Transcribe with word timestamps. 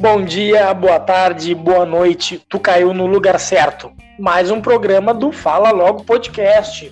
Bom 0.00 0.24
dia, 0.24 0.72
boa 0.72 0.98
tarde, 0.98 1.54
boa 1.54 1.84
noite. 1.84 2.40
Tu 2.48 2.58
caiu 2.58 2.94
no 2.94 3.06
lugar 3.06 3.38
certo. 3.38 3.92
Mais 4.18 4.50
um 4.50 4.58
programa 4.58 5.12
do 5.12 5.30
Fala 5.30 5.70
Logo 5.72 6.04
Podcast. 6.04 6.90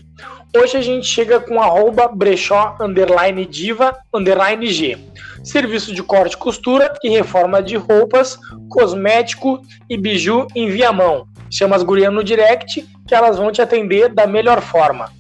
Hoje 0.54 0.76
a 0.76 0.82
gente 0.82 1.06
chega 1.06 1.40
com 1.40 1.58
arroba 1.58 2.06
brechó 2.06 2.76
underline 2.78 3.46
diva 3.46 3.96
underline 4.12 4.66
G. 4.66 4.98
Serviço 5.42 5.94
de 5.94 6.02
corte, 6.02 6.36
costura 6.36 6.92
e 7.02 7.08
reforma 7.08 7.62
de 7.62 7.76
roupas, 7.76 8.38
cosmético 8.68 9.62
e 9.88 9.96
biju 9.96 10.46
em 10.54 10.68
Viamão. 10.68 11.26
Chama 11.50 11.76
as 11.76 11.82
gurias 11.82 12.12
no 12.12 12.22
direct 12.22 12.86
que 13.06 13.14
elas 13.14 13.38
vão 13.38 13.50
te 13.50 13.62
atender 13.62 14.10
da 14.10 14.26
melhor 14.26 14.60
forma. 14.60 15.10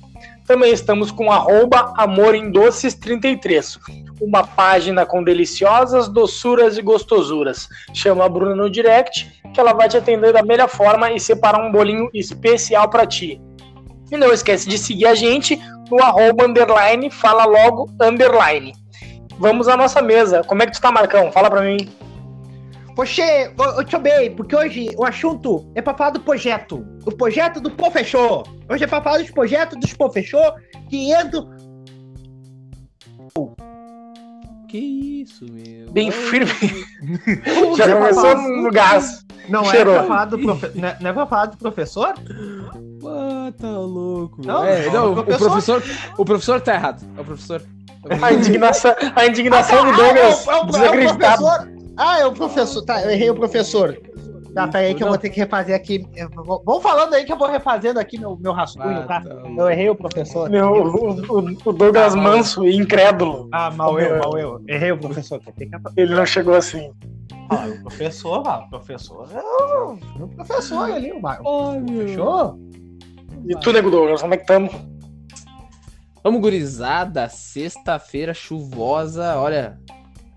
Também 0.48 0.72
estamos 0.72 1.10
com 1.10 1.30
arroba 1.30 1.92
Amor 1.94 2.34
em 2.34 2.50
Doces 2.50 2.94
33, 2.94 3.78
uma 4.18 4.42
página 4.42 5.04
com 5.04 5.22
deliciosas 5.22 6.08
doçuras 6.08 6.78
e 6.78 6.82
gostosuras. 6.82 7.68
Chama 7.92 8.24
a 8.24 8.28
Bruna 8.30 8.56
no 8.56 8.70
direct 8.70 9.42
que 9.52 9.60
ela 9.60 9.74
vai 9.74 9.90
te 9.90 9.98
atender 9.98 10.32
da 10.32 10.42
melhor 10.42 10.70
forma 10.70 11.12
e 11.12 11.20
separar 11.20 11.60
um 11.60 11.70
bolinho 11.70 12.08
especial 12.14 12.88
para 12.88 13.04
ti. 13.04 13.38
E 14.10 14.16
não 14.16 14.32
esquece 14.32 14.66
de 14.66 14.78
seguir 14.78 15.06
a 15.06 15.14
gente 15.14 15.60
no 15.90 16.02
arroba 16.02 16.46
underline, 16.46 17.10
fala 17.10 17.44
logo 17.44 17.90
underline. 18.00 18.72
Vamos 19.38 19.68
à 19.68 19.76
nossa 19.76 20.00
mesa. 20.00 20.42
Como 20.44 20.62
é 20.62 20.66
que 20.66 20.72
tu 20.72 20.80
tá, 20.80 20.90
Marcão? 20.90 21.30
Fala 21.30 21.50
pra 21.50 21.60
mim. 21.60 21.76
Poxa, 22.98 23.22
eu 23.22 23.84
te 23.84 23.96
bem, 23.98 24.34
porque 24.34 24.56
hoje 24.56 24.88
o 24.96 25.04
assunto 25.04 25.70
é 25.76 25.80
pra 25.80 25.94
falar 25.94 26.10
do 26.10 26.18
projeto. 26.20 26.84
O 27.06 27.12
projeto 27.12 27.60
do 27.60 27.70
professor. 27.70 28.42
Hoje 28.68 28.82
é 28.82 28.86
pra 28.88 29.00
falar 29.00 29.18
dos 29.18 29.30
projetos 29.30 29.78
dos 29.78 29.92
professor 29.92 30.54
que 30.90 31.12
entram. 31.14 31.48
Que 34.68 34.78
isso, 35.22 35.44
meu? 35.48 35.92
Bem 35.92 36.10
firme. 36.10 36.50
Já 37.78 37.94
começou 37.96 38.36
no 38.36 38.70
gás. 38.72 39.24
Não 39.48 39.64
Cheirou. 39.66 39.94
é 39.94 39.98
pra 39.98 40.06
falar 40.08 40.24
do 40.24 40.38
profe... 40.40 40.70
não, 40.74 40.88
é, 40.88 40.96
não 41.00 41.10
é 41.10 41.12
pra 41.12 41.26
falar 41.26 41.46
do 41.46 41.56
professor? 41.56 42.14
Ah, 43.06 43.52
tá 43.56 43.70
louco. 43.78 44.44
Não, 44.44 44.64
é, 44.64 44.86
não, 44.86 45.14
não, 45.14 45.22
o 45.22 45.24
professor- 45.24 45.82
o 46.18 46.24
professor 46.24 46.60
tá 46.60 46.74
errado. 46.74 47.06
É 47.16 47.20
o 47.20 47.24
professor. 47.24 47.62
A 48.20 48.32
indignação, 48.32 48.92
a 49.14 49.24
indignação 49.26 49.84
do 49.84 49.96
Douglas 49.96 50.48
Ah, 50.48 50.52
é 50.52 50.56
o- 50.56 50.58
é 50.58 50.64
o- 50.64 50.84
é 51.04 51.10
o 51.10 51.16
professor. 51.16 51.77
Ah, 51.98 52.18
é 52.20 52.26
o 52.26 52.32
professor. 52.32 52.82
Tá, 52.84 53.02
eu 53.02 53.10
errei 53.10 53.28
o 53.30 53.34
professor. 53.34 54.00
Tá, 54.54 54.66
peraí 54.66 54.94
que 54.94 55.02
eu 55.04 55.08
vou 55.08 55.18
ter 55.18 55.28
que 55.30 55.38
refazer 55.40 55.74
aqui. 55.76 56.06
Vou- 56.34 56.62
Vão 56.64 56.80
falando 56.80 57.12
aí 57.14 57.24
que 57.24 57.32
eu 57.32 57.36
vou 57.36 57.48
refazendo 57.48 58.00
aqui 58.00 58.18
meu, 58.18 58.36
meu 58.36 58.52
rascunho, 58.52 59.00
Ah, 59.00 59.06
tá? 59.06 59.20
tá 59.20 59.28
Eu 59.56 59.68
errei 59.70 59.90
o 59.90 59.94
professor. 59.94 60.48
Meu, 60.48 60.68
o, 60.68 61.38
o- 61.40 61.56
o 61.66 61.72
Douglas 61.72 62.14
manso 62.14 62.64
e 62.66 62.74
incrédulo. 62.76 63.48
Ah, 63.52 63.70
mal 63.70 64.00
eu, 64.00 64.18
mal 64.18 64.38
eu. 64.38 64.60
Errei 64.66 64.90
o 64.92 64.98
professor. 64.98 65.40
Ele 65.96 66.14
não 66.14 66.24
chegou 66.24 66.54
assim. 66.54 66.90
Ah, 67.50 67.66
o 67.68 67.82
professor, 67.82 68.42
ah, 68.46 68.64
o 68.66 68.70
professor. 68.70 69.28
é 69.32 69.40
o- 69.40 70.24
o 70.24 70.28
professor 70.28 70.90
ali, 70.92 71.12
o 71.12 71.20
Marco. 71.20 71.44
Ai, 71.48 71.80
meu. 71.80 72.08
Fechou? 72.08 72.58
E 73.46 73.54
tu, 73.60 73.72
nego 73.72 73.90
Douglas, 73.90 74.20
como 74.20 74.34
é 74.34 74.36
que 74.36 74.46
tamo? 74.46 74.70
Vamos, 76.24 76.40
gurizada. 76.40 77.28
Sexta-feira 77.28 78.34
chuvosa. 78.34 79.36
Olha, 79.38 79.78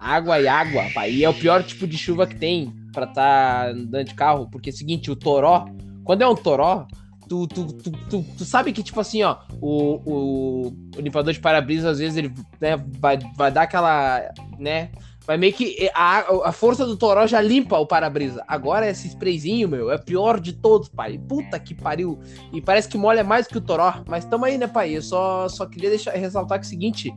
água 0.02 0.40
e 0.40 0.48
água, 0.48 0.86
pai. 0.94 1.12
E 1.12 1.24
é 1.24 1.30
o 1.30 1.34
pior 1.34 1.64
tipo 1.64 1.86
de 1.86 1.98
chuva 1.98 2.26
que 2.26 2.36
tem 2.36 2.74
pra 2.92 3.06
tá 3.06 3.70
andando 3.70 4.08
de 4.08 4.16
carro. 4.16 4.50
Porque 4.50 4.72
é 4.72 4.74
o 4.74 4.76
seguinte, 4.76 5.12
o 5.12 5.16
toró, 5.16 5.66
quando 6.04 6.24
é 6.24 6.28
um 6.28 6.36
toró, 6.36 6.88
tu, 7.30 7.48
tu, 7.48 7.68
tu, 7.68 7.92
tu, 8.10 8.26
tu 8.38 8.44
sabe 8.44 8.74
que, 8.74 8.82
tipo 8.82 9.00
assim, 9.00 9.22
ó, 9.22 9.38
o, 9.62 10.02
o, 10.06 10.68
o 10.98 11.02
limpador 11.02 11.32
de 11.32 11.40
para-brisa, 11.40 11.92
às 11.92 12.00
vezes, 12.00 12.18
ele 12.18 12.34
né, 12.60 12.84
vai, 13.00 13.20
vai 13.38 13.52
dar 13.52 13.62
aquela, 13.64 14.22
né... 14.58 14.90
Vai 15.24 15.38
meio 15.38 15.54
que 15.54 15.88
a, 15.94 16.26
a 16.46 16.52
força 16.52 16.84
do 16.84 16.98
toró 16.98 17.28
já 17.28 17.40
limpa 17.40 17.78
o 17.78 17.86
para-brisa. 17.86 18.44
Agora 18.48 18.90
esse 18.90 19.08
sprayzinho, 19.08 19.70
meu, 19.70 19.92
é 19.92 19.98
pior 19.98 20.40
de 20.40 20.52
todos, 20.52 20.90
pai. 20.90 21.20
Puta 21.20 21.60
que 21.60 21.76
pariu. 21.76 22.20
E 22.52 22.60
parece 22.60 22.90
que 22.90 22.98
molha 22.98 23.24
mais 23.24 23.46
que 23.46 23.56
o 23.56 23.62
toró. 23.62 24.04
Mas 24.08 24.26
tamo 24.26 24.46
aí, 24.46 24.58
né, 24.58 24.68
pai? 24.68 24.98
Eu 24.98 25.02
só, 25.04 25.48
só 25.48 25.68
queria 25.68 25.92
deixar, 25.92 26.14
ressaltar 26.14 26.60
que 26.60 26.66
é 26.66 26.68
o 26.68 26.70
seguinte: 26.70 27.14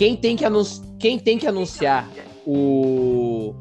quem 0.00 0.16
tem 0.16 0.34
que, 0.34 0.46
anun 0.46 0.62
quem 0.98 1.18
tem 1.18 1.36
que 1.36 1.46
anunciar 1.46 2.08
o, 2.46 3.54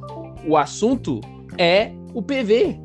o 0.47 0.55
assunto 0.55 1.19
é 1.57 1.91
o 2.13 2.21
PV, 2.21 2.79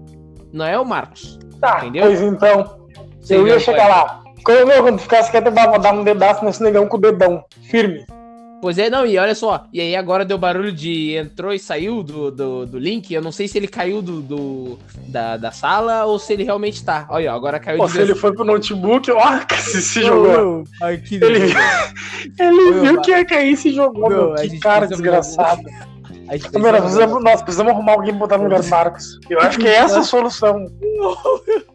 não 0.52 0.66
é 0.66 0.76
o 0.76 0.84
Marcos. 0.84 1.38
Tá, 1.60 1.78
Entendeu? 1.78 2.06
pois 2.06 2.20
então. 2.20 2.88
Sim, 3.20 3.34
eu 3.34 3.46
ia 3.46 3.60
chegar 3.60 3.86
lá. 3.86 4.24
Quando, 4.44 4.66
quando 4.82 4.98
ficasse 4.98 5.30
quieto, 5.30 5.46
eu 5.46 5.52
vou 5.52 5.78
dar 5.78 5.94
um 5.94 6.02
dedaço 6.02 6.44
nesse 6.44 6.60
negão 6.64 6.88
com 6.88 6.96
o 6.96 7.00
dedão. 7.00 7.44
Firme. 7.62 8.04
Pois 8.64 8.78
é, 8.78 8.88
não, 8.88 9.04
e 9.04 9.18
olha 9.18 9.34
só, 9.34 9.66
e 9.70 9.78
aí 9.78 9.94
agora 9.94 10.24
deu 10.24 10.38
barulho 10.38 10.72
de 10.72 11.14
entrou 11.16 11.52
e 11.52 11.58
saiu 11.58 12.02
do, 12.02 12.30
do, 12.30 12.64
do 12.64 12.78
link, 12.78 13.12
eu 13.12 13.20
não 13.20 13.30
sei 13.30 13.46
se 13.46 13.58
ele 13.58 13.68
caiu 13.68 14.00
do, 14.00 14.22
do- 14.22 14.78
da, 15.06 15.36
da 15.36 15.50
sala 15.50 16.06
ou 16.06 16.18
se 16.18 16.32
ele 16.32 16.44
realmente 16.44 16.82
tá. 16.82 17.06
Olha, 17.10 17.30
agora 17.30 17.60
caiu 17.60 17.76
Pô, 17.76 17.84
de 17.84 17.92
se 17.92 17.98
ele 17.98 18.14
foi 18.14 18.32
pro 18.32 18.42
notebook, 18.42 19.10
ó, 19.10 19.20
se, 19.60 19.82
se 19.82 20.00
jogou. 20.02 20.64
Ai, 20.82 20.96
que 20.96 21.16
Ele, 21.16 21.40
delícia. 21.40 21.58
ele 22.40 22.70
Meu, 22.70 22.80
viu 22.80 23.00
que 23.02 23.10
ia 23.10 23.22
cair 23.26 23.52
e 23.52 23.56
se 23.58 23.70
jogou, 23.70 24.08
Meu, 24.08 24.32
meu. 24.32 24.34
Que 24.48 24.58
cara 24.58 24.86
desgraçado. 24.86 25.60
A 26.26 26.34
gente 26.38 26.48
precisa- 26.50 26.80
precisamos, 26.80 27.22
nós 27.22 27.42
precisamos 27.42 27.72
arrumar 27.74 27.92
alguém 27.92 28.12
pra 28.12 28.20
botar 28.20 28.38
no 28.38 28.44
lugar 28.44 28.62
do 28.62 28.68
Marcos. 28.70 29.20
Eu 29.28 29.40
acho 29.40 29.58
que 29.58 29.68
é 29.68 29.74
essa 29.74 29.98
a 29.98 30.02
solução. 30.04 30.64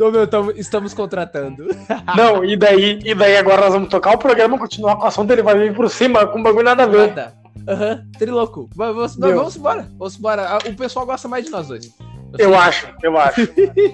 Ô, 0.00 0.10
meu, 0.10 0.26
tamo- 0.26 0.52
estamos 0.52 0.92
contratando. 0.94 1.64
Não, 2.16 2.44
e 2.44 2.56
daí, 2.56 3.00
e 3.04 3.14
daí 3.14 3.36
agora 3.36 3.62
nós 3.62 3.72
vamos 3.74 3.88
tocar 3.88 4.14
o 4.14 4.18
programa, 4.18 4.58
continuar 4.58 4.96
com 4.96 5.04
o 5.04 5.06
assunto, 5.06 5.30
ele 5.30 5.42
vai 5.42 5.56
vir 5.58 5.74
por 5.74 5.88
cima 5.90 6.26
com 6.26 6.42
bagulho 6.42 6.64
nada 6.64 6.84
a 6.84 6.86
ver. 6.86 7.08
Nada. 7.08 7.34
Aham, 7.68 8.04
triloco. 8.18 8.68
Vai- 8.74 8.92
Vamos, 8.92 9.16
vamos 9.16 9.56
embora. 9.56 9.88
Vamos 9.98 10.18
embora. 10.18 10.42
Ah, 10.48 10.58
O 10.68 10.74
pessoal 10.74 11.06
gosta 11.06 11.28
mais 11.28 11.44
de 11.44 11.50
nós 11.50 11.68
dois. 11.68 11.90
Eu 12.38 12.54
acho, 12.56 12.88
eu 13.02 13.18
acho. 13.18 13.40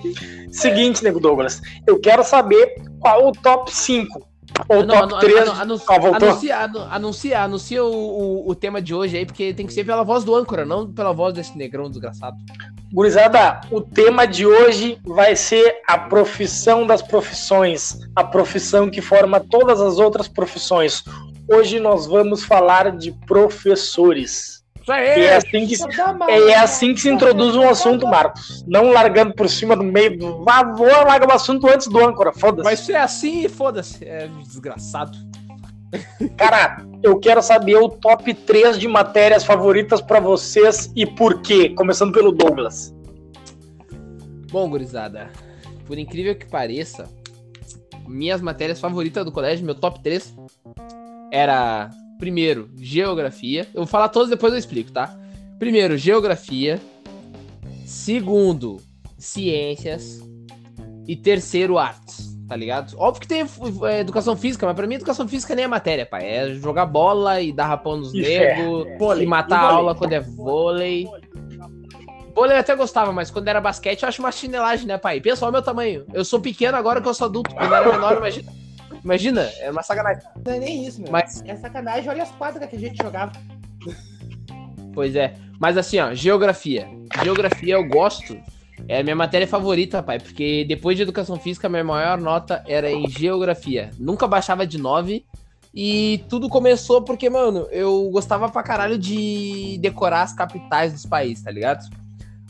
Seguinte, 0.53 1.03
nego 1.03 1.21
Douglas, 1.21 1.61
eu 1.87 1.99
quero 2.01 2.23
saber 2.25 2.75
qual 3.01 3.27
o 3.29 3.33
top 3.33 3.75
5 3.75 4.28
ou 4.69 4.85
Não, 4.85 4.95
top 5.09 5.13
anu- 5.15 5.19
3. 5.21 5.49
anu- 5.49 5.61
anu- 5.61 5.83
Ah, 5.89 5.99
voltou? 5.99 6.29
anuncia, 6.29 6.59
anu- 6.59 6.87
anuncia, 6.91 7.43
anuncia 7.43 7.85
o, 7.85 7.91
o, 7.93 8.51
o 8.51 8.55
tema 8.55 8.81
de 8.83 8.95
hoje 8.95 9.17
aí, 9.19 9.27
porque 9.27 9.53
tem 9.55 9.67
que 9.67 9.73
ser 9.73 9.85
pela 9.85 10.03
voz 10.03 10.25
do 10.25 10.35
âncora, 10.35 10.65
não 10.65 10.91
pela 10.91 11.13
voz 11.13 11.35
desse 11.35 11.57
negrão 11.57 11.89
desgraçado. 11.89 12.37
Gurizada, 12.93 13.61
o 13.71 13.81
tema 13.81 14.27
de 14.27 14.47
hoje 14.47 14.99
vai 15.05 15.37
ser 15.37 15.83
a 15.87 15.99
profissão 15.99 16.87
das 16.87 17.03
profissões, 17.03 17.99
a 18.17 18.25
profissão 18.25 18.89
que 18.91 19.03
forma 19.03 19.39
todas 19.41 19.81
as 19.81 19.99
outras 19.99 20.27
profissões. 20.27 21.05
Hoje 21.47 21.79
nós 21.79 22.07
vamos 22.07 22.43
falar 22.45 22.97
de 22.97 23.13
professores. 23.27 24.58
Isso 24.89 24.93
E 24.93 25.21
é 25.21 25.31
aí! 25.31 25.37
assim 25.37 25.67
que, 25.67 26.51
é 26.51 26.59
assim 26.59 26.95
que 26.95 27.01
se 27.01 27.09
introduz 27.11 27.55
um 27.57 27.69
assunto, 27.69 28.07
Marcos. 28.07 28.65
Não 28.67 28.91
largando 28.91 29.35
por 29.35 29.49
cima 29.49 29.77
do 29.77 29.85
meio 29.85 30.19
do. 30.19 30.45
Vá, 30.45 30.63
vou 30.63 30.87
largar 30.87 31.29
o 31.29 31.33
assunto 31.33 31.67
antes 31.69 31.87
do 31.89 31.99
âncora, 32.05 32.33
foda-se. 32.33 32.65
Vai 32.65 32.77
ser 32.77 32.97
assim 32.97 33.45
e 33.45 33.49
foda-se. 33.49 34.05
É 34.05 34.29
desgraçado. 34.45 35.17
Cara, 36.37 36.85
eu 37.03 37.19
quero 37.19 37.43
saber 37.43 37.77
o 37.77 37.89
top 37.89 38.35
3 38.35 38.79
de 38.79 38.87
matérias 38.87 39.43
favoritas 39.45 40.01
pra 40.03 40.21
vocês 40.21 40.93
e 40.95 41.07
por 41.07 41.41
quê. 41.41 41.71
Começando 41.71 42.13
pelo 42.13 42.31
Douglas. 42.33 42.95
Bom, 44.51 44.69
gurizada, 44.69 45.31
por 45.87 45.99
incrível 45.99 46.35
que 46.35 46.47
pareça, 46.47 47.07
minhas 48.07 48.41
matérias 48.41 48.81
favoritas 48.81 49.25
do 49.25 49.33
colégio, 49.33 49.65
meu 49.65 49.75
top 49.75 50.03
3, 50.03 50.35
era, 51.31 51.91
primeiro, 52.19 52.69
geografia. 52.77 53.67
Eu 53.73 53.83
vou 53.83 53.87
falar 53.87 54.09
todos, 54.09 54.29
depois 54.29 54.53
eu 54.53 54.59
explico, 54.59 54.91
tá? 54.91 55.17
Primeiro, 55.59 55.97
geografia. 55.97 56.81
Segundo, 57.85 58.81
ciências. 59.17 60.23
E 61.07 61.17
terceiro, 61.17 61.79
artes, 61.79 62.37
tá 62.47 62.55
ligado? 62.55 62.95
Óbvio 62.99 63.23
que 63.23 63.29
tem 63.29 63.47
é, 63.85 64.01
educação 64.01 64.37
física, 64.37 64.67
mas 64.67 64.77
pra 64.77 64.87
mim 64.87 64.97
educação 64.97 65.27
física 65.27 65.55
nem 65.55 65.65
é 65.65 65.69
matéria, 65.69 66.05
pai. 66.05 66.27
É 66.27 66.55
jogar 66.55 66.85
bola 66.85 67.41
e 67.41 67.51
dar 67.51 67.67
rapão 67.67 67.97
nos 67.97 68.13
negros, 68.13 68.87
Vôlei, 68.99 69.25
e 69.25 69.27
matar 69.27 69.63
e 69.63 69.67
a 69.67 69.71
aula 69.71 69.95
quando 69.95 70.13
é 70.13 70.21
vôlei. 70.21 71.09
Vôlei 72.35 72.57
eu 72.57 72.61
até 72.61 72.77
gostava, 72.77 73.11
mas 73.11 73.31
quando 73.31 73.49
era 73.49 73.61
basquete 73.61 74.03
eu 74.03 74.09
acho 74.09 74.21
uma 74.21 74.31
chinelagem, 74.31 74.87
né, 74.87 74.99
pai? 74.99 75.19
O 75.19 75.51
meu 75.51 75.63
tamanho. 75.63 76.05
Eu 76.13 76.25
sou 76.25 76.41
pequeno 76.41 76.77
agora 76.77 77.01
que 77.01 77.09
eu 77.09 77.15
sou 77.15 77.27
adulto. 77.27 77.55
Quando 77.55 77.75
era 77.75 77.91
menor, 77.91 78.19
imagina. 78.19 78.53
Imagina, 79.09 79.41
é 79.61 79.71
uma 79.71 79.83
sacanagem. 79.83 80.23
Não 80.45 80.53
é 80.53 80.59
nem 80.59 80.87
isso, 80.87 81.01
meu. 81.01 81.11
Mas- 81.11 81.43
É 81.47 81.57
sacanagem, 81.57 82.11
olha 82.11 82.23
as 82.23 82.31
quadras 82.33 82.69
que 82.69 82.77
a 82.77 82.79
gente 82.79 83.03
jogava. 83.03 83.33
Pois 84.93 85.17
é. 85.17 85.35
Mas 85.59 85.79
assim, 85.79 85.99
ó, 85.99 86.13
geografia. 86.13 86.87
Geografia 87.25 87.75
eu 87.75 87.89
gosto. 87.89 88.39
É 88.87 89.01
a 89.01 89.03
minha 89.03 89.17
matéria 89.17 89.47
favorita, 89.49 90.03
pai. 90.03 90.19
Porque 90.21 90.65
depois 90.69 90.95
de 90.95 91.05
educação 91.05 91.37
física, 91.39 91.71
minha 91.71 91.83
maior 91.83 92.19
nota 92.19 92.63
era 92.67 92.91
em 92.91 93.09
geografia. 93.09 93.91
Nunca 93.99 94.27
baixava 94.27 94.67
de 94.67 94.77
9. 94.77 95.25
E 95.75 96.23
tudo 96.29 96.49
começou 96.49 97.01
porque, 97.03 97.31
mano, 97.31 97.67
eu 97.71 98.11
gostava 98.11 98.49
pra 98.51 98.63
caralho 98.63 98.99
de 98.99 99.79
decorar 99.81 100.23
as 100.23 100.35
capitais 100.35 100.93
dos 100.93 101.07
países, 101.07 101.43
tá 101.45 101.51
ligado? 101.51 101.89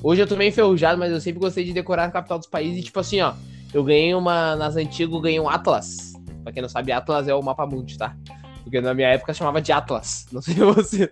Hoje 0.03 0.23
eu 0.23 0.27
tô 0.27 0.35
meio 0.37 0.49
enferrujado, 0.49 0.99
mas 0.99 1.13
eu 1.13 1.21
sempre 1.21 1.39
gostei 1.41 1.65
de 1.65 1.73
decorar 1.73 2.05
a 2.07 2.11
capital 2.11 2.39
dos 2.39 2.49
países. 2.49 2.79
E, 2.79 2.83
tipo 2.83 2.99
assim, 2.99 3.21
ó, 3.21 3.35
eu 3.73 3.85
ganhei 3.85 4.13
uma. 4.15 4.57
Nas 4.57 4.75
antigas, 4.77 5.15
eu 5.15 5.21
ganhei 5.21 5.39
um 5.41 5.49
Atlas. 5.49 6.18
Pra 6.49 6.53
quem 6.55 6.63
não 6.63 6.69
sabe, 6.69 6.93
Atlas 6.93 7.29
é 7.29 7.35
o 7.35 7.43
mapa 7.43 7.67
mundi, 7.67 7.99
tá? 7.99 8.17
Porque 8.65 8.81
na 8.81 8.95
minha 8.95 9.09
época 9.09 9.35
chamava 9.35 9.61
de 9.61 9.71
Atlas. 9.71 10.27
Não 10.33 10.41
sei 10.41 10.55
você. 10.55 11.11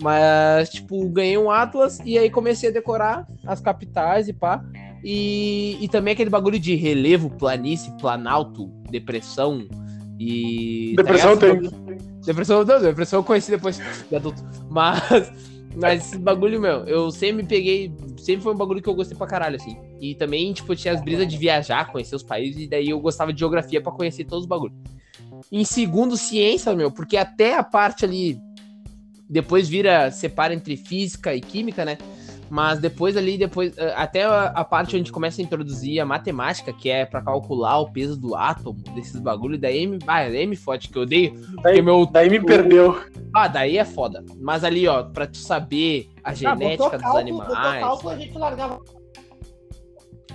Mas, 0.00 0.70
tipo, 0.70 1.08
ganhei 1.08 1.36
um 1.36 1.50
Atlas 1.50 1.98
e 2.04 2.16
aí 2.16 2.30
comecei 2.30 2.68
a 2.68 2.72
decorar 2.72 3.26
as 3.44 3.60
capitais 3.60 4.28
e 4.28 4.32
pá. 4.32 4.62
E, 5.02 5.76
e 5.80 5.88
também 5.88 6.12
aquele 6.12 6.30
bagulho 6.30 6.60
de 6.60 6.76
relevo, 6.76 7.28
planície, 7.28 7.90
planalto, 7.98 8.68
depressão 8.88 9.66
e. 10.16 10.94
tá 10.94 11.02
Depressão 11.02 11.34
ligado? 11.34 11.70
tem. 11.70 11.98
Depressão, 12.24 12.64
não, 12.64 12.80
depressão 12.80 13.18
eu 13.18 13.24
conheci 13.24 13.50
depois 13.50 13.80
de 14.08 14.14
adulto. 14.14 14.44
Mas, 14.70 15.32
mas 15.76 16.06
esse 16.06 16.18
bagulho, 16.18 16.60
meu, 16.60 16.84
eu 16.84 17.10
sempre 17.10 17.42
me 17.42 17.48
peguei. 17.48 17.92
Sempre 18.16 18.42
foi 18.42 18.54
um 18.54 18.56
bagulho 18.56 18.82
que 18.82 18.88
eu 18.88 18.94
gostei 18.94 19.16
pra 19.16 19.26
caralho, 19.26 19.56
assim. 19.56 19.76
E 20.00 20.14
também, 20.14 20.52
tipo, 20.52 20.74
tinha 20.74 20.94
as 20.94 21.00
brisas 21.00 21.26
de 21.26 21.36
viajar, 21.36 21.90
conhecer 21.90 22.16
os 22.16 22.22
países, 22.22 22.62
e 22.62 22.66
daí 22.66 22.90
eu 22.90 23.00
gostava 23.00 23.32
de 23.32 23.38
geografia 23.38 23.80
pra 23.80 23.92
conhecer 23.92 24.24
todos 24.24 24.44
os 24.44 24.48
bagulhos. 24.48 24.76
Em 25.52 25.64
segundo, 25.64 26.16
ciência, 26.16 26.74
meu, 26.74 26.90
porque 26.90 27.16
até 27.16 27.56
a 27.56 27.62
parte 27.62 28.04
ali. 28.04 28.38
Depois 29.30 29.68
vira, 29.68 30.10
separa 30.10 30.54
entre 30.54 30.76
física 30.76 31.34
e 31.34 31.40
química, 31.40 31.84
né? 31.84 31.98
Mas 32.50 32.78
depois 32.78 33.16
ali, 33.16 33.36
depois, 33.36 33.76
eh, 33.76 33.92
até 33.96 34.24
a, 34.24 34.64
parte 34.64 34.96
onde 34.96 35.12
começa 35.12 35.40
a 35.40 35.44
introduzir 35.44 36.00
a 36.00 36.06
matemática, 36.06 36.72
que 36.72 36.88
é 36.88 37.04
pra 37.04 37.20
calcular 37.20 37.78
o 37.78 37.90
peso 37.90 38.18
do 38.18 38.34
átomo, 38.34 38.82
desses 38.94 39.20
bagulhos, 39.20 39.60
daí 39.60 39.86
me, 39.86 39.98
ah, 40.06 40.28
daí 40.28 40.46
me 40.46 40.56
fode, 40.56 40.88
que 40.88 40.96
eu 40.96 41.02
odeio. 41.02 41.34
Daí, 41.62 41.82
meu, 41.82 42.06
daí 42.06 42.30
me 42.30 42.42
perdeu. 42.42 43.00
ah, 43.34 43.48
daí 43.48 43.76
é 43.76 43.84
foda. 43.84 44.24
Mas 44.40 44.64
ali, 44.64 44.88
ó, 44.88 45.02
pra 45.02 45.26
tu 45.26 45.36
saber 45.36 46.08
a 46.24 46.32
genética 46.32 46.96
dos 46.98 47.14
animais. 47.14 47.80
Cálculo, 47.80 48.10
a 48.10 48.16
gente 48.16 48.38
largava. 48.38 48.80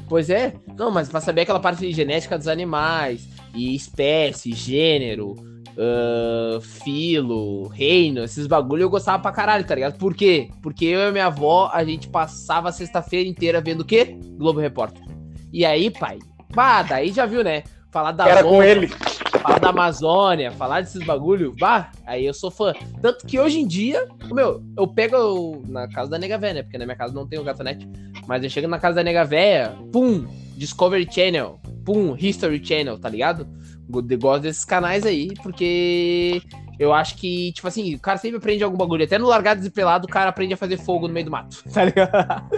Pois 0.08 0.30
é. 0.30 0.54
Não, 0.78 0.92
mas 0.92 1.10
pra 1.10 1.22
saber 1.22 1.42
aquela 1.42 1.60
parte 1.60 1.80
de 1.80 1.92
genética 1.92 2.38
dos 2.38 2.48
animais, 2.48 3.28
e 3.56 3.76
espécie, 3.76 4.54
gênero, 4.54 5.36
ah, 5.78 6.60
filo, 6.62 7.68
reino, 7.68 8.24
esses 8.24 8.48
bagulho 8.48 8.84
eu 8.84 8.90
gostava 8.90 9.22
pra 9.22 9.32
caralho, 9.32 9.66
tá 9.66 9.76
ligado? 9.76 9.98
Por 9.98 10.14
quê? 10.14 10.50
Porque 10.62 10.86
eu 10.86 11.10
e 11.10 11.12
minha 11.12 11.28
avó, 11.28 11.70
a 11.74 11.84
gente 11.84 12.08
passava 12.08 12.70
a 12.70 12.72
sexta-feira 12.72 13.28
inteira 13.28 13.62
vendo 13.62 13.82
o 13.82 13.86
quê? 13.86 14.18
Globo 14.38 14.60
Repórter. 14.60 15.04
E 15.52 15.66
aí, 15.66 15.90
pai, 15.90 16.20
bah, 16.54 16.82
daí 16.84 17.12
já 17.12 17.26
viu, 17.26 17.44
né? 17.44 17.64
Falar 17.92 18.12
da 18.12 18.28
Era 18.28 18.42
com 18.44 18.50
Amazônia, 18.50 18.72
ele. 18.72 18.88
falar 18.88 19.60
da 19.60 19.70
Amazônia, 19.70 20.52
falar 20.52 20.82
desses 20.82 21.06
bagulho, 21.06 21.56
bah, 21.60 21.92
aí 22.08 22.26
eu 22.26 22.34
sou 22.34 22.50
fã. 22.50 22.74
Tanto 23.02 23.26
que 23.28 23.40
hoje 23.40 23.60
em 23.60 23.68
dia, 23.68 24.08
meu, 24.32 24.64
eu 24.76 24.88
pego 24.88 25.62
na 25.68 25.88
casa 25.88 26.10
da 26.10 26.18
nega 26.18 26.38
véia, 26.38 26.56
né? 26.56 26.64
Porque 26.64 26.78
na 26.78 26.86
minha 26.86 26.98
casa 26.98 27.14
não 27.14 27.28
tem 27.28 27.40
o 27.40 27.44
gatonete. 27.44 27.88
Mas 28.28 28.44
eu 28.44 28.50
chego 28.50 28.68
na 28.68 28.80
casa 28.80 28.96
da 28.96 29.04
nega 29.04 29.24
véia, 29.24 29.78
pum, 29.92 30.26
Discovery 30.58 31.08
Channel, 31.12 31.60
pum, 31.86 32.16
History 32.18 32.66
Channel, 32.66 32.98
tá 32.98 33.10
ligado? 33.10 33.48
Go- 33.90 34.02
Gosto 34.18 34.44
desses 34.44 34.66
canais 34.66 35.06
aí, 35.06 35.34
porque 35.44 36.42
eu 36.80 36.94
acho 36.94 37.16
que, 37.18 37.52
tipo 37.54 37.68
assim, 37.68 37.94
o 37.96 38.00
cara 38.00 38.18
sempre 38.18 38.38
aprende 38.38 38.64
algum 38.64 38.78
bagulho. 38.78 39.04
Até 39.04 39.18
no 39.18 39.28
Largados 39.28 39.66
e 39.66 39.70
Pelado, 39.70 40.06
o 40.08 40.10
cara 40.10 40.30
aprende 40.30 40.54
a 40.54 40.58
fazer 40.58 40.78
fogo 40.78 41.08
no 41.08 41.14
meio 41.14 41.26
do 41.26 41.32
mato, 41.32 41.64
tá 41.72 41.86
ligado? 41.86 42.50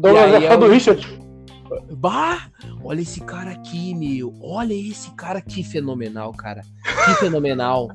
Douglas 0.00 0.34
é 0.34 0.48
fã 0.48 0.58
do 0.58 0.68
Richard. 0.68 1.20
Bah! 1.92 2.48
Olha 2.82 3.00
esse 3.00 3.20
cara 3.20 3.50
aqui, 3.52 3.94
meu. 3.94 4.34
Olha 4.42 4.74
esse 4.74 5.10
cara 5.12 5.38
aqui, 5.38 5.62
fenomenal, 5.62 6.32
cara. 6.32 6.62
Que 7.04 7.14
fenomenal. 7.20 7.88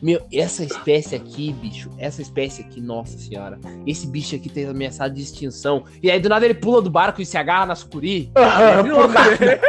Meu, 0.00 0.20
essa 0.32 0.64
espécie 0.64 1.14
aqui, 1.14 1.52
bicho, 1.52 1.90
essa 1.98 2.22
espécie 2.22 2.62
aqui, 2.62 2.80
nossa 2.80 3.18
senhora. 3.18 3.58
Esse 3.86 4.06
bicho 4.06 4.36
aqui 4.36 4.48
tem 4.48 4.66
ameaçado 4.66 5.14
de 5.14 5.22
extinção. 5.22 5.84
E 6.02 6.10
aí, 6.10 6.20
do 6.20 6.28
nada, 6.28 6.44
ele 6.44 6.54
pula 6.54 6.80
do 6.80 6.90
barco 6.90 7.20
e 7.20 7.26
se 7.26 7.36
agarra 7.36 7.66
na 7.66 7.74
sucuri. 7.74 8.30
Ah, 8.34 8.82
por 8.82 9.08
nada. 9.08 9.60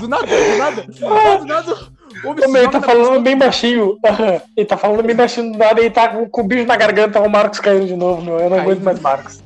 Do 0.00 0.08
nada, 0.08 0.26
do 0.26 0.58
nada. 0.58 0.86
Ah, 1.02 1.36
Do 1.36 1.44
nada. 1.46 2.00
O 2.24 2.34
bicho 2.34 2.48
Ô, 2.48 2.52
meu, 2.52 2.62
ele 2.62 2.70
tá 2.70 2.80
falando 2.80 3.22
bem 3.22 3.36
baixinho. 3.36 3.98
Ele 4.56 4.66
tá 4.66 4.76
falando 4.76 5.02
bem 5.02 5.16
baixinho 5.16 5.52
do 5.52 5.58
nada 5.58 5.80
e 5.80 5.90
tá 5.90 6.08
com, 6.08 6.40
o 6.40 6.44
bicho 6.44 6.66
na 6.66 6.76
garganta, 6.76 7.20
o 7.20 7.28
Marcos 7.28 7.60
caindo 7.60 7.86
de 7.86 7.96
novo, 7.96 8.22
meu. 8.22 8.38
Eu 8.38 8.50
não 8.50 8.58
aguento 8.60 8.82
mais 8.82 9.00
Marcos. 9.00 9.42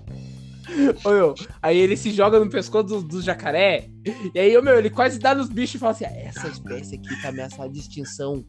Ô, 1.04 1.10
meu, 1.10 1.34
aí 1.62 1.78
ele 1.78 1.96
se 1.96 2.10
joga 2.10 2.38
no 2.38 2.48
pescoço 2.50 2.84
do, 2.86 3.02
do 3.02 3.22
jacaré. 3.22 3.88
E 4.34 4.38
aí, 4.38 4.56
ô, 4.56 4.62
meu, 4.62 4.78
ele 4.78 4.90
quase 4.90 5.18
dá 5.18 5.34
nos 5.34 5.48
bichos 5.48 5.76
e 5.76 5.78
fala 5.78 5.92
assim: 5.92 6.04
"Ah, 6.04 6.12
essa 6.26 6.48
espécie 6.48 6.96
aqui 6.96 7.22
tá 7.22 7.28
ameaçada 7.28 7.68
de 7.68 7.78
extinção. 7.78 8.44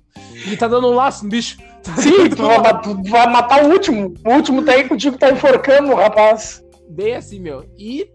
E 0.52 0.58
tá 0.58 0.68
dando 0.68 0.88
um 0.88 0.94
laço 0.96 1.24
no 1.24 1.30
bicho. 1.30 1.58
Sim, 2.02 2.30
tu 2.36 2.44
vai, 2.44 2.82
tu 2.82 3.04
vai 3.10 3.28
matar 3.32 3.64
o 3.66 3.70
último. 3.72 4.14
O 4.26 4.32
último 4.34 4.64
tá 4.64 4.74
aí 4.74 4.88
contigo, 4.88 5.18
tá 5.18 5.32
enforcando 5.32 5.92
o 5.92 5.96
rapaz. 5.96 6.64
Bem 6.90 7.16
assim, 7.16 7.40
meu. 7.40 7.66
E. 7.78 8.10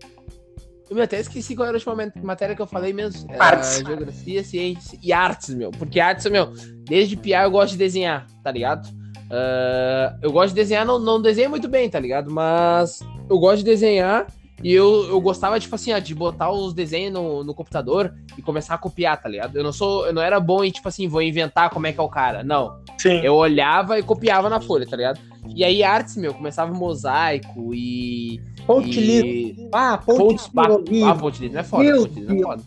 Eu 0.88 1.00
até 1.00 1.20
esqueci 1.20 1.54
qual 1.54 1.68
era 1.68 1.76
a 1.76 1.78
última 1.78 1.94
mat- 1.94 2.16
matéria 2.20 2.56
que 2.56 2.60
eu 2.60 2.66
falei 2.66 2.92
mesmo. 2.92 3.30
Artes. 3.38 3.78
Geografia, 3.78 4.42
ciência 4.42 4.98
e 5.00 5.12
artes, 5.12 5.54
meu. 5.54 5.70
Porque 5.70 6.00
artes, 6.00 6.28
meu, 6.28 6.52
desde 6.84 7.16
piar 7.16 7.44
eu 7.44 7.50
gosto 7.52 7.72
de 7.72 7.78
desenhar, 7.78 8.26
tá 8.42 8.50
ligado? 8.50 8.88
Ah, 9.30 10.16
eu 10.20 10.32
gosto 10.32 10.48
de 10.48 10.56
desenhar, 10.56 10.84
não, 10.84 10.98
não 10.98 11.22
desenho 11.22 11.50
muito 11.50 11.68
bem, 11.68 11.88
tá 11.88 12.00
ligado? 12.00 12.30
Mas 12.30 13.00
eu 13.28 13.38
gosto 13.38 13.58
de 13.58 13.64
desenhar 13.64 14.26
e 14.62 14.72
eu, 14.74 15.06
eu 15.08 15.20
gostava, 15.20 15.58
tipo 15.58 15.74
assim, 15.74 15.92
ó, 15.92 15.98
de 15.98 16.14
botar 16.14 16.50
os 16.50 16.74
desenhos 16.74 17.14
no, 17.14 17.44
no 17.44 17.54
computador 17.54 18.12
e 18.36 18.42
começar 18.42 18.74
a 18.74 18.78
copiar, 18.78 19.20
tá 19.20 19.28
ligado? 19.28 19.56
Eu 19.56 19.62
não 19.62 19.72
sou, 19.72 20.06
eu 20.06 20.12
não 20.12 20.20
era 20.20 20.38
bom 20.38 20.62
em, 20.64 20.70
tipo 20.70 20.86
assim, 20.88 21.08
vou 21.08 21.22
inventar 21.22 21.70
como 21.70 21.86
é 21.86 21.92
que 21.92 22.00
é 22.00 22.02
o 22.02 22.08
cara. 22.08 22.42
Não. 22.42 22.78
Sim. 22.98 23.20
Eu 23.22 23.34
olhava 23.36 23.98
e 23.98 24.02
copiava 24.02 24.50
na 24.50 24.60
folha, 24.60 24.86
tá 24.86 24.96
ligado? 24.96 25.20
E 25.54 25.64
aí 25.64 25.82
artes, 25.82 26.16
meu, 26.16 26.34
começava 26.34 26.72
mosaico 26.74 27.74
e. 27.74 28.40
Pontilhismo. 28.66 29.28
e... 29.28 29.68
Ah, 29.72 29.96
pontilhismo. 29.96 31.06
ah, 31.06 31.14
pontilhismo 31.14 31.58
é 31.58 31.62
foda, 31.64 31.84
Meu 31.84 32.02
pontilhismo 32.02 32.38
é 32.38 32.42
foda. 32.42 32.62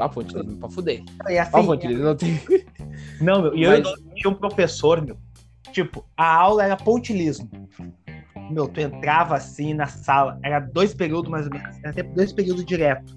Ah, 0.00 0.08
pontilhismo 0.08 0.52
é 0.52 0.56
pra 0.58 0.68
fuder. 0.68 1.02
Ah, 1.20 1.42
assim, 1.42 1.66
pontilhismo 1.66 2.04
não 2.04 2.16
tem. 2.16 2.40
Não, 3.20 3.42
meu, 3.42 3.56
e 3.56 3.62
eu 3.62 3.70
Mas- 3.70 3.92
tinha 4.16 4.30
um 4.30 4.34
professor, 4.34 5.00
meu. 5.00 5.16
Tipo, 5.72 6.04
a 6.16 6.34
aula 6.34 6.64
era 6.64 6.76
pontilismo. 6.76 7.48
Meu, 8.50 8.66
tu 8.66 8.80
entrava 8.80 9.36
assim 9.36 9.74
na 9.74 9.86
sala, 9.86 10.38
era 10.42 10.58
dois 10.58 10.94
períodos 10.94 11.30
mais 11.30 11.46
ou 11.46 11.52
menos, 11.52 11.76
era 11.78 11.90
até 11.90 12.02
dois 12.02 12.32
períodos 12.32 12.64
direto. 12.64 13.16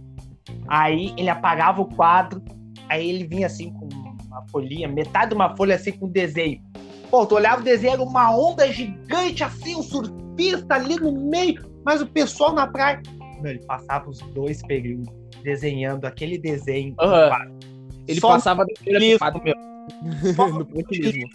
Aí 0.68 1.14
ele 1.18 1.30
apagava 1.30 1.82
o 1.82 1.86
quadro, 1.86 2.44
aí 2.90 3.10
ele 3.10 3.26
vinha 3.26 3.48
assim 3.48 3.72
com 3.74 3.88
uma 4.26 4.46
folhinha, 4.50 4.88
metade 4.88 5.30
de 5.30 5.36
uma 5.36 5.56
folha 5.56 5.76
assim 5.76 5.94
com 5.94 6.10
desenho. 6.10 6.62
Pô, 7.10 7.26
tu 7.26 7.36
olhava 7.36 7.62
o 7.62 7.64
desenho, 7.64 7.94
era 7.94 8.04
uma 8.04 8.36
onda 8.36 8.72
gigante 8.72 9.44
assim, 9.44 9.76
um 9.76 9.84
surfista 9.84 10.76
ali 10.76 10.96
no 10.96 11.12
meio, 11.12 11.62
mas 11.86 12.02
o 12.02 12.08
pessoal 12.08 12.54
na 12.54 12.68
praia. 12.68 13.02
Meu, 13.42 13.52
ele 13.52 13.66
passava 13.66 14.10
os 14.10 14.20
dois 14.34 14.62
períodos 14.62 15.08
desenhando 15.44 16.06
aquele 16.06 16.38
desenho. 16.38 16.92
no 16.92 16.96
quadro. 16.98 17.60
Ele 18.08 18.20
Só 18.20 18.30
passava 18.30 18.66
Isso, 18.86 19.20
quadro, 19.20 19.44
meu. 19.44 19.56
no 20.54 20.66
pontilhismo. 20.66 21.30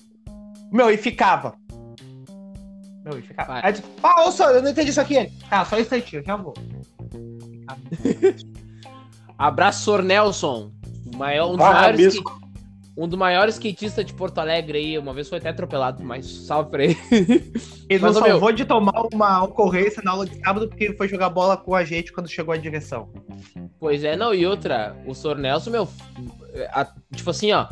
Meu, 0.73 0.91
e 0.91 0.97
ficava. 0.97 1.55
Meu, 3.05 3.19
e 3.19 3.23
ficava. 3.23 3.53
Vai. 3.55 3.63
Aí 3.63 3.69
eu 3.69 3.73
disse, 3.73 3.85
ah, 4.03 4.25
ô, 4.27 4.32
só, 4.32 4.51
eu 4.51 4.63
não 4.63 4.70
entendi 4.70 4.91
isso 4.91 5.01
aqui. 5.01 5.15
Ele, 5.17 5.32
Tá, 5.49 5.65
só 5.65 5.77
um 5.77 5.81
instantinho, 5.81 6.23
já 6.25 6.37
vou. 6.37 6.55
Abraço, 9.39 9.85
Sor 9.85 10.03
Nelson. 10.03 10.70
O 11.13 11.17
maior, 11.17 11.46
um, 11.49 11.56
dos 11.56 11.58
maiores 11.67 12.15
um 12.96 13.06
dos 13.06 13.19
maiores 13.19 13.55
skatistas 13.56 14.05
de 14.05 14.15
Porto 14.15 14.39
Alegre 14.39 14.79
aí. 14.79 14.99
Uma 14.99 15.13
vez 15.13 15.29
foi 15.29 15.39
até 15.39 15.51
atropelado, 15.51 16.03
mas 16.03 16.27
salve 16.27 16.70
pra 16.70 16.85
ele. 16.85 16.96
Ele 17.89 18.01
Mas, 18.03 18.15
não 18.17 18.23
meu- 18.23 18.31
salvou 18.32 18.51
de 18.51 18.65
tomar 18.65 19.06
uma 19.15 19.44
ocorrência 19.44 20.03
na 20.05 20.11
aula 20.11 20.27
de 20.27 20.37
sábado 20.41 20.67
porque 20.69 20.82
ele 20.82 20.96
foi 20.96 21.06
jogar 21.06 21.29
bola 21.31 21.56
com 21.56 21.73
a 21.73 21.85
gente 21.85 22.13
quando 22.13 22.29
chegou 22.29 22.53
à 22.53 22.56
direção. 22.56 23.08
Pois 23.79 24.03
é, 24.03 24.17
não, 24.17 24.35
e 24.35 24.44
outra, 24.44 24.96
o 25.06 25.15
Sr. 25.15 25.37
Nelson, 25.37 25.70
meu, 25.70 25.89
a- 26.73 26.89
tipo 27.15 27.31
assim, 27.31 27.53
ó, 27.53 27.69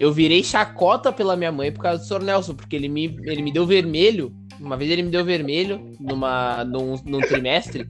eu 0.00 0.12
virei 0.12 0.42
chacota 0.42 1.12
pela 1.12 1.36
minha 1.36 1.52
mãe 1.52 1.70
por 1.70 1.82
causa 1.82 2.02
do 2.02 2.06
Sr. 2.06 2.24
Nelson, 2.24 2.54
porque 2.54 2.76
ele 2.76 2.88
me, 2.88 3.18
ele 3.24 3.42
me 3.42 3.52
deu 3.52 3.66
vermelho, 3.66 4.34
uma 4.60 4.76
vez 4.76 4.90
ele 4.90 5.02
me 5.02 5.10
deu 5.10 5.24
vermelho 5.24 5.92
numa, 6.00 6.64
num, 6.64 6.96
num 7.04 7.20
trimestre, 7.20 7.88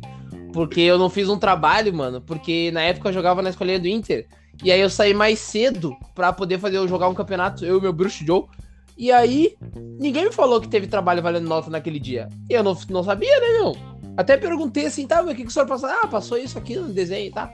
porque 0.53 0.81
eu 0.81 0.99
não 0.99 1.09
fiz 1.09 1.29
um 1.29 1.39
trabalho, 1.39 1.95
mano, 1.95 2.21
porque 2.21 2.71
na 2.73 2.83
época 2.83 3.09
eu 3.09 3.13
jogava 3.13 3.43
na 3.43 3.51
escolinha 3.51 3.81
do 3.81 3.89
Inter, 3.89 4.27
e 4.63 4.71
aí 4.71 4.81
eu 4.81 4.91
saí 4.91 5.15
mais 5.15 5.39
cedo 5.39 5.97
pra 6.15 6.33
poder 6.33 6.59
fazer 6.59 6.77
eu 6.77 6.89
jogar 6.89 7.09
um 7.09 7.15
campeonato, 7.15 7.65
eu 7.65 7.79
e 7.79 7.81
meu 7.81 7.93
bruxo 7.93 8.25
Joe, 8.25 8.45
e 8.97 9.11
aí 9.11 9.57
ninguém 9.99 10.27
me 10.27 10.33
falou 10.33 10.61
que 10.61 10.69
teve 10.69 10.87
trabalho 10.87 11.23
valendo 11.23 11.49
nota 11.49 11.71
naquele 11.71 11.99
dia, 11.99 12.29
eu 12.51 12.63
não, 12.63 12.77
não 12.91 13.03
sabia, 13.03 13.41
né, 13.41 13.59
meu? 13.59 13.77
Até 14.17 14.37
perguntei 14.37 14.87
assim, 14.87 15.07
tá, 15.07 15.23
o 15.23 15.29
que, 15.29 15.37
que 15.37 15.47
o 15.47 15.51
senhor 15.51 15.67
passou? 15.67 15.89
Ah, 15.89 16.07
passou 16.07 16.37
isso 16.37 16.59
aqui 16.59 16.77
no 16.77 16.93
desenho, 16.93 17.33
tá? 17.33 17.51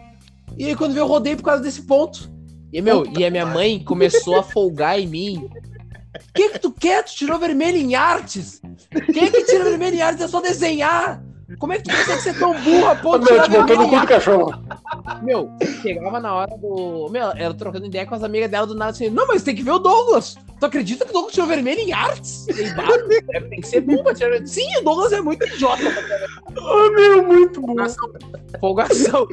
E 0.56 0.66
aí 0.66 0.74
quando 0.74 0.92
veio 0.92 1.04
eu 1.04 1.06
rodei 1.06 1.36
por 1.36 1.44
causa 1.44 1.62
desse 1.62 1.82
ponto. 1.82 2.28
E, 2.72 2.82
meu, 2.82 3.04
e 3.16 3.24
a 3.24 3.30
minha 3.30 3.46
mãe 3.46 3.82
começou 3.82 4.36
a 4.36 4.42
folgar 4.42 4.98
em 4.98 5.06
mim. 5.06 5.48
O 6.14 6.32
que 6.34 6.50
que 6.50 6.58
tu 6.58 6.70
quer? 6.70 7.04
Tu 7.04 7.14
tirou 7.14 7.38
vermelho 7.38 7.76
em 7.76 7.94
artes? 7.94 8.60
Quem 9.12 9.24
é 9.24 9.30
que 9.30 9.44
tira 9.44 9.64
vermelho 9.64 9.96
em 9.96 10.02
artes? 10.02 10.22
É 10.22 10.28
só 10.28 10.40
desenhar. 10.40 11.22
Como 11.58 11.72
é 11.72 11.78
que 11.78 11.84
tu 11.84 11.96
consegue 11.96 12.20
ser 12.20 12.38
tão 12.38 12.52
burra, 12.60 12.94
pô? 12.96 13.12
Meu, 13.12 13.26
tirar 13.26 13.44
te 13.44 13.50
botou 13.50 13.66
vermelho 13.66 13.80
no 13.80 13.86
em 13.86 13.90
cu 13.90 14.00
do 14.00 14.06
cachorro. 14.06 14.52
Meu, 15.22 15.50
chegava 15.80 16.20
na 16.20 16.34
hora 16.34 16.56
do. 16.58 17.08
Meu, 17.10 17.32
ela 17.34 17.54
trocando 17.54 17.86
ideia 17.86 18.04
com 18.04 18.14
as 18.14 18.22
amigas 18.22 18.50
dela 18.50 18.66
do 18.66 18.74
nada 18.74 18.90
assim. 18.90 19.08
Não, 19.08 19.26
mas 19.26 19.42
tem 19.42 19.54
que 19.54 19.62
ver 19.62 19.70
o 19.70 19.78
Douglas. 19.78 20.36
Tu 20.60 20.66
acredita 20.66 21.06
que 21.06 21.10
o 21.10 21.14
Douglas 21.14 21.32
tirou 21.32 21.48
vermelho 21.48 21.80
em 21.80 21.92
artes? 21.92 22.46
É, 22.48 23.40
tem 23.40 23.60
que 23.60 23.66
ser 23.66 23.80
burro 23.80 24.04
pra 24.04 24.14
tirar 24.14 24.30
vermelho. 24.30 24.48
Sim, 24.48 24.76
o 24.78 24.82
Douglas 24.82 25.12
é 25.12 25.20
muito 25.22 25.46
idiota 25.46 25.82
Ô, 26.54 26.90
meu, 26.90 27.26
muito 27.26 27.62
bom. 27.62 27.74
Folgação. 28.60 29.26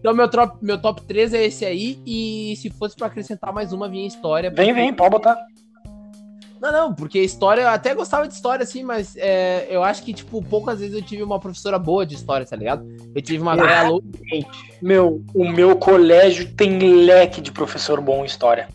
Então, 0.00 0.14
meu 0.14 0.28
top, 0.28 0.56
meu 0.62 0.80
top 0.80 1.02
3 1.02 1.34
é 1.34 1.44
esse 1.44 1.64
aí. 1.64 2.00
E 2.04 2.56
se 2.56 2.70
fosse 2.70 2.96
pra 2.96 3.06
acrescentar 3.06 3.52
mais 3.52 3.72
uma, 3.72 3.88
vinha 3.88 4.06
história. 4.06 4.50
Vem, 4.50 4.72
vem, 4.72 4.92
pode 4.92 5.10
botar. 5.10 5.38
Não, 6.60 6.70
não, 6.70 6.94
porque 6.94 7.18
história, 7.20 7.62
eu 7.62 7.68
até 7.68 7.94
gostava 7.94 8.28
de 8.28 8.34
história, 8.34 8.62
assim, 8.62 8.84
mas 8.84 9.16
é, 9.16 9.66
eu 9.70 9.82
acho 9.82 10.02
que, 10.02 10.12
tipo, 10.12 10.42
poucas 10.42 10.80
vezes 10.80 10.94
eu 10.94 11.00
tive 11.00 11.22
uma 11.22 11.40
professora 11.40 11.78
boa 11.78 12.04
de 12.04 12.14
história, 12.14 12.44
tá 12.44 12.54
ligado? 12.54 12.86
Eu 13.14 13.22
tive 13.22 13.40
uma 13.40 13.56
velha 13.56 13.88
louca. 13.88 14.06
Meu, 14.82 15.22
o 15.34 15.48
meu 15.48 15.74
colégio 15.76 16.52
tem 16.52 16.78
leque 16.78 17.40
de 17.40 17.50
professor 17.50 17.98
bom 17.98 18.22
em 18.22 18.26
história. 18.26 18.68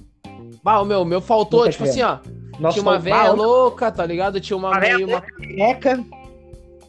Bah, 0.63 0.81
o 0.81 0.85
meu, 0.85 1.01
o 1.01 1.05
meu 1.05 1.21
faltou, 1.21 1.69
tipo 1.69 1.83
assim, 1.83 2.01
ó. 2.01 2.17
Nossa, 2.59 2.79
tinha 2.79 2.89
uma 2.89 2.97
velha 2.97 3.31
louca, 3.33 3.91
tá 3.91 4.03
ligado? 4.03 4.41
Tinha 4.41 4.57
uma 4.57 4.79
meio 4.79 5.07
uma 5.07 5.23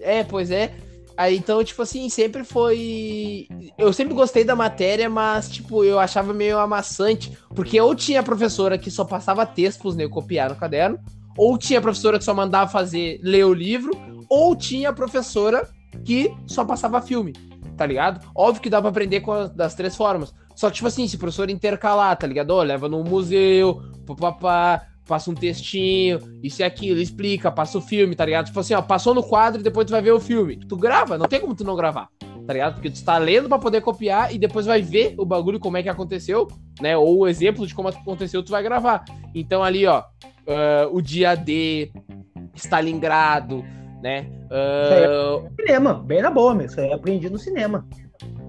É, 0.00 0.24
pois 0.24 0.50
é. 0.50 0.72
Aí 1.16 1.36
então, 1.36 1.64
tipo 1.64 1.80
assim, 1.80 2.08
sempre 2.08 2.44
foi. 2.44 3.48
Eu 3.78 3.92
sempre 3.92 4.14
gostei 4.14 4.44
da 4.44 4.54
matéria, 4.54 5.08
mas, 5.08 5.48
tipo, 5.48 5.82
eu 5.82 5.98
achava 5.98 6.34
meio 6.34 6.58
amassante. 6.58 7.36
Porque 7.54 7.80
ou 7.80 7.94
tinha 7.94 8.22
professora 8.22 8.76
que 8.76 8.90
só 8.90 9.04
passava 9.04 9.46
texto 9.46 9.80
pros 9.80 9.96
nego 9.96 10.12
copiar 10.12 10.50
no 10.50 10.56
caderno, 10.56 10.98
ou 11.36 11.56
tinha 11.56 11.80
professora 11.80 12.18
que 12.18 12.24
só 12.24 12.34
mandava 12.34 12.70
fazer 12.70 13.18
ler 13.22 13.44
o 13.44 13.54
livro, 13.54 13.92
ou 14.28 14.54
tinha 14.54 14.92
professora 14.92 15.68
que 16.04 16.34
só 16.46 16.64
passava 16.64 17.00
filme, 17.00 17.32
tá 17.76 17.86
ligado? 17.86 18.20
Óbvio 18.34 18.62
que 18.62 18.70
dá 18.70 18.80
pra 18.80 18.90
aprender 18.90 19.20
com 19.20 19.32
as, 19.32 19.50
das 19.50 19.74
três 19.74 19.96
formas. 19.96 20.34
Só 20.54 20.68
que, 20.68 20.76
tipo 20.76 20.88
assim, 20.88 21.06
se 21.08 21.16
o 21.16 21.18
professor 21.18 21.48
intercalar, 21.50 22.16
tá 22.16 22.26
ligado? 22.26 22.50
Ó, 22.50 22.62
leva 22.62 22.88
no 22.88 23.02
museu, 23.04 23.82
papapá, 24.06 24.86
passa 25.06 25.30
um 25.30 25.34
textinho, 25.34 26.18
isso 26.42 26.62
e 26.62 26.64
aquilo, 26.64 27.00
explica, 27.00 27.50
passa 27.50 27.78
o 27.78 27.80
filme, 27.80 28.14
tá 28.14 28.24
ligado? 28.24 28.46
Tipo 28.46 28.60
assim, 28.60 28.74
ó, 28.74 28.82
passou 28.82 29.14
no 29.14 29.22
quadro 29.22 29.60
e 29.60 29.64
depois 29.64 29.86
tu 29.86 29.90
vai 29.90 30.02
ver 30.02 30.12
o 30.12 30.20
filme. 30.20 30.56
Tu 30.56 30.76
grava, 30.76 31.16
não 31.16 31.26
tem 31.26 31.40
como 31.40 31.54
tu 31.54 31.64
não 31.64 31.76
gravar, 31.76 32.08
tá 32.46 32.52
ligado? 32.52 32.74
Porque 32.74 32.90
tu 32.90 32.96
está 32.96 33.16
lendo 33.18 33.48
pra 33.48 33.58
poder 33.58 33.80
copiar 33.80 34.34
e 34.34 34.38
depois 34.38 34.66
vai 34.66 34.82
ver 34.82 35.14
o 35.18 35.24
bagulho, 35.24 35.60
como 35.60 35.76
é 35.76 35.82
que 35.82 35.88
aconteceu, 35.88 36.48
né? 36.80 36.96
Ou 36.96 37.20
o 37.20 37.28
exemplo 37.28 37.66
de 37.66 37.74
como 37.74 37.88
aconteceu, 37.88 38.42
tu 38.42 38.50
vai 38.50 38.62
gravar. 38.62 39.04
Então 39.34 39.62
ali, 39.62 39.86
ó, 39.86 40.02
ah, 40.48 40.88
o 40.90 41.00
dia 41.00 41.34
D, 41.34 41.90
Stalingrado, 42.54 43.64
né? 44.02 44.26
Ah, 44.50 45.48
cinema, 45.60 45.94
bem 45.94 46.22
na 46.22 46.30
boa, 46.30 46.54
meu. 46.54 46.66
Isso 46.66 46.80
aí 46.80 46.88
eu 46.88 46.94
aprendi 46.94 47.28
no 47.28 47.38
cinema. 47.38 47.86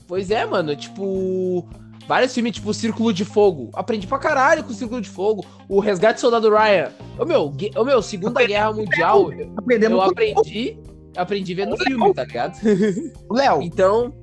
Pois 0.08 0.32
é, 0.32 0.46
mano, 0.46 0.76
tipo. 0.76 1.68
Vários 2.08 2.34
filmes, 2.34 2.54
tipo 2.54 2.74
Círculo 2.74 3.12
de 3.12 3.26
Fogo. 3.26 3.70
Aprendi 3.74 4.08
pra 4.08 4.18
caralho 4.18 4.64
com 4.64 4.72
o 4.72 4.74
Círculo 4.74 5.02
de 5.02 5.10
Fogo. 5.10 5.46
O 5.68 5.80
Resgate 5.80 6.16
do 6.16 6.22
Soldado 6.22 6.50
Ryan. 6.50 6.90
Ô 7.20 7.26
meu, 7.26 7.54
ô, 7.76 7.84
meu 7.84 8.02
Segunda 8.02 8.46
Guerra 8.46 8.72
Mundial, 8.72 9.30
Aprendemos 9.58 9.98
eu 9.98 10.10
aprendi. 10.10 10.80
Aprendi 11.18 11.54
vendo 11.54 11.76
filme, 11.78 12.14
tá 12.14 12.24
ligado? 12.24 12.58
o 13.30 13.34
Léo. 13.36 13.62
Então. 13.62 14.14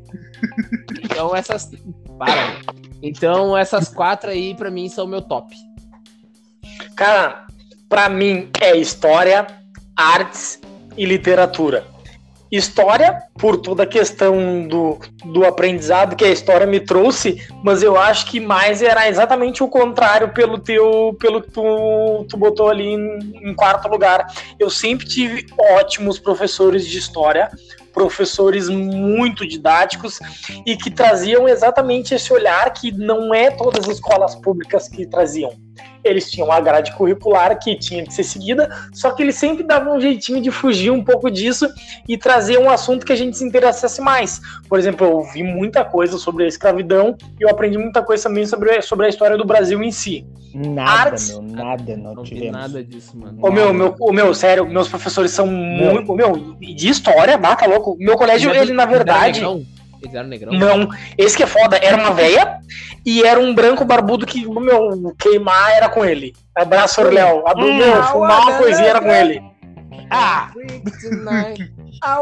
Então 1.03 1.37
essas. 1.37 1.71
Para. 2.19 2.57
Então 3.03 3.57
essas 3.57 3.89
quatro 3.89 4.31
aí, 4.31 4.55
pra 4.55 4.71
mim, 4.71 4.89
são 4.89 5.07
meu 5.07 5.21
top. 5.21 5.55
Cara, 6.97 7.47
pra 7.89 8.09
mim 8.09 8.49
é 8.63 8.77
história, 8.77 9.47
artes 9.95 10.61
e 10.97 11.05
literatura. 11.05 11.94
História, 12.57 13.21
por 13.37 13.57
toda 13.57 13.83
a 13.83 13.87
questão 13.87 14.69
do, 14.69 14.97
do 15.25 15.45
aprendizado 15.45 16.15
que 16.15 16.25
a 16.25 16.31
história 16.31 16.65
me 16.65 16.79
trouxe, 16.79 17.45
mas 17.65 17.83
eu 17.83 17.99
acho 17.99 18.31
que 18.31 18.39
mais 18.39 18.81
era 18.81 19.09
exatamente 19.09 19.61
o 19.65 19.69
contrário 19.69 20.33
pelo 20.33 20.57
teu, 20.61 21.17
pelo 21.19 21.43
que 21.43 21.51
tu, 21.51 22.25
tu 22.29 22.37
botou 22.37 22.69
ali 22.69 22.87
em, 22.87 23.49
em 23.49 23.55
quarto 23.57 23.89
lugar. 23.89 24.33
Eu 24.57 24.71
sempre 24.71 25.05
tive 25.05 25.45
ótimos 25.59 26.21
professores 26.21 26.87
de 26.87 26.97
história, 26.97 27.51
professores 27.93 28.69
muito 28.69 29.45
didáticos 29.45 30.21
e 30.65 30.77
que 30.77 30.93
traziam 30.93 31.49
exatamente 31.49 32.15
esse 32.15 32.33
olhar 32.33 32.73
que 32.73 32.93
não 32.93 33.35
é 33.35 33.51
todas 33.51 33.89
as 33.89 33.97
escolas 33.97 34.37
públicas 34.37 34.89
que 34.89 35.05
traziam 35.07 35.64
eles 36.05 36.31
tinham 36.31 36.53
a 36.53 36.61
grade 36.61 36.93
curricular 36.93 37.59
que 37.59 37.75
tinha 37.77 38.05
que 38.05 38.13
ser 38.13 38.25
seguida, 38.25 38.69
só 38.93 39.11
que 39.11 39.23
eles 39.23 39.37
sempre 39.37 39.65
davam 39.65 39.97
um 39.97 40.01
jeitinho 40.01 40.41
de 40.41 40.51
fugir 40.51 40.91
um 40.91 41.03
pouco 41.03 41.31
disso 41.31 41.69
e 42.09 42.17
trazer 42.17 42.59
um 42.59 42.71
assunto 42.71 43.05
que 43.05 43.13
a 43.13 43.17
gente 43.17 43.37
se 43.37 43.45
interessasse 43.45 44.01
mais. 44.01 44.41
Por 44.69 44.79
exemplo, 44.79 45.07
eu 45.07 45.23
vi 45.33 45.43
muita 45.43 45.85
coisa 45.85 46.19
sobre 46.19 46.45
a 46.45 46.49
escravidão 46.49 47.17
e 47.41 47.43
eu 47.43 47.49
aprendi 47.49 47.79
muita 47.79 48.03
coisa 48.03 48.25
também 48.25 48.47
sobre, 48.47 48.83
sobre 48.83 49.07
a 49.07 49.09
história 49.09 49.37
do 49.37 49.45
Brasil 49.45 49.83
em 49.83 49.91
si. 49.91 50.27
Nada, 50.55 50.91
Artes. 50.91 51.31
meu, 51.31 51.43
nada 51.43 51.97
não, 51.97 52.15
Não 52.15 52.23
tivemos. 52.23 52.53
nada 52.53 52.85
disso, 52.85 53.17
mano. 53.17 53.39
O 53.43 53.51
meu, 53.51 53.75
meu, 53.75 53.97
o 53.99 54.13
meu, 54.13 54.33
sério, 54.33 54.65
meus 54.65 54.89
professores 54.89 55.33
são 55.33 55.49
muito. 55.49 56.15
Meu, 56.15 56.55
de 56.61 56.89
história, 56.89 57.37
bata 57.37 57.67
louco. 57.67 57.97
Meu 57.99 58.17
colégio, 58.17 58.55
ele, 58.55 58.73
na 58.73 58.85
verdade. 58.85 59.41
negrão? 59.41 59.65
Eles 60.05 60.15
eram 60.15 60.29
negrão? 60.29 60.53
Não, 60.53 60.89
esse 61.17 61.37
que 61.37 61.43
é 61.43 61.47
foda, 61.47 61.77
era 61.77 61.97
uma 61.97 62.13
véia 62.13 62.59
e 63.05 63.23
era 63.23 63.41
um 63.41 63.55
branco 63.55 63.85
barbudo 63.85 64.27
que, 64.27 64.47
meu, 64.47 65.15
queimar 65.19 65.73
era 65.73 65.89
com 65.89 66.05
ele. 66.05 66.35
Abraço, 66.55 67.01
Orléo. 67.01 67.43
Hum, 67.57 67.77
meu, 67.77 68.03
fumar 68.05 68.43
uma 68.43 68.59
coisinha 68.59 68.89
era 68.89 69.01
com 69.01 69.11
ele. 69.11 69.43
Ah! 70.11 70.51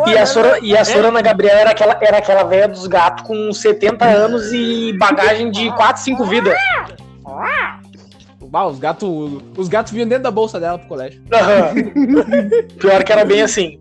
E 0.07 0.17
a, 0.17 0.25
Sora, 0.27 0.59
e 0.63 0.77
a 0.77 0.85
Sorana 0.85 1.21
Gabriel 1.21 1.57
era 1.57 1.71
aquela, 1.71 1.99
era 2.01 2.19
aquela 2.19 2.45
velha 2.45 2.69
dos 2.69 2.87
gatos 2.87 3.27
com 3.27 3.53
70 3.53 4.05
anos 4.05 4.53
e 4.53 4.97
bagagem 4.97 5.51
de 5.51 5.73
4, 5.75 6.03
5 6.03 6.25
vidas. 6.25 6.55
Ah, 7.27 7.81
os 8.69 8.79
gatos 8.79 9.43
os 9.57 9.69
gatos 9.69 9.93
vinham 9.93 10.07
dentro 10.07 10.25
da 10.25 10.31
bolsa 10.31 10.61
dela 10.61 10.79
pro 10.79 10.87
colégio. 10.87 11.23
Aham. 11.33 11.75
Pior 12.79 13.03
que 13.03 13.13
era 13.13 13.25
bem 13.25 13.43
assim. 13.43 13.81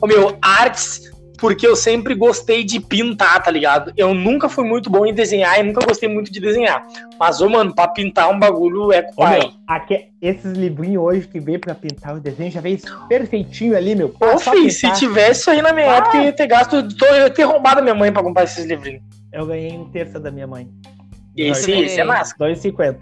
Ô 0.00 0.06
meu, 0.06 0.38
artes, 0.40 1.09
porque 1.40 1.66
eu 1.66 1.74
sempre 1.74 2.14
gostei 2.14 2.62
de 2.62 2.78
pintar, 2.78 3.42
tá 3.42 3.50
ligado? 3.50 3.92
Eu 3.96 4.12
nunca 4.14 4.48
fui 4.48 4.64
muito 4.64 4.90
bom 4.90 5.06
em 5.06 5.14
desenhar 5.14 5.58
e 5.58 5.62
nunca 5.62 5.84
gostei 5.86 6.08
muito 6.08 6.30
de 6.30 6.38
desenhar. 6.40 6.86
Mas, 7.18 7.40
ô, 7.40 7.48
mano, 7.48 7.74
pra 7.74 7.88
pintar 7.88 8.30
um 8.30 8.38
bagulho 8.38 8.92
é 8.92 9.02
pai. 9.02 9.50
aque- 9.66 10.08
esses 10.20 10.52
livrinhos 10.52 11.02
hoje 11.02 11.26
que 11.28 11.40
veio 11.40 11.58
pra 11.58 11.74
pintar 11.74 12.14
o 12.16 12.20
desenho 12.20 12.50
já 12.50 12.60
veio 12.60 12.78
perfeitinho 13.08 13.76
ali, 13.76 13.94
meu. 13.94 14.14
Ô, 14.20 14.38
Só 14.38 14.52
filho, 14.52 14.70
se 14.70 14.90
tivesse 14.92 15.40
isso 15.40 15.50
aí 15.50 15.62
na 15.62 15.72
minha 15.72 15.90
Ah. 15.90 15.96
época, 15.96 16.16
eu 16.18 16.24
ia 16.24 16.32
ter 16.32 16.46
gasto. 16.46 16.76
Eu 16.76 17.16
ia 17.16 17.30
ter 17.30 17.44
roubado 17.44 17.80
a 17.80 17.82
minha 17.82 17.94
mãe 17.94 18.12
pra 18.12 18.22
comprar 18.22 18.44
esses 18.44 18.64
livrinhos. 18.66 19.02
Eu 19.32 19.46
ganhei 19.46 19.72
um 19.72 19.84
terço 19.90 20.18
da 20.20 20.30
minha 20.30 20.46
mãe. 20.46 20.68
Esse, 21.36 21.70
esse 21.72 22.00
é 22.00 22.04
massa. 22.04 22.34
2,50. 22.38 22.98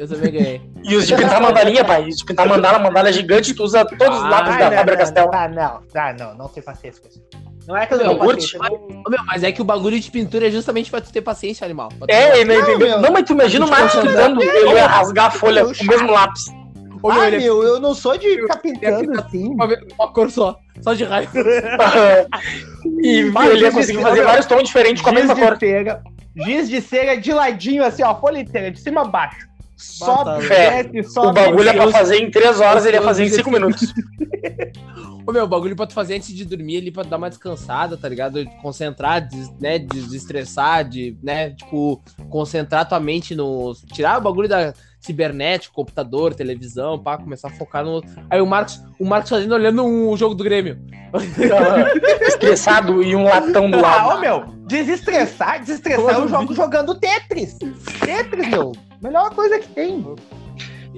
Eu 0.00 0.08
também 0.08 0.32
ganhei. 0.32 0.62
E 0.82 0.96
os 0.96 1.06
de 1.06 1.14
pintar 1.14 1.42
mandalinha, 1.42 1.84
pai. 1.84 2.08
Os 2.08 2.16
de 2.16 2.24
pintar 2.24 2.48
mandala, 2.48 2.78
mandala 2.78 3.12
gigante, 3.12 3.52
tu 3.52 3.62
usa 3.64 3.84
todos 3.84 4.16
os 4.18 4.24
Ah, 4.24 4.28
lápis 4.30 4.56
da 4.56 4.70
não, 4.70 4.76
Faber 4.78 4.92
não, 4.92 4.98
Castell. 4.98 5.30
Ah, 5.30 5.46
não, 5.48 5.80
ah, 5.94 6.14
não, 6.18 6.34
não 6.36 6.48
tem 6.48 6.62
paciência 6.62 7.02
com 7.02 7.08
isso. 7.08 7.20
Não 7.68 7.76
é 7.76 7.84
que 7.86 7.92
eu 7.92 7.98
não 7.98 8.04
tenho 8.06 8.18
curte. 8.18 8.56
paciência. 8.58 9.02
Ô, 9.06 9.10
meu, 9.10 9.22
mas 9.26 9.42
é 9.44 9.52
que 9.52 9.60
o 9.60 9.64
bagulho 9.64 10.00
de 10.00 10.10
pintura 10.10 10.48
é 10.48 10.50
justamente 10.50 10.90
pra 10.90 11.02
tu 11.02 11.12
ter 11.12 11.20
paciência, 11.20 11.66
animal. 11.66 11.90
Tu- 11.90 12.06
É, 12.08 12.40
ele 12.40 12.44
não 12.46 12.54
Não, 12.54 12.62
entendeu. 12.70 12.88
meu. 12.88 13.00
Não, 13.02 13.12
mas 13.12 13.24
tu 13.24 13.34
imagina 13.34 13.66
o 13.66 13.68
Marcos 13.68 13.94
pintando, 14.00 14.42
ele 14.42 14.72
ia 14.72 14.86
rasgar 14.86 15.26
a 15.26 15.30
folha 15.30 15.64
com 15.66 15.70
o 15.70 15.86
mesmo 15.86 16.10
lápis. 16.10 16.46
Ô, 17.02 17.12
meu, 17.12 17.20
Ah, 17.20 17.26
é 17.28 17.38
meu, 17.38 17.62
eu 17.62 17.78
não 17.78 17.94
sou 17.94 18.16
de 18.16 18.26
ficar 18.40 18.56
pintando 18.56 19.20
assim. 19.20 19.48
uma, 19.52 20.12
cor 20.12 20.30
só. 20.30 20.56
Só 20.80 20.94
de 20.94 21.04
raiva. 21.04 21.30
e 23.02 23.18
ele 23.20 23.62
ia 23.64 23.70
conseguir 23.72 24.00
fazer 24.02 24.22
vários 24.22 24.46
tons 24.46 24.62
diferentes 24.64 25.02
com 25.02 25.10
a 25.10 25.12
Giz 25.12 25.20
mesma 25.26 25.34
de 25.34 25.40
cor. 25.42 25.58
cera, 25.58 26.02
giz 26.36 26.68
de 26.70 26.80
cera 26.80 27.16
de 27.18 27.32
ladinho, 27.32 27.84
assim, 27.84 28.02
ó, 28.02 28.10
a 28.12 28.14
folha 28.14 28.38
inteira, 28.38 28.70
de 28.70 28.80
cima 28.80 29.02
a 29.02 29.04
baixo. 29.04 29.49
Velho. 30.40 30.92
desce, 30.92 31.12
sobe. 31.12 31.28
O 31.28 31.32
bagulho 31.32 31.68
é 31.68 31.72
pra 31.72 31.88
fazer 31.88 32.16
em 32.16 32.30
3 32.30 32.60
horas, 32.60 32.84
ele 32.86 32.96
ia 32.96 33.02
fazer 33.02 33.22
em 33.24 33.26
Deus. 33.26 33.36
5 33.36 33.50
minutos. 33.50 33.92
Ô, 35.26 35.32
meu, 35.32 35.44
o 35.44 35.48
bagulho 35.48 35.76
pra 35.76 35.86
tu 35.86 35.92
fazer 35.92 36.16
antes 36.16 36.34
de 36.34 36.44
dormir 36.44 36.78
ali, 36.78 36.90
pra 36.90 37.02
dar 37.02 37.18
uma 37.18 37.28
descansada, 37.28 37.96
tá 37.96 38.08
ligado? 38.08 38.44
Concentrar, 38.62 39.20
des, 39.28 39.50
né, 39.60 39.78
de 39.78 39.86
desestressar, 39.86 40.82
de, 40.88 41.16
né, 41.22 41.50
tipo, 41.50 42.02
concentrar 42.30 42.88
tua 42.88 42.98
mente 42.98 43.34
no... 43.34 43.74
Tirar 43.92 44.18
o 44.18 44.22
bagulho 44.22 44.48
da 44.48 44.72
cibernética, 44.98 45.74
computador, 45.74 46.34
televisão, 46.34 46.98
pá, 46.98 47.16
começar 47.18 47.48
a 47.48 47.52
focar 47.52 47.84
no... 47.84 48.02
Aí 48.30 48.40
o 48.40 48.46
Marcos, 48.46 48.82
o 48.98 49.04
Marcos 49.04 49.30
fazendo, 49.30 49.52
olhando 49.54 49.84
o 49.84 50.16
jogo 50.16 50.34
do 50.34 50.42
Grêmio. 50.42 50.78
Estressado 52.22 53.02
e 53.02 53.14
um 53.14 53.24
latão 53.24 53.70
do 53.70 53.78
Ah, 53.78 53.80
lado. 54.06 54.16
ô, 54.16 54.20
meu, 54.20 54.44
desestressar, 54.66 55.60
desestressar 55.60 56.14
eu 56.18 56.28
jogo 56.28 56.54
jogando 56.54 56.94
Tetris. 56.98 57.56
Tetris, 58.04 58.48
meu, 58.48 58.72
melhor 59.02 59.30
coisa 59.34 59.58
que 59.58 59.68
tem. 59.68 60.04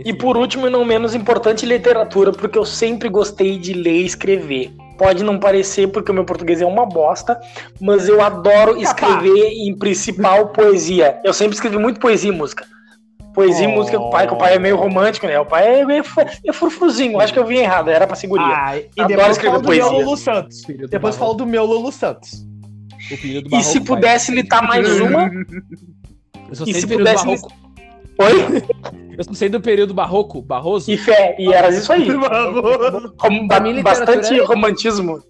E 0.05 0.13
por 0.15 0.37
último, 0.37 0.67
e 0.67 0.71
não 0.71 0.85
menos 0.85 1.15
importante, 1.15 1.67
literatura, 1.67 2.33
porque 2.33 2.59
eu 2.59 2.65
sempre 2.65 3.09
gostei 3.09 3.59
de 3.59 3.75
ler 3.75 4.01
e 4.01 4.07
escrever. 4.07 4.73
Pode 4.97 5.23
não 5.23 5.39
parecer, 5.39 5.89
porque 5.89 6.11
o 6.11 6.15
meu 6.15 6.25
português 6.25 6.63
é 6.63 6.67
uma 6.67 6.87
bosta, 6.87 7.39
mas 7.81 8.09
eu 8.09 8.23
adoro 8.23 8.81
escrever, 8.81 9.49
em 9.53 9.77
principal, 9.77 10.49
poesia. 10.55 11.21
Eu 11.25 11.33
sempre 11.35 11.55
escrevi 11.55 11.77
muito 11.79 12.01
poesia 12.01 12.31
e 12.31 12.35
música. 12.35 12.65
Poesia 13.35 13.65
e 13.67 13.69
Oh. 13.69 13.75
música 13.77 13.99
com 13.99 14.05
o 14.09 14.11
pai, 14.11 14.27
que 14.27 14.35
o 14.35 14.37
pai 14.37 14.55
é 14.55 14.59
meio 14.59 14.77
romântico, 14.77 15.27
né? 15.27 15.39
O 15.41 15.47
pai 15.47 15.81
é 15.81 15.85
meio 15.85 16.05
é 16.47 16.53
frufruzinho, 16.53 17.19
acho 17.21 17.33
que 17.33 17.39
eu 17.39 17.47
vi 17.47 17.57
errado, 17.59 17.89
era 17.91 18.07
pra 18.07 18.15
seguria. 18.17 18.47
Ah, 18.47 18.77
e 18.77 18.89
Adoro 18.99 19.09
depois 19.09 19.31
escrever 19.33 19.51
fala 19.53 19.63
do 19.63 19.67
poesia. 19.67 19.91
meu 19.91 20.01
Lulu 20.01 20.17
Santos. 20.17 20.65
Filho 20.65 20.79
do 20.87 20.89
Depois 20.89 21.17
fala 21.17 21.35
do 21.35 21.47
meu 21.47 21.65
Lulu 21.65 21.93
Santos. 21.93 22.47
O 23.11 23.17
filho 23.17 23.43
do 23.43 23.57
e 23.57 23.63
se 23.63 23.81
pudesse 23.81 24.33
litar 24.33 24.63
mais 24.63 25.01
uma, 25.01 25.31
e 26.67 26.75
se 26.75 26.87
do 26.87 26.97
pudesse-. 26.97 27.43
Oi? 28.19 28.63
Eu 29.17 29.25
só 29.25 29.33
sei 29.35 29.49
do 29.49 29.61
período 29.61 29.93
barroco, 29.93 30.41
barroso. 30.41 30.91
E 30.91 30.97
fé, 30.97 31.37
e 31.39 31.53
era 31.53 31.69
isso 31.69 31.93
aí. 31.93 32.09
Mim, 33.31 33.43
literatura 33.43 33.83
bastante 33.83 34.39
é- 34.39 34.45
romantismo. 34.45 35.23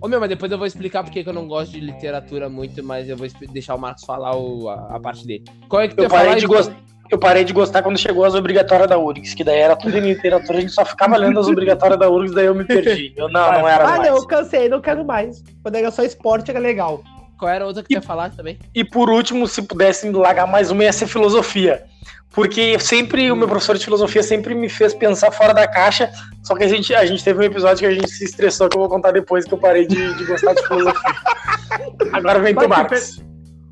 Ô 0.00 0.06
meu, 0.06 0.20
mas 0.20 0.28
depois 0.28 0.50
eu 0.52 0.58
vou 0.58 0.66
explicar 0.66 1.02
porque 1.02 1.24
que 1.24 1.28
eu 1.28 1.32
não 1.32 1.48
gosto 1.48 1.72
de 1.72 1.80
literatura 1.80 2.48
muito, 2.48 2.82
mas 2.84 3.08
eu 3.08 3.16
vou 3.16 3.26
deixar 3.52 3.74
o 3.74 3.78
Marcos 3.78 4.04
falar 4.04 4.36
o- 4.36 4.68
a, 4.68 4.96
a 4.96 5.00
parte 5.00 5.26
dele. 5.26 5.44
Qual 5.68 5.82
é 5.82 5.88
que 5.88 5.94
tu 5.96 6.00
Eu 6.00 6.04
ia 6.04 6.08
parei 6.10 6.26
falar, 6.26 6.38
de 6.38 6.46
gostar. 6.46 6.76
eu 7.10 7.18
parei 7.18 7.44
de 7.44 7.52
gostar 7.52 7.82
quando 7.82 7.98
chegou 7.98 8.24
as 8.24 8.34
obrigatórias 8.34 8.88
da 8.88 8.96
URGS, 8.96 9.34
que 9.34 9.42
daí 9.42 9.58
era 9.58 9.74
tudo 9.74 9.96
em 9.96 10.00
literatura, 10.00 10.58
a 10.58 10.60
gente 10.60 10.72
só 10.72 10.84
ficava 10.84 11.16
lendo 11.16 11.40
as 11.40 11.48
obrigatórias 11.48 11.98
da 11.98 12.08
URGS, 12.08 12.32
daí 12.34 12.46
eu 12.46 12.54
me 12.54 12.64
perdi. 12.64 13.12
Eu, 13.16 13.28
não, 13.28 13.52
não 13.52 13.68
era 13.68 13.84
Ah, 13.84 13.88
mais. 13.98 14.08
não, 14.08 14.16
eu 14.18 14.26
cansei, 14.26 14.68
não 14.68 14.80
quero 14.80 15.04
mais. 15.04 15.42
Quando 15.62 15.74
era 15.74 15.90
só 15.90 16.02
esporte, 16.04 16.50
era 16.50 16.60
legal. 16.60 17.02
Qual 17.36 17.50
era 17.50 17.64
a 17.64 17.66
outra 17.66 17.82
que 17.82 17.88
tu 17.88 17.92
ia 17.94 18.02
falar 18.02 18.30
também? 18.30 18.56
E 18.74 18.84
por 18.84 19.10
último, 19.10 19.46
se 19.48 19.62
pudessem 19.62 20.12
largar 20.12 20.46
mais 20.46 20.70
uma, 20.70 20.84
ia 20.84 20.92
ser 20.92 21.06
filosofia. 21.08 21.84
Porque 22.30 22.78
sempre, 22.78 23.30
o 23.32 23.36
meu 23.36 23.48
professor 23.48 23.76
de 23.76 23.84
filosofia 23.84 24.22
sempre 24.22 24.54
me 24.54 24.68
fez 24.68 24.94
pensar 24.94 25.30
fora 25.32 25.52
da 25.52 25.66
caixa, 25.66 26.10
só 26.42 26.54
que 26.54 26.64
a 26.64 26.68
gente, 26.68 26.94
a 26.94 27.04
gente 27.04 27.24
teve 27.24 27.40
um 27.40 27.42
episódio 27.42 27.78
que 27.78 27.86
a 27.86 27.94
gente 27.94 28.10
se 28.10 28.24
estressou, 28.24 28.68
que 28.68 28.76
eu 28.76 28.80
vou 28.80 28.88
contar 28.88 29.12
depois 29.12 29.44
que 29.44 29.52
eu 29.52 29.58
parei 29.58 29.86
de, 29.86 30.14
de 30.14 30.24
gostar 30.24 30.54
de 30.54 30.66
filosofia. 30.66 31.14
Agora 32.12 32.38
vem 32.38 32.54
tu, 32.54 32.60
Vai, 32.60 32.68
Marcos. 32.68 33.22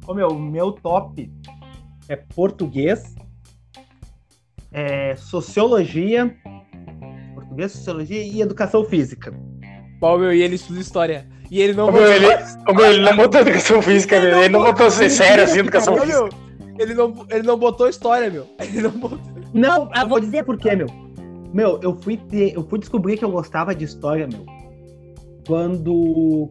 Ô, 0.06 0.14
meu, 0.14 0.34
meu 0.34 0.72
top 0.72 1.30
é 2.08 2.16
português, 2.16 3.14
é 4.72 5.14
sociologia, 5.16 6.34
português, 7.34 7.72
sociologia 7.72 8.22
e 8.22 8.40
educação 8.40 8.84
física. 8.84 9.34
Pô, 10.00 10.18
meu, 10.18 10.32
e 10.32 10.42
ele 10.42 10.56
estuda 10.56 10.80
história. 10.80 11.26
E 11.50 11.60
ele 11.60 11.74
não 11.74 11.88
Ô, 11.88 11.92
meu, 11.92 12.12
ele, 12.12 12.26
ô, 12.68 12.74
meu, 12.74 12.86
ele 12.86 13.02
não 13.02 13.16
botou 13.16 13.40
educação 13.40 13.80
física, 13.82 14.20
meu, 14.20 14.38
ele 14.38 14.48
não 14.48 14.62
botou 14.62 14.90
sério 14.90 15.44
assim, 15.44 15.60
educação 15.60 15.96
física. 15.98 16.45
Meu, 16.76 16.86
ele 16.86 16.94
não, 16.94 17.26
ele 17.30 17.42
não 17.42 17.58
botou 17.58 17.88
história, 17.88 18.30
meu. 18.30 18.46
Ele 18.60 18.82
não 18.82 18.90
botou. 18.90 19.18
Não, 19.52 19.90
eu 19.94 20.08
vou 20.08 20.20
dizer 20.20 20.44
por 20.44 20.58
quê, 20.58 20.74
meu. 20.76 20.86
Meu, 21.52 21.80
eu 21.82 21.96
fui 22.02 22.16
ter, 22.16 22.54
eu 22.54 22.66
fui 22.68 22.78
descobrir 22.78 23.16
que 23.16 23.24
eu 23.24 23.30
gostava 23.30 23.74
de 23.74 23.84
história, 23.84 24.26
meu. 24.26 24.44
Quando 25.46 26.50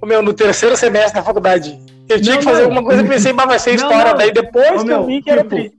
Ô, 0.00 0.06
meu, 0.06 0.22
no 0.22 0.32
terceiro 0.32 0.76
semestre 0.76 1.14
da 1.14 1.22
faculdade. 1.22 1.78
Eu 2.08 2.20
tinha 2.20 2.34
Não, 2.34 2.38
que 2.38 2.44
fazer 2.44 2.58
não. 2.58 2.68
alguma 2.68 2.84
coisa 2.84 3.02
e 3.02 3.08
pensei, 3.08 3.32
mas 3.32 3.46
vai 3.46 3.58
ser 3.58 3.70
Não, 3.70 3.76
história. 3.76 4.10
não. 4.12 4.18
daí 4.18 4.32
depois 4.32 4.70
Ô, 4.70 4.78
que 4.78 4.84
meu, 4.84 4.96
eu 4.98 5.06
vi 5.06 5.22
que 5.22 5.30
era 5.30 5.42
tipo. 5.42 5.76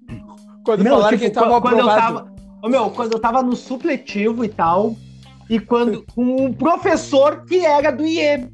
Quando 0.65 0.83
Não, 0.83 0.91
falaram 0.91 1.17
tipo, 1.17 1.29
que 1.29 1.39
tava 1.39 1.61
quando 1.61 1.79
eu 1.79 1.85
tava. 1.85 2.33
Ô, 2.61 2.67
meu, 2.69 2.89
quando 2.89 3.13
eu 3.13 3.19
tava 3.19 3.41
no 3.41 3.55
supletivo 3.55 4.43
e 4.43 4.49
tal, 4.49 4.95
e 5.49 5.59
quando 5.59 6.03
com 6.13 6.45
um 6.45 6.53
professor 6.53 7.45
que 7.45 7.65
era 7.65 7.91
do 7.91 8.05
IE. 8.05 8.49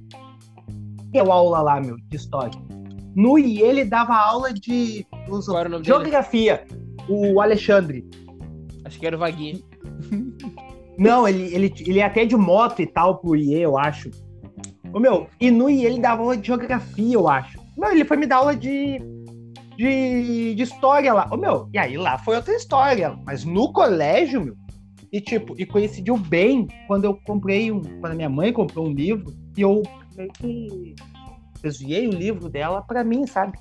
Deu 1.12 1.32
aula 1.32 1.62
lá, 1.62 1.82
meu, 1.82 1.96
de 2.10 2.16
história. 2.16 2.60
No 3.16 3.38
IE 3.38 3.62
ele 3.62 3.86
dava 3.86 4.16
aula 4.16 4.54
de 4.54 5.06
Qual 5.28 5.60
era 5.60 5.70
o 5.70 5.72
nome 5.72 5.84
dele? 5.84 5.86
geografia. 5.86 6.66
O 7.08 7.42
Alexandre. 7.42 8.06
Acho 8.86 9.00
que 9.00 9.06
era 9.06 9.16
o 9.16 9.20
Vaguinho. 9.20 9.62
Não, 10.98 11.28
ele, 11.28 11.54
ele, 11.54 11.74
ele 11.80 12.00
é 12.00 12.06
até 12.06 12.26
de 12.26 12.36
moto 12.36 12.82
e 12.82 12.86
tal 12.86 13.18
pro 13.18 13.36
IE, 13.36 13.60
eu 13.60 13.78
acho. 13.78 14.12
Ô, 14.94 15.00
meu, 15.00 15.28
e 15.40 15.50
no 15.50 15.70
IE 15.70 15.86
ele 15.86 16.00
dava 16.00 16.22
aula 16.22 16.38
de 16.38 16.48
geografia, 16.48 17.14
eu 17.16 17.28
acho. 17.28 17.60
Meu, 17.78 17.92
ele 17.92 18.06
foi 18.06 18.18
me 18.18 18.28
dar 18.28 18.38
aula 18.38 18.56
de, 18.56 19.00
de, 19.76 20.54
de 20.56 20.64
história 20.64 21.12
lá. 21.14 21.28
Ô, 21.32 21.38
meu, 21.38 21.68
e 21.74 21.80
aí 21.80 21.98
lá 21.98 22.18
foi 22.20 22.36
outra 22.36 22.54
história. 22.54 23.18
Mas 23.26 23.44
no 23.44 23.74
colégio, 23.74 24.44
meu, 24.44 24.56
e 25.12 25.20
tipo, 25.20 25.56
e 25.60 25.66
coincidiu 25.66 26.18
bem 26.18 26.68
quando 26.88 27.06
eu 27.06 27.16
comprei 27.26 27.72
um. 27.72 27.82
Quando 27.82 28.14
a 28.14 28.16
minha 28.16 28.30
mãe 28.30 28.54
comprou 28.54 28.88
um 28.88 28.94
livro, 28.94 29.34
e 29.58 29.62
eu 29.62 29.82
meio 30.16 30.32
que 30.34 30.96
desviei 31.64 32.08
o 32.08 32.12
livro 32.12 32.50
dela 32.50 32.82
pra 32.82 33.04
mim, 33.04 33.26
sabe? 33.26 33.58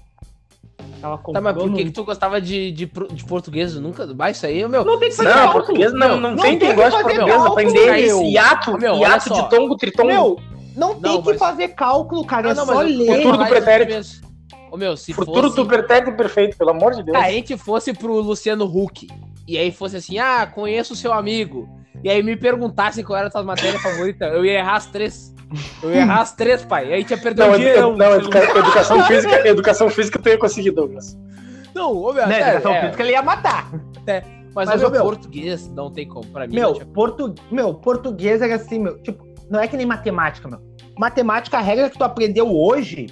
Ela 1.01 1.17
comprou 1.17 1.35
Tá, 1.35 1.41
mas 1.41 1.55
por 1.57 1.71
no- 1.71 1.77
que, 1.77 1.85
que 1.85 1.91
tu 1.93 2.05
gostava 2.05 2.41
de, 2.41 2.73
de, 2.73 2.87
de 2.87 3.25
português? 3.25 3.75
Eu 3.75 3.81
nunca. 3.81 4.07
Vai, 4.15 4.33
isso 4.33 4.45
aí, 4.45 4.67
meu. 4.69 4.85
Não 4.85 4.99
tem 4.99 5.11
que 5.11 5.17
fazer 5.17 5.29
Não, 5.29 5.35
cálculo. 5.37 5.65
português 5.65 5.93
não, 5.93 6.21
não, 6.21 6.31
Não 6.33 6.37
tem 6.43 6.59
tem 6.59 6.59
quem 6.59 6.69
que 6.71 6.75
gosta 6.75 6.97
de 6.99 7.03
português. 7.05 7.31
cálculo, 7.31 7.53
Aprender 7.53 8.07
meu. 8.07 8.23
hiato, 8.25 8.79
Meu, 8.79 8.93
olha 8.95 9.01
hiato 9.09 9.29
só. 9.29 9.43
de 9.43 9.51
tongo, 9.51 9.77
tritongo. 9.77 10.09
Meu, 10.09 10.37
não 10.77 10.95
tem 10.95 11.13
Não, 11.13 11.23
que 11.23 11.29
mas- 11.31 11.39
fazer 11.39 11.69
cálculo, 11.69 12.25
cara. 12.25 12.49
Ah, 12.49 12.53
é 12.53 12.55
não, 12.55 12.67
só 12.67 12.75
mas 12.75 12.91
eu- 12.91 12.99
ler. 12.99 13.17
Futuro 13.17 13.37
do 13.39 13.47
pretérito. 13.47 14.23
Ô, 14.71 14.77
meu, 14.77 14.97
se 14.97 15.13
Futuro 15.13 15.43
fosse... 15.43 15.57
do 15.57 15.67
pretérito 15.67 16.17
perfeito, 16.17 16.57
pelo 16.57 16.71
amor 16.71 16.95
de 16.95 17.03
Deus. 17.03 17.17
a 17.17 17.31
gente 17.31 17.57
fosse 17.59 17.93
pro 17.93 18.15
Luciano 18.21 18.65
Huck 18.65 19.07
e 19.47 19.59
aí 19.59 19.71
fosse 19.71 19.97
assim, 19.97 20.19
ah, 20.19 20.47
conheço 20.47 20.95
o 20.95 20.97
seu 20.97 21.13
amigo. 21.13 21.69
E 22.03 22.09
aí 22.11 22.23
me 22.23 22.37
perguntassem 22.37 23.05
qual 23.05 23.19
era 23.19 23.29
a 23.29 23.31
tua 23.31 23.43
matéria 23.45 23.79
favorita, 23.79 24.25
eu 24.27 24.45
ia 24.45 24.59
errar 24.59 24.77
as 24.77 24.87
três. 24.87 25.35
Eu 25.83 25.91
ia 25.91 25.99
errar 25.99 26.21
as 26.23 26.33
três, 26.35 26.65
pai. 26.65 26.89
E 26.89 26.93
aí 26.95 27.05
tinha 27.05 27.19
perdido 27.19 27.47
Não, 27.47 27.53
um 27.55 27.59
dia. 27.59 27.77
edu- 27.77 27.97
não, 27.97 28.15
educa- 28.15 28.59
educação 28.59 29.03
física, 29.05 29.49
educação 29.49 29.89
física 29.91 30.19
tu 30.19 30.29
ia 30.29 30.39
conseguir, 30.39 30.71
Douglas. 30.71 31.19
Não, 31.75 31.93
ô, 31.97 32.13
meu, 32.13 32.27
Né, 32.27 32.41
é, 32.41 32.49
educação 32.49 32.73
é, 32.73 32.81
física 32.83 33.03
ele 33.03 33.13
ia 33.13 33.23
matar. 33.23 33.71
mas, 34.55 34.69
Mas, 34.69 34.83
ô, 34.83 34.87
ô, 34.87 34.91
meu, 34.91 35.03
português 35.03 35.69
não 35.71 35.91
tem 35.93 36.09
como. 36.09 36.27
Pra 36.27 36.47
mim, 36.47 36.55
Meu, 36.55 36.73
tinha- 36.75 36.87
portu... 36.87 37.35
meu, 37.51 37.75
português 37.75 38.41
era 38.43 38.55
assim, 38.57 38.79
meu. 38.79 38.99
Tipo, 39.03 39.25
não 39.51 39.61
é 39.61 39.69
que 39.69 39.77
nem 39.77 39.87
matemática, 39.87 40.49
meu. 40.49 40.61
Matemática, 40.99 41.59
a 41.59 41.61
regra 41.61 41.89
que 41.91 41.97
tu 41.99 42.05
aprendeu 42.05 42.49
hoje, 42.55 43.07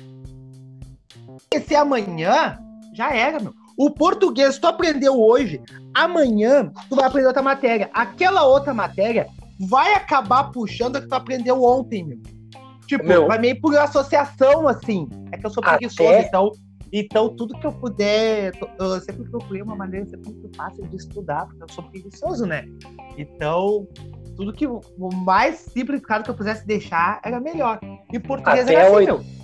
esse 1.52 1.74
amanhã, 1.74 2.58
já 2.94 3.14
era, 3.14 3.38
meu. 3.40 3.52
O 3.80 3.88
português 3.88 4.58
tu 4.58 4.66
aprendeu 4.66 5.18
hoje, 5.18 5.58
amanhã 5.96 6.70
tu 6.90 6.96
vai 6.96 7.06
aprender 7.06 7.28
outra 7.28 7.40
matéria. 7.40 7.88
Aquela 7.94 8.44
outra 8.44 8.74
matéria 8.74 9.26
vai 9.58 9.94
acabar 9.94 10.50
puxando 10.50 10.96
a 10.96 11.00
que 11.00 11.08
tu 11.08 11.14
aprendeu 11.14 11.64
ontem, 11.64 12.04
meu. 12.04 12.18
Tipo, 12.86 13.06
Meu. 13.06 13.26
vai 13.26 13.38
meio 13.38 13.58
por 13.58 13.74
associação, 13.78 14.68
assim. 14.68 15.08
É 15.32 15.38
que 15.38 15.46
eu 15.46 15.50
sou 15.50 15.64
Até- 15.64 15.78
preguiçoso, 15.78 16.12
então. 16.12 16.52
Então, 16.92 17.34
tudo 17.34 17.58
que 17.58 17.66
eu 17.66 17.72
puder. 17.72 18.52
Eu 18.78 19.00
sempre 19.00 19.24
procurei 19.30 19.62
uma 19.62 19.76
maneira 19.76 20.04
sempre 20.10 20.30
muito 20.30 20.54
fácil 20.54 20.86
de 20.86 20.96
estudar, 20.96 21.46
porque 21.46 21.62
eu 21.62 21.68
sou 21.70 21.84
preguiçoso, 21.84 22.44
né? 22.44 22.66
Então, 23.16 23.88
tudo 24.36 24.52
que 24.52 24.66
o 24.66 24.82
mais 25.24 25.54
simplificado 25.56 26.24
que 26.24 26.30
eu 26.30 26.34
pudesse 26.34 26.66
deixar 26.66 27.18
era 27.24 27.40
melhor. 27.40 27.80
E 28.12 28.18
português 28.18 28.64
Até 28.64 28.74
era 28.74 28.94
assim, 28.94 29.06
meu. 29.06 29.39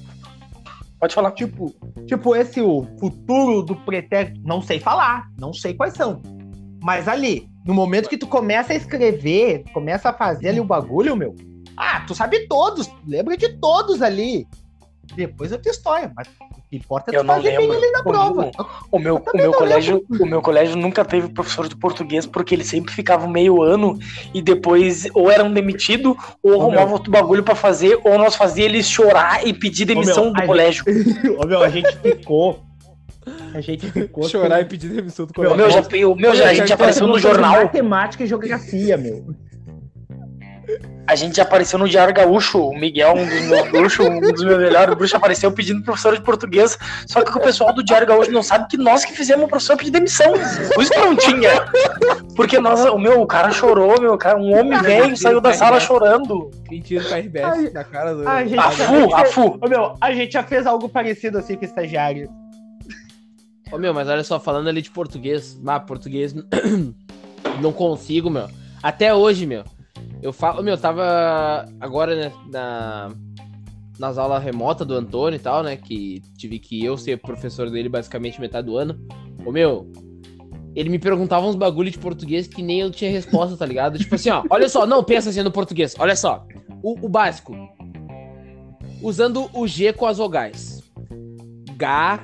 Pode 0.98 1.14
falar. 1.14 1.32
Tipo, 1.32 1.74
tipo, 2.06 2.34
esse 2.34 2.60
o 2.60 2.86
futuro 2.98 3.62
do 3.62 3.76
pretérito, 3.76 4.40
não 4.44 4.62
sei 4.62 4.80
falar, 4.80 5.28
não 5.38 5.52
sei 5.52 5.74
quais 5.74 5.94
são. 5.94 6.22
Mas 6.82 7.08
ali, 7.08 7.48
no 7.64 7.74
momento 7.74 8.08
que 8.08 8.16
tu 8.16 8.26
começa 8.26 8.72
a 8.72 8.76
escrever, 8.76 9.64
começa 9.72 10.10
a 10.10 10.12
fazer 10.12 10.48
ali 10.48 10.60
o 10.60 10.64
bagulho, 10.64 11.16
meu. 11.16 11.34
Ah, 11.76 12.00
tu 12.06 12.14
sabe 12.14 12.46
todos, 12.46 12.90
lembra 13.06 13.36
de 13.36 13.58
todos 13.58 14.00
ali. 14.00 14.46
Depois 15.14 15.52
é 15.52 15.58
tua 15.58 15.70
história, 15.70 16.10
mas 16.14 16.26
o 16.28 16.60
que 16.68 16.76
importa 16.76 17.14
é 17.14 17.18
tu 17.18 17.24
fazer 17.24 17.42
bem 17.56 17.58
lembro. 17.60 17.76
ali 17.76 17.90
na 17.92 18.00
O- 18.00 18.02
prova. 18.02 18.50
O 18.90 18.98
meu, 18.98 19.16
o 19.16 19.20
também 19.20 19.42
meu 19.42 19.50
não 19.52 19.58
colégio, 19.58 20.04
o 20.20 20.26
meu 20.26 20.42
colégio 20.42 20.76
nunca 20.76 21.04
teve 21.04 21.28
professor 21.28 21.68
de 21.68 21.76
português 21.76 22.26
porque 22.26 22.54
ele 22.54 22.64
sempre 22.64 22.92
ficava 22.92 23.26
meio 23.28 23.62
ano 23.62 23.98
e 24.34 24.42
depois 24.42 25.06
ou 25.14 25.30
eram 25.30 25.52
demitidos 25.52 26.14
ou 26.42 26.52
Ô, 26.56 26.60
arrumavam 26.62 26.92
outro 26.94 27.10
bagulho 27.10 27.42
pra 27.42 27.54
fazer 27.54 27.98
ou 28.04 28.18
nós 28.18 28.34
fazia 28.34 28.64
eles 28.64 28.86
chorar 28.88 29.46
e 29.46 29.52
pedir 29.52 29.84
demissão 29.84 30.24
meu, 30.24 30.32
do 30.34 30.42
colégio. 30.44 30.84
Ô, 31.40 31.46
meu, 31.46 31.62
a 31.62 31.68
gente 31.68 31.96
ficou. 31.98 32.62
A 33.54 33.60
gente 33.60 33.90
ficou. 33.90 34.28
Chorar 34.28 34.60
e 34.60 34.64
pedir 34.66 34.88
demissão 34.88 35.26
do 35.26 35.30
O 35.30 35.34
colégio. 35.34 35.56
meu 35.56 35.70
já, 35.70 35.80
o 36.08 36.14
meu 36.14 36.34
já, 36.34 36.48
a 36.50 36.54
gente 36.54 36.68
já 36.68 36.74
apareceu 36.74 37.06
no 37.06 37.18
jornal. 37.18 37.64
Matemática 37.64 38.22
e 38.22 38.26
geografia, 38.26 38.96
meu. 38.96 39.34
A 41.08 41.14
gente 41.14 41.36
já 41.36 41.44
apareceu 41.44 41.78
no 41.78 41.88
Diário 41.88 42.12
Gaúcho, 42.12 42.58
o 42.58 42.76
Miguel, 42.76 43.14
um 43.14 43.24
dos 43.24 43.40
meus 43.42 43.68
bruxos, 43.70 44.06
um 44.06 44.20
dos 44.20 44.42
meus 44.44 44.58
melhores 44.58 44.92
bruxos, 44.96 45.14
apareceu 45.14 45.52
pedindo 45.52 45.80
professor 45.84 46.16
de 46.16 46.20
português. 46.20 46.76
Só 47.06 47.22
que 47.22 47.30
o 47.36 47.40
pessoal 47.40 47.72
do 47.72 47.84
Diário 47.84 48.06
Gaúcho 48.08 48.32
não 48.32 48.42
sabe 48.42 48.66
que 48.68 48.76
nós 48.76 49.04
que 49.04 49.12
fizemos 49.12 49.44
o 49.44 49.48
professor 49.48 49.76
pedir 49.76 49.92
demissão. 49.92 50.32
Por 50.74 50.82
isso 50.82 50.90
que 50.92 50.98
não 50.98 51.14
tinha. 51.14 51.50
Porque 52.34 52.58
nós, 52.58 52.84
o 52.86 52.98
meu, 52.98 53.20
o 53.20 53.26
cara 53.26 53.52
chorou, 53.52 54.00
meu, 54.00 54.18
cara, 54.18 54.36
um 54.36 54.52
homem 54.58 54.76
velho 54.82 55.16
saiu 55.16 55.40
da 55.40 55.52
sala 55.52 55.78
chorando. 55.78 56.50
Mentira 56.68 57.04
do 57.04 57.14
Ai, 57.14 57.22
KRBS 57.22 57.72
na 57.72 57.84
cara 57.84 58.12
do. 58.14 58.28
a 58.28 58.44
gente- 58.44 58.58
A 58.58 58.70
Fu, 58.72 59.14
a 59.14 59.24
Fu. 59.26 59.58
Ô, 59.62 59.68
meu, 59.68 59.94
a 60.00 60.12
gente 60.12 60.32
já 60.32 60.42
fez 60.42 60.66
algo 60.66 60.88
parecido 60.88 61.38
assim 61.38 61.54
com 61.54 61.62
o 61.62 61.64
estagiário. 61.64 62.28
Ô, 63.70 63.78
meu, 63.78 63.94
mas 63.94 64.08
olha 64.08 64.24
só, 64.24 64.40
falando 64.40 64.68
ali 64.68 64.82
de 64.82 64.90
português. 64.90 65.56
Ah, 65.66 65.78
português. 65.78 66.34
não 67.62 67.72
consigo, 67.72 68.28
meu. 68.28 68.48
Até 68.82 69.14
hoje, 69.14 69.46
meu. 69.46 69.62
Eu 70.22 70.32
falo, 70.32 70.62
meu, 70.62 70.76
tava 70.76 71.66
agora, 71.80 72.14
né, 72.14 72.32
na, 72.50 73.10
nas 73.98 74.18
aulas 74.18 74.42
remotas 74.42 74.86
do 74.86 74.94
Antônio 74.94 75.36
e 75.36 75.40
tal, 75.40 75.62
né? 75.62 75.76
Que 75.76 76.20
tive 76.36 76.58
que 76.58 76.84
eu 76.84 76.96
ser 76.96 77.18
professor 77.18 77.70
dele 77.70 77.88
basicamente 77.88 78.40
metade 78.40 78.66
do 78.66 78.76
ano. 78.76 78.98
Ô, 79.44 79.52
meu, 79.52 79.90
ele 80.74 80.90
me 80.90 80.98
perguntava 80.98 81.46
uns 81.46 81.54
bagulho 81.54 81.90
de 81.90 81.98
português 81.98 82.46
que 82.46 82.62
nem 82.62 82.80
eu 82.80 82.90
tinha 82.90 83.10
resposta, 83.10 83.56
tá 83.56 83.64
ligado? 83.64 83.98
Tipo 83.98 84.14
assim, 84.14 84.30
ó, 84.30 84.44
olha 84.50 84.68
só, 84.68 84.86
não 84.86 85.02
pensa 85.02 85.30
assim 85.30 85.42
no 85.42 85.50
português, 85.50 85.94
olha 85.98 86.14
só. 86.14 86.46
O, 86.82 87.06
o 87.06 87.08
básico. 87.08 87.54
Usando 89.02 89.48
o 89.52 89.66
G 89.66 89.92
com 89.92 90.06
as 90.06 90.18
vogais. 90.18 90.82
G, 91.78 92.18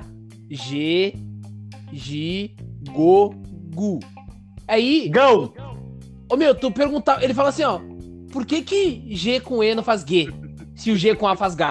G, 0.49 1.13
G, 1.91 2.55
Go, 2.91 3.33
Gu. 3.73 3.99
Aí, 4.67 5.09
Go! 5.09 5.53
Ô 6.29 6.35
meu, 6.35 6.53
tu 6.55 6.71
perguntava. 6.71 7.23
Ele 7.23 7.33
fala 7.33 7.49
assim, 7.49 7.63
ó. 7.63 7.79
Por 8.31 8.45
que 8.45 8.61
que 8.61 9.05
G 9.15 9.39
com 9.39 9.63
E 9.63 9.75
não 9.75 9.83
faz 9.83 10.01
G? 10.01 10.27
Se 10.75 10.91
o 10.91 10.95
G 10.97 11.15
com 11.15 11.27
A 11.27 11.35
faz 11.35 11.53
G? 11.53 11.63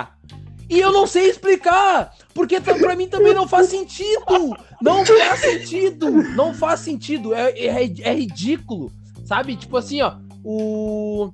E 0.70 0.78
eu 0.78 0.92
não 0.92 1.06
sei 1.06 1.28
explicar! 1.28 2.14
Porque 2.32 2.58
pra 2.60 2.96
mim 2.96 3.06
também 3.08 3.34
não 3.34 3.46
faz 3.46 3.66
sentido! 3.68 4.56
Não 4.80 5.04
faz 5.04 5.40
sentido! 5.40 6.10
Não 6.34 6.54
faz 6.54 6.80
sentido! 6.80 7.34
É, 7.34 7.50
é, 7.50 7.92
é 8.00 8.14
ridículo! 8.14 8.90
Sabe? 9.24 9.56
Tipo 9.56 9.76
assim, 9.76 10.00
ó. 10.02 10.14
O. 10.44 11.30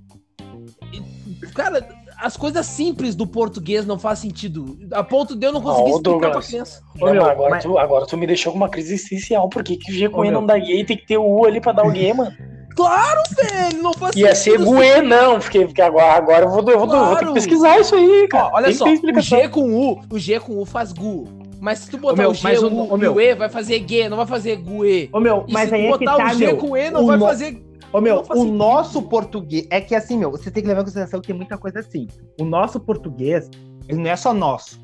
Cara, 1.55 1.87
as 2.19 2.37
coisas 2.37 2.67
simples 2.67 3.15
do 3.15 3.27
português 3.27 3.87
não 3.87 3.99
faz 3.99 4.19
sentido. 4.19 4.77
A 4.93 5.05
ponto 5.05 5.37
de 5.37 5.47
eu 5.47 5.53
não 5.53 5.63
conseguir 5.63 5.91
o 5.93 5.97
explicar 5.97 6.19
pra 6.19 6.29
Douglas. 6.31 6.47
criança. 6.49 6.83
Ô, 7.01 7.07
Não, 7.07 7.13
meu, 7.13 7.27
agora, 7.27 7.51
mas- 7.51 7.63
tu, 7.65 7.79
agora 7.79 8.07
tu 8.07 8.17
me 8.17 8.27
deixou 8.27 8.53
com 8.53 8.59
uma 8.59 8.69
crise 8.69 8.95
existencial. 8.95 9.49
Por 9.49 9.63
que, 9.63 9.77
que 9.77 9.93
o 9.93 9.95
G 9.95 10.09
com 10.09 10.21
Ô, 10.21 10.25
E 10.25 10.31
não 10.31 10.45
dá 10.45 10.59
gay? 10.59 10.85
Tem 10.85 10.97
que 10.97 11.07
ter 11.07 11.17
o 11.19 11.25
U 11.25 11.45
ali 11.47 11.61
pra 11.61 11.73
dar 11.73 11.87
o 11.87 11.91
gay, 11.93 12.13
mano. 12.13 12.35
Claro, 12.79 13.21
velho, 13.37 13.83
não 13.83 13.93
faz 13.93 14.15
Ia 14.15 14.35
ser. 14.37 14.57
Guê, 14.59 15.03
não. 15.03 15.41
Fiquei, 15.41 15.67
fiquei 15.67 15.83
agora, 15.85 16.13
agora 16.13 16.45
eu 16.45 16.49
vou, 16.49 16.59
eu 16.71 16.79
vou, 16.79 16.95
eu 16.95 17.05
vou 17.07 17.09
ter 17.09 17.15
que 17.17 17.19
Claro. 17.25 17.35
pesquisar 17.35 17.81
isso 17.81 17.95
aí, 17.97 18.29
cara. 18.29 18.47
Ó, 18.53 18.57
olha 18.57 18.67
Tem 18.67 18.75
só, 18.75 18.85
o. 18.85 19.21
G 19.21 19.49
com 19.49 19.63
U, 19.75 20.01
o 20.09 20.19
G 20.19 20.39
com 20.39 20.59
U 20.61 20.65
faz 20.65 20.93
gu. 20.93 21.25
Mas 21.61 21.81
se 21.81 21.91
tu 21.91 21.99
botar 21.99 22.23
meu, 22.23 22.31
o 22.31 22.35
G 22.35 22.41
mas 22.45 22.63
o- 22.63 22.69
e 22.69 22.99
meu. 22.99 23.15
o 23.15 23.21
E, 23.21 23.35
vai 23.35 23.49
fazer 23.49 23.85
G, 23.85 24.09
não 24.09 24.17
vai 24.17 24.27
fazer 24.27 24.55
guê. 24.57 25.09
Ô, 25.13 25.19
meu, 25.19 25.45
E 25.49 25.53
mas 25.53 25.69
se 25.69 25.75
aí 25.75 25.89
tu 25.89 25.95
é 25.95 25.99
que 25.99 26.05
botar 26.05 26.17
tá, 26.17 26.27
o 26.27 26.35
G 26.39 26.47
meu. 26.47 26.57
com 26.57 26.77
E, 26.77 26.91
não 26.91 27.05
vai 27.05 27.17
no- 27.17 27.27
fazer... 27.27 27.65
Ô, 27.93 28.01
meu, 28.01 28.23
o 28.31 28.45
nosso 28.45 29.03
português. 29.03 29.67
É 29.71 29.81
que 29.81 29.95
assim, 29.97 30.17
meu, 30.17 30.31
você 30.31 30.49
tem 30.51 30.63
que 30.63 30.69
levar 30.69 30.83
em 30.83 30.85
consideração 30.85 31.21
que 31.21 31.27
tem 31.27 31.35
muita 31.37 31.59
coisa 31.59 31.81
assim. 31.81 32.07
O 32.41 32.45
nosso 32.45 32.79
português, 32.79 33.51
ele 33.89 33.99
não 33.99 34.11
é 34.11 34.15
só 34.15 34.33
nosso. 34.33 34.81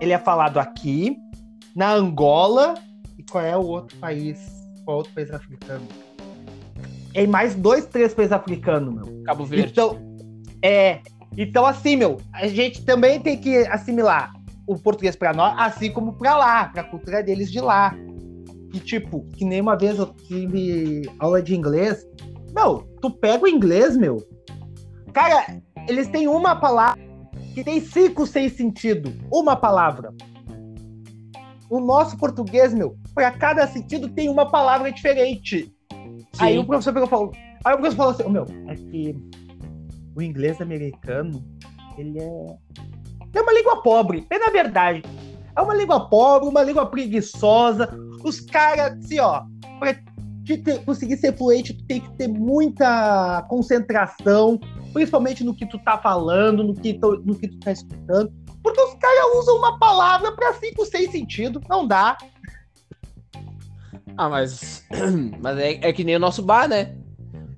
Ele 0.00 0.12
é 0.14 0.18
falado 0.18 0.58
aqui, 0.58 1.14
na 1.76 1.92
Angola. 1.92 2.72
E 3.18 3.22
qual 3.30 3.44
é 3.44 3.54
o 3.56 3.66
outro 3.66 3.98
país? 3.98 4.38
Qual 4.84 4.94
é 4.94 4.96
o 4.96 4.98
outro 4.98 5.12
país 5.12 5.30
africano? 5.30 5.82
Em 7.14 7.26
mais 7.26 7.54
dois, 7.54 7.86
três 7.86 8.12
países 8.12 8.32
africanos, 8.32 8.94
meu. 8.94 9.22
Cabo 9.24 9.44
Verde. 9.44 9.70
Então, 9.70 9.98
é. 10.62 11.00
Então, 11.36 11.64
assim, 11.64 11.96
meu, 11.96 12.18
a 12.32 12.46
gente 12.46 12.84
também 12.84 13.20
tem 13.20 13.36
que 13.36 13.58
assimilar 13.68 14.32
o 14.66 14.76
português 14.78 15.14
pra 15.14 15.32
nós, 15.32 15.54
assim 15.58 15.90
como 15.90 16.14
pra 16.14 16.36
lá, 16.36 16.68
pra 16.68 16.84
cultura 16.84 17.22
deles 17.22 17.50
de 17.50 17.60
lá. 17.60 17.94
E, 18.72 18.80
tipo, 18.80 19.24
que 19.36 19.44
nem 19.44 19.60
uma 19.60 19.76
vez 19.76 19.98
eu 19.98 20.06
tive 20.06 21.02
aula 21.18 21.40
de 21.42 21.54
inglês. 21.54 22.04
Meu, 22.52 22.88
tu 23.00 23.10
pega 23.10 23.44
o 23.44 23.48
inglês, 23.48 23.96
meu. 23.96 24.22
Cara, 25.12 25.60
eles 25.88 26.08
têm 26.08 26.26
uma 26.26 26.56
palavra 26.56 27.00
que 27.54 27.62
tem 27.62 27.80
cinco, 27.80 28.26
seis 28.26 28.56
sentido. 28.56 29.12
Uma 29.32 29.54
palavra. 29.54 30.12
O 31.70 31.80
nosso 31.80 32.16
português, 32.16 32.74
meu, 32.74 32.96
pra 33.14 33.30
cada 33.30 33.66
sentido 33.66 34.08
tem 34.08 34.28
uma 34.28 34.50
palavra 34.50 34.90
diferente. 34.90 35.73
Aí 36.38 36.58
o 36.58 36.64
professor 36.64 36.92
pegou 36.92 37.08
falou. 37.08 37.32
Aí 37.64 37.74
o 37.74 37.78
professor 37.78 37.96
falou 37.96 38.12
assim, 38.12 38.22
"Ô, 38.24 38.28
meu, 38.28 38.46
é 38.68 38.74
que 38.74 39.16
o 40.16 40.22
inglês 40.22 40.60
americano, 40.60 41.44
ele 41.98 42.18
é. 42.18 42.46
É 43.34 43.40
uma 43.40 43.52
língua 43.52 43.82
pobre, 43.82 44.26
é 44.30 44.38
na 44.38 44.50
verdade. 44.50 45.02
É 45.56 45.60
uma 45.60 45.74
língua 45.74 46.08
pobre, 46.08 46.48
uma 46.48 46.62
língua 46.62 46.86
preguiçosa. 46.86 47.88
Os 48.24 48.40
caras, 48.40 48.96
assim, 48.98 49.18
ó, 49.18 49.42
pra 49.78 49.94
te 50.44 50.58
ter- 50.58 50.84
conseguir 50.84 51.16
ser 51.16 51.36
fluente, 51.36 51.72
tu 51.74 51.84
tem 51.86 52.00
que 52.00 52.10
ter 52.16 52.28
muita 52.28 53.42
concentração, 53.48 54.58
principalmente 54.92 55.42
no 55.42 55.54
que 55.54 55.66
tu 55.66 55.78
tá 55.78 55.98
falando, 55.98 56.62
no 56.62 56.74
que 56.74 56.94
tu, 56.94 57.22
no 57.24 57.34
que 57.34 57.48
tu 57.48 57.58
tá 57.60 57.72
escutando. 57.72 58.32
Porque 58.62 58.80
os 58.80 58.94
caras 58.94 59.36
usam 59.38 59.56
uma 59.58 59.78
palavra 59.78 60.32
pra 60.32 60.54
cinco, 60.54 60.84
seis 60.86 61.10
sentidos. 61.10 61.62
Não 61.68 61.86
dá. 61.86 62.16
Ah, 64.16 64.28
mas. 64.28 64.84
Mas 65.40 65.58
é, 65.58 65.78
é 65.88 65.92
que 65.92 66.04
nem 66.04 66.16
o 66.16 66.20
nosso 66.20 66.42
bar, 66.42 66.68
né? 66.68 66.92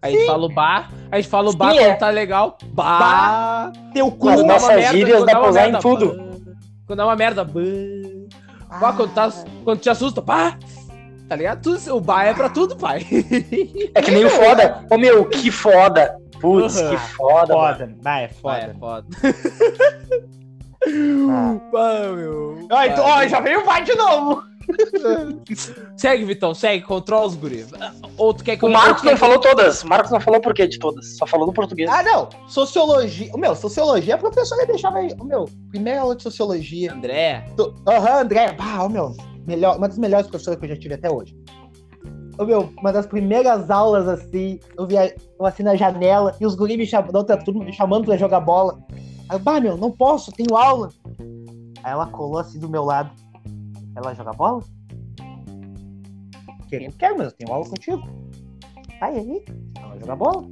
A 0.02 0.10
gente 0.10 0.26
fala 0.26 0.44
o 0.46 0.48
bar, 0.52 0.90
a 1.10 1.16
gente 1.16 1.28
fala 1.28 1.50
o 1.50 1.56
bar 1.56 1.70
Sim, 1.72 1.78
quando 1.78 1.88
é. 1.90 1.94
tá 1.94 2.10
legal. 2.10 2.58
Bar. 2.72 3.72
Teu 3.92 4.10
cu. 4.10 4.28
As 4.28 4.34
Quando 4.36 4.46
dá 4.46 4.52
uma 4.54 4.60
nossas 4.60 4.76
merda, 4.76 4.92
gírias 4.98 5.16
quando 5.18 5.26
dá 5.26 5.32
pra 5.32 5.40
uma 5.42 5.48
usar 5.50 5.60
em 5.60 5.72
merda, 5.72 5.78
tudo. 5.80 6.06
bah. 6.16 6.24
Quando 6.86 6.96
dá 6.98 7.06
uma 7.06 7.16
merda, 7.16 7.44
bah. 7.44 7.60
Bah, 8.80 8.92
quando, 8.92 9.12
tá, 9.14 9.32
quando 9.64 9.80
te 9.80 9.90
assusta, 9.90 10.22
pá. 10.22 10.56
Tá 11.28 11.34
ligado? 11.36 11.60
Tudo, 11.62 11.96
o 11.96 12.00
bar 12.00 12.24
é 12.26 12.34
pra 12.34 12.48
tudo, 12.48 12.76
pai. 12.76 13.04
É 13.94 14.00
que 14.02 14.10
nem 14.12 14.24
o 14.24 14.30
foda. 14.30 14.84
Ô 14.90 14.96
meu, 14.98 15.24
que 15.28 15.50
foda. 15.50 16.16
Putz, 16.40 16.80
Uhum. 16.80 16.90
que 16.90 16.96
foda. 16.98 17.54
Foda, 17.54 17.94
vai, 18.02 18.24
é 18.24 18.30
Vai, 18.42 18.60
é 18.64 18.74
foda. 18.74 18.74
foda. 18.78 19.06
Ah. 20.88 21.56
Pá, 21.72 22.12
meu. 22.14 22.68
Ó, 22.70 22.82
então, 22.84 23.04
ó, 23.04 23.26
já 23.26 23.40
veio 23.40 23.62
o 23.62 23.64
vai 23.64 23.82
de 23.82 23.94
novo. 23.96 24.42
Segue, 25.96 26.24
Vitão, 26.24 26.54
segue, 26.54 26.84
controla 26.84 27.26
os 27.26 27.34
guri. 27.34 27.66
Ou 28.16 28.34
tu 28.34 28.44
quer 28.44 28.56
que 28.56 28.64
O 28.64 28.70
Marcos 28.70 29.02
não 29.02 29.12
quer 29.12 29.18
falou 29.18 29.40
todas. 29.40 29.82
O 29.82 29.88
Marcos 29.88 30.10
não 30.10 30.20
falou 30.20 30.40
por 30.40 30.54
quê 30.54 30.66
de 30.66 30.78
todas. 30.78 31.16
Só 31.16 31.26
falou 31.26 31.46
do 31.46 31.52
português. 31.52 31.88
Ah, 31.90 32.02
não. 32.02 32.28
Sociologia. 32.48 33.30
O 33.34 33.38
meu, 33.38 33.54
sociologia, 33.54 34.14
a 34.14 34.18
professora 34.18 34.66
deixava 34.66 34.98
aí. 34.98 35.14
O 35.18 35.24
meu, 35.24 35.48
primeira 35.70 36.00
aula 36.00 36.16
de 36.16 36.22
sociologia. 36.22 36.92
André. 36.92 37.44
Aham, 37.86 38.20
André. 38.20 38.56
Ah, 38.58 38.84
o 38.84 38.88
meu, 38.88 39.14
melhor, 39.46 39.76
uma 39.76 39.88
das 39.88 39.98
melhores 39.98 40.26
professoras 40.26 40.58
que 40.58 40.66
eu 40.66 40.70
já 40.70 40.76
tive 40.76 40.94
até 40.94 41.10
hoje. 41.10 41.36
O 42.38 42.44
meu, 42.44 42.70
uma 42.78 42.92
das 42.92 43.06
primeiras 43.06 43.70
aulas 43.70 44.06
assim, 44.06 44.60
eu 44.76 44.86
via 44.86 45.14
eu 45.38 45.46
assim 45.46 45.62
na 45.62 45.74
janela 45.74 46.34
e 46.38 46.44
os 46.44 46.54
guris 46.54 46.76
me 46.76 46.86
chamando, 46.86 47.12
da 47.12 47.18
outra 47.20 47.36
turma 47.38 47.64
me 47.64 47.72
chamando 47.72 48.04
pra 48.04 48.16
jogar 48.16 48.40
bola. 48.40 48.78
Aí 49.28 49.36
eu, 49.36 49.38
bah, 49.38 49.60
meu, 49.60 49.76
não 49.76 49.90
posso, 49.90 50.30
tenho 50.32 50.54
aula. 50.54 50.90
Aí 51.82 51.92
ela 51.92 52.06
colou 52.06 52.38
assim 52.38 52.58
do 52.58 52.68
meu 52.68 52.84
lado. 52.84 53.10
Ela 53.96 54.14
joga 54.14 54.32
bola? 54.32 54.62
Querendo, 56.68 56.96
quero, 56.96 57.16
mas 57.16 57.28
eu 57.28 57.32
tenho 57.32 57.52
aula 57.52 57.68
contigo. 57.68 58.02
Vai 59.00 59.16
aí, 59.16 59.44
ela 59.76 59.88
vai 59.88 59.98
jogar 60.00 60.16
bola. 60.16 60.42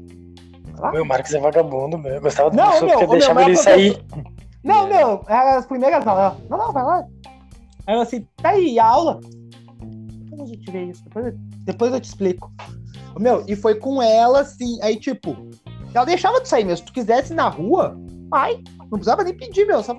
Vai 0.73 0.81
lá. 0.81 0.93
Meu, 0.93 1.03
o 1.03 1.07
Marcos 1.07 1.35
é 1.35 1.39
vagabundo, 1.39 1.99
meu. 1.99 2.15
Eu 2.15 2.21
gostava 2.23 2.51
do 2.51 2.57
Não, 2.57 2.65
professor 2.65 2.87
meu, 2.87 2.99
porque 2.99 3.13
deixava 3.13 3.43
ele 3.43 3.57
sair. 3.57 4.05
Não, 4.63 4.89
meu, 4.89 5.23
era 5.29 5.59
as 5.59 5.67
primeiras 5.67 6.07
aulas. 6.07 6.39
Ela, 6.39 6.49
Não, 6.49 6.59
não, 6.59 6.73
vai 6.73 6.83
lá. 6.83 7.07
Aí 7.87 7.95
eu 7.95 8.01
assim, 8.01 8.27
tá 8.37 8.51
aí, 8.51 8.79
a 8.79 8.87
aula. 8.87 9.21
Depois 10.31 10.51
eu 10.51 10.61
te 10.61 10.91
isso, 10.91 11.05
depois 11.05 11.27
eu, 11.27 11.33
depois 11.37 11.93
eu 11.93 12.01
te 12.01 12.05
explico. 12.05 12.51
Meu, 13.19 13.45
e 13.47 13.55
foi 13.55 13.75
com 13.77 14.03
ela, 14.03 14.41
assim, 14.41 14.81
aí 14.83 14.97
tipo, 14.97 15.37
ela 15.95 16.05
deixava 16.05 16.41
de 16.41 16.49
sair 16.49 16.65
mesmo. 16.65 16.79
Se 16.79 16.85
tu 16.85 16.93
quisesse 16.93 17.33
ir 17.33 17.37
na 17.37 17.49
rua, 17.49 17.97
vai. 18.29 18.63
Não 18.81 18.89
precisava 18.89 19.23
nem 19.23 19.37
pedir, 19.37 19.67
meu. 19.67 19.83
Só 19.83 19.95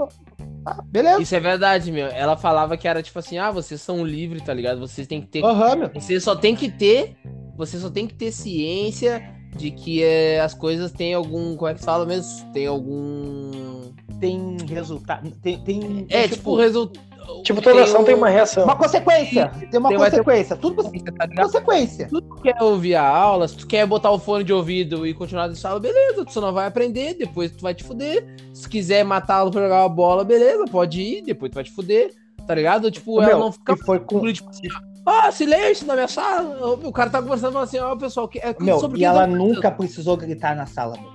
ah, 0.65 0.81
beleza. 0.81 1.21
Isso 1.21 1.35
é 1.35 1.39
verdade, 1.39 1.91
meu. 1.91 2.07
Ela 2.07 2.35
falava 2.35 2.75
que 2.75 2.87
era 2.87 3.03
tipo 3.03 3.19
assim: 3.19 3.37
ah, 3.37 3.51
vocês 3.51 3.79
são 3.81 4.05
livres, 4.05 4.41
tá 4.41 4.53
ligado? 4.53 4.79
Vocês 4.79 5.07
têm 5.07 5.21
que 5.21 5.27
ter. 5.27 5.43
Aham, 5.43 5.75
meu. 5.75 5.89
Você 5.93 6.19
só 6.19 6.35
tem 6.35 6.55
que 6.55 6.71
ter. 6.71 7.15
Você 7.55 7.77
só 7.77 7.89
tem 7.89 8.07
que 8.07 8.15
ter 8.15 8.31
ciência 8.31 9.23
de 9.55 9.71
que 9.71 10.03
é, 10.03 10.41
as 10.41 10.53
coisas 10.53 10.91
têm 10.91 11.13
algum. 11.13 11.55
Como 11.55 11.69
é 11.69 11.73
que 11.73 11.79
se 11.79 11.85
fala 11.85 12.05
mesmo? 12.05 12.51
Tem 12.51 12.65
algum. 12.65 13.91
Tem 14.19 14.57
resultado. 14.67 15.29
Tem, 15.41 15.59
tem, 15.59 16.05
É, 16.09 16.27
tem, 16.27 16.37
tipo, 16.37 16.55
resultado. 16.55 17.14
Tipo, 17.43 17.61
toda 17.61 17.83
ação 17.83 18.03
tem 18.03 18.15
uma 18.15 18.29
reação. 18.29 18.63
uma 18.63 18.75
consequência. 18.75 19.51
Tem 19.69 19.79
uma 19.79 19.89
Tem- 19.89 19.97
vai 19.97 20.09
ter- 20.09 20.17
consequência. 20.17 20.55
Tudo 20.55 20.75
com 20.83 20.89
Tá 20.91 21.25
ligado? 21.25 21.45
consequência. 21.45 22.09
Se 22.09 22.21
tu 22.21 22.35
quer 22.41 22.61
ouvir 22.61 22.95
a 22.95 23.07
aula, 23.07 23.47
se 23.47 23.57
tu 23.57 23.67
quer 23.67 23.85
botar 23.85 24.11
o 24.11 24.19
fone 24.19 24.43
de 24.43 24.53
ouvido 24.53 25.05
e 25.05 25.13
continuar 25.13 25.47
de 25.47 25.57
sala, 25.57 25.79
beleza, 25.79 26.25
tu 26.25 26.31
só 26.33 26.41
não 26.41 26.53
vai 26.53 26.67
aprender, 26.67 27.13
depois 27.15 27.51
tu 27.51 27.61
vai 27.61 27.73
te 27.73 27.83
fuder. 27.83 28.25
Se 28.53 28.67
quiser 28.67 29.03
matá-lo 29.03 29.51
pra 29.51 29.61
jogar 29.61 29.81
uma 29.83 29.89
bola, 29.89 30.23
beleza, 30.23 30.65
pode 30.65 31.01
ir, 31.01 31.21
depois 31.23 31.51
tu 31.51 31.55
vai 31.55 31.63
te 31.63 31.71
fuder, 31.71 32.11
tá 32.47 32.55
ligado? 32.55 32.89
Tipo, 32.91 33.19
ela 33.21 33.27
Meu, 33.29 33.39
não 33.39 33.51
fica 33.51 33.75
foi 33.77 33.99
com, 33.99 34.31
tipo 34.31 34.49
assim, 34.49 34.67
ah, 35.05 35.31
silêncio 35.31 35.85
na 35.85 35.93
minha 35.93 36.07
sala. 36.07 36.73
O 36.83 36.91
cara 36.91 37.09
tá 37.09 37.21
conversando 37.21 37.57
assim, 37.59 37.77
ó, 37.79 37.95
pessoal, 37.95 38.27
que 38.27 38.39
é 38.39 38.55
Meu, 38.59 38.79
sobre 38.79 38.97
e 38.97 38.99
que 38.99 39.05
ela 39.05 39.27
nunca 39.27 39.69
precisou 39.71 40.17
gritar 40.17 40.55
na 40.55 40.65
sala, 40.65 40.95
meu. 40.99 41.14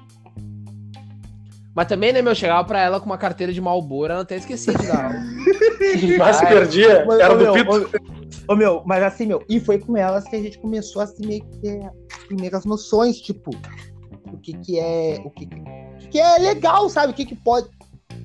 Mas 1.80 1.88
também, 1.88 2.12
né, 2.12 2.20
meu, 2.20 2.34
chegava 2.34 2.62
pra 2.62 2.78
ela 2.82 3.00
com 3.00 3.06
uma 3.06 3.16
carteira 3.16 3.54
de 3.54 3.58
Malboro, 3.58 4.12
ela 4.12 4.20
até 4.20 4.36
esquecia 4.36 4.74
de 4.74 4.86
dar 4.86 5.02
aula. 5.02 5.18
Mas 6.18 6.36
se 6.36 6.44
Ai, 6.44 6.52
perdia. 6.52 7.06
Mas, 7.06 7.18
Era 7.18 7.32
ô, 7.32 7.38
do 7.38 7.42
meu, 7.42 7.52
Pito. 7.54 7.98
Ô, 8.46 8.52
ô, 8.52 8.54
meu, 8.54 8.82
mas 8.84 9.02
assim, 9.02 9.24
meu, 9.24 9.42
e 9.48 9.58
foi 9.58 9.78
com 9.78 9.96
elas 9.96 10.28
que 10.28 10.36
a 10.36 10.42
gente 10.42 10.58
começou 10.58 11.00
a 11.00 11.06
assim, 11.06 11.26
meio 11.26 11.42
que 11.42 11.58
ter 11.60 11.80
as 11.86 12.24
primeiras 12.26 12.66
noções, 12.66 13.18
tipo, 13.18 13.52
o 14.30 14.36
que 14.36 14.52
que 14.58 14.78
é, 14.78 15.22
o 15.24 15.30
que, 15.30 15.46
o 15.46 15.98
que 16.00 16.08
que 16.08 16.20
é 16.20 16.36
legal, 16.36 16.86
sabe? 16.90 17.14
O 17.14 17.16
que 17.16 17.24
que 17.24 17.34
pode, 17.34 17.66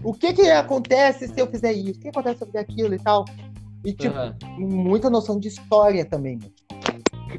o 0.03 0.13
que 0.13 0.33
que 0.33 0.49
acontece 0.49 1.29
se 1.29 1.39
eu 1.39 1.47
fizer 1.47 1.71
isso, 1.71 1.97
o 1.97 2.01
que 2.01 2.09
acontece 2.09 2.39
se 2.39 2.43
eu 2.43 2.47
fizer 2.47 2.59
aquilo 2.59 2.93
e 2.93 2.99
tal. 2.99 3.23
E, 3.85 3.93
tipo, 3.93 4.17
Aham. 4.17 4.35
muita 4.57 5.09
noção 5.09 5.39
de 5.39 5.47
história 5.47 6.03
também, 6.03 6.37
meu. 6.37 6.51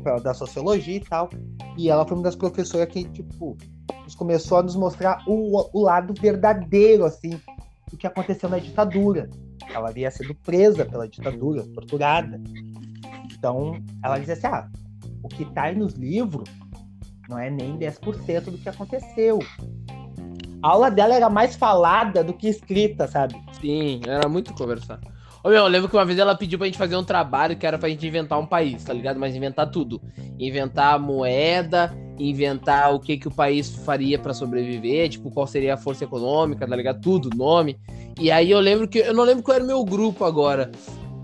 Ela 0.04 0.20
da 0.20 0.34
sociologia 0.34 0.96
e 0.96 1.00
tal. 1.00 1.30
E 1.76 1.90
ela 1.90 2.06
foi 2.06 2.16
uma 2.16 2.24
das 2.24 2.36
professoras 2.36 2.88
que, 2.88 3.04
tipo, 3.04 3.56
nos 4.04 4.14
começou 4.14 4.58
a 4.58 4.62
nos 4.62 4.76
mostrar 4.76 5.22
o, 5.26 5.68
o 5.72 5.82
lado 5.82 6.14
verdadeiro, 6.20 7.04
assim, 7.04 7.40
do 7.90 7.96
que 7.96 8.06
aconteceu 8.06 8.48
na 8.48 8.58
ditadura. 8.58 9.28
Ela 9.72 9.88
havia 9.88 10.10
sido 10.10 10.34
presa 10.34 10.84
pela 10.84 11.08
ditadura, 11.08 11.62
torturada. 11.74 12.40
Então, 13.32 13.78
ela 14.02 14.18
dizia 14.18 14.34
assim: 14.34 14.46
ah, 14.46 14.68
o 15.22 15.28
que 15.28 15.44
tá 15.46 15.64
aí 15.64 15.76
nos 15.76 15.94
livros 15.94 16.48
não 17.28 17.38
é 17.38 17.50
nem 17.50 17.76
10% 17.76 18.44
do 18.44 18.58
que 18.58 18.68
aconteceu. 18.68 19.38
A 20.62 20.68
aula 20.70 20.90
dela 20.90 21.14
era 21.14 21.28
mais 21.28 21.54
falada 21.54 22.24
do 22.24 22.32
que 22.32 22.48
escrita, 22.48 23.06
sabe? 23.06 23.34
Sim, 23.60 24.00
era 24.06 24.28
muito 24.28 24.54
conversar. 24.54 25.00
Ô, 25.46 25.48
meu, 25.48 25.58
eu 25.58 25.68
lembro 25.68 25.88
que 25.88 25.94
uma 25.94 26.04
vez 26.04 26.18
ela 26.18 26.34
pediu 26.34 26.58
pra 26.58 26.66
gente 26.66 26.76
fazer 26.76 26.96
um 26.96 27.04
trabalho 27.04 27.54
que 27.56 27.64
era 27.64 27.78
pra 27.78 27.88
gente 27.88 28.04
inventar 28.04 28.36
um 28.36 28.44
país, 28.44 28.82
tá 28.82 28.92
ligado? 28.92 29.20
Mas 29.20 29.32
inventar 29.32 29.70
tudo. 29.70 30.02
Inventar 30.40 30.94
a 30.94 30.98
moeda, 30.98 31.96
inventar 32.18 32.92
o 32.92 32.98
que 32.98 33.16
que 33.16 33.28
o 33.28 33.30
país 33.30 33.70
faria 33.70 34.18
pra 34.18 34.34
sobreviver, 34.34 35.08
tipo, 35.08 35.30
qual 35.30 35.46
seria 35.46 35.74
a 35.74 35.76
força 35.76 36.02
econômica, 36.02 36.66
tá 36.66 36.74
ligado? 36.74 37.00
Tudo, 37.00 37.30
nome. 37.32 37.78
E 38.18 38.28
aí 38.28 38.50
eu 38.50 38.58
lembro 38.58 38.88
que. 38.88 38.98
Eu 38.98 39.14
não 39.14 39.22
lembro 39.22 39.44
qual 39.44 39.54
era 39.54 39.62
o 39.62 39.66
meu 39.68 39.84
grupo 39.84 40.24
agora. 40.24 40.72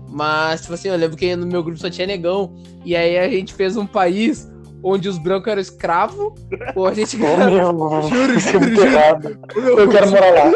Mas, 0.07 0.61
tipo 0.61 0.73
assim, 0.73 0.87
eu 0.87 0.95
lembro 0.95 1.17
que 1.17 1.35
no 1.35 1.45
meu 1.45 1.61
grupo 1.61 1.77
só 1.77 1.89
tinha 1.89 2.07
negão. 2.07 2.55
E 2.85 2.95
aí 2.95 3.17
a 3.17 3.27
gente 3.27 3.53
fez 3.53 3.75
um 3.75 3.85
país 3.85 4.49
onde 4.81 5.09
os 5.09 5.17
brancos 5.17 5.51
eram 5.51 5.61
escravos, 5.61 6.31
ou 6.77 6.87
a 6.87 6.93
gente. 6.93 7.17
Ô, 7.17 7.37
meu, 7.37 8.01
Juro, 8.07 8.37
isso 8.37 8.55
é 8.55 8.57
muito 8.57 8.75
juro, 8.75 9.61
meu, 9.61 9.79
Eu 9.79 9.89
quero 9.89 10.09
morar 10.11 10.31
lá. 10.31 10.53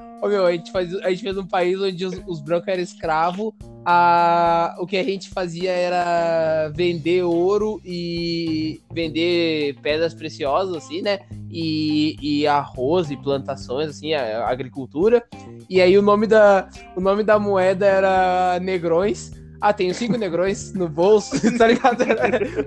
Ô, 0.22 0.28
meu, 0.28 0.44
a 0.44 0.52
gente, 0.52 0.70
faz, 0.70 0.94
a 0.96 1.08
gente 1.10 1.22
fez 1.22 1.38
um 1.38 1.46
país 1.46 1.80
onde 1.80 2.04
os, 2.04 2.20
os 2.26 2.40
brancos 2.40 2.68
eram 2.68 2.82
escravos. 2.82 3.54
A, 3.86 4.76
o 4.78 4.86
que 4.86 4.98
a 4.98 5.02
gente 5.02 5.30
fazia 5.30 5.70
era 5.70 6.68
vender 6.74 7.22
ouro 7.22 7.80
e 7.82 8.82
vender 8.92 9.76
pedras 9.80 10.12
preciosas, 10.12 10.76
assim, 10.76 11.00
né? 11.00 11.20
E, 11.50 12.16
e 12.20 12.46
arroz 12.46 13.10
e 13.10 13.16
plantações, 13.16 13.88
assim, 13.88 14.12
a, 14.12 14.44
a 14.44 14.50
agricultura. 14.50 15.24
E 15.68 15.80
aí 15.80 15.96
o 15.96 16.02
nome 16.02 16.26
da, 16.26 16.68
o 16.94 17.00
nome 17.00 17.22
da 17.22 17.38
moeda 17.38 17.86
era 17.86 18.60
Negrões. 18.60 19.32
Ah, 19.60 19.72
tenho 19.74 19.92
cinco 19.94 20.16
negrões 20.16 20.72
no 20.72 20.88
bolso, 20.88 21.36
tá 21.58 21.66
ligado? 21.66 22.02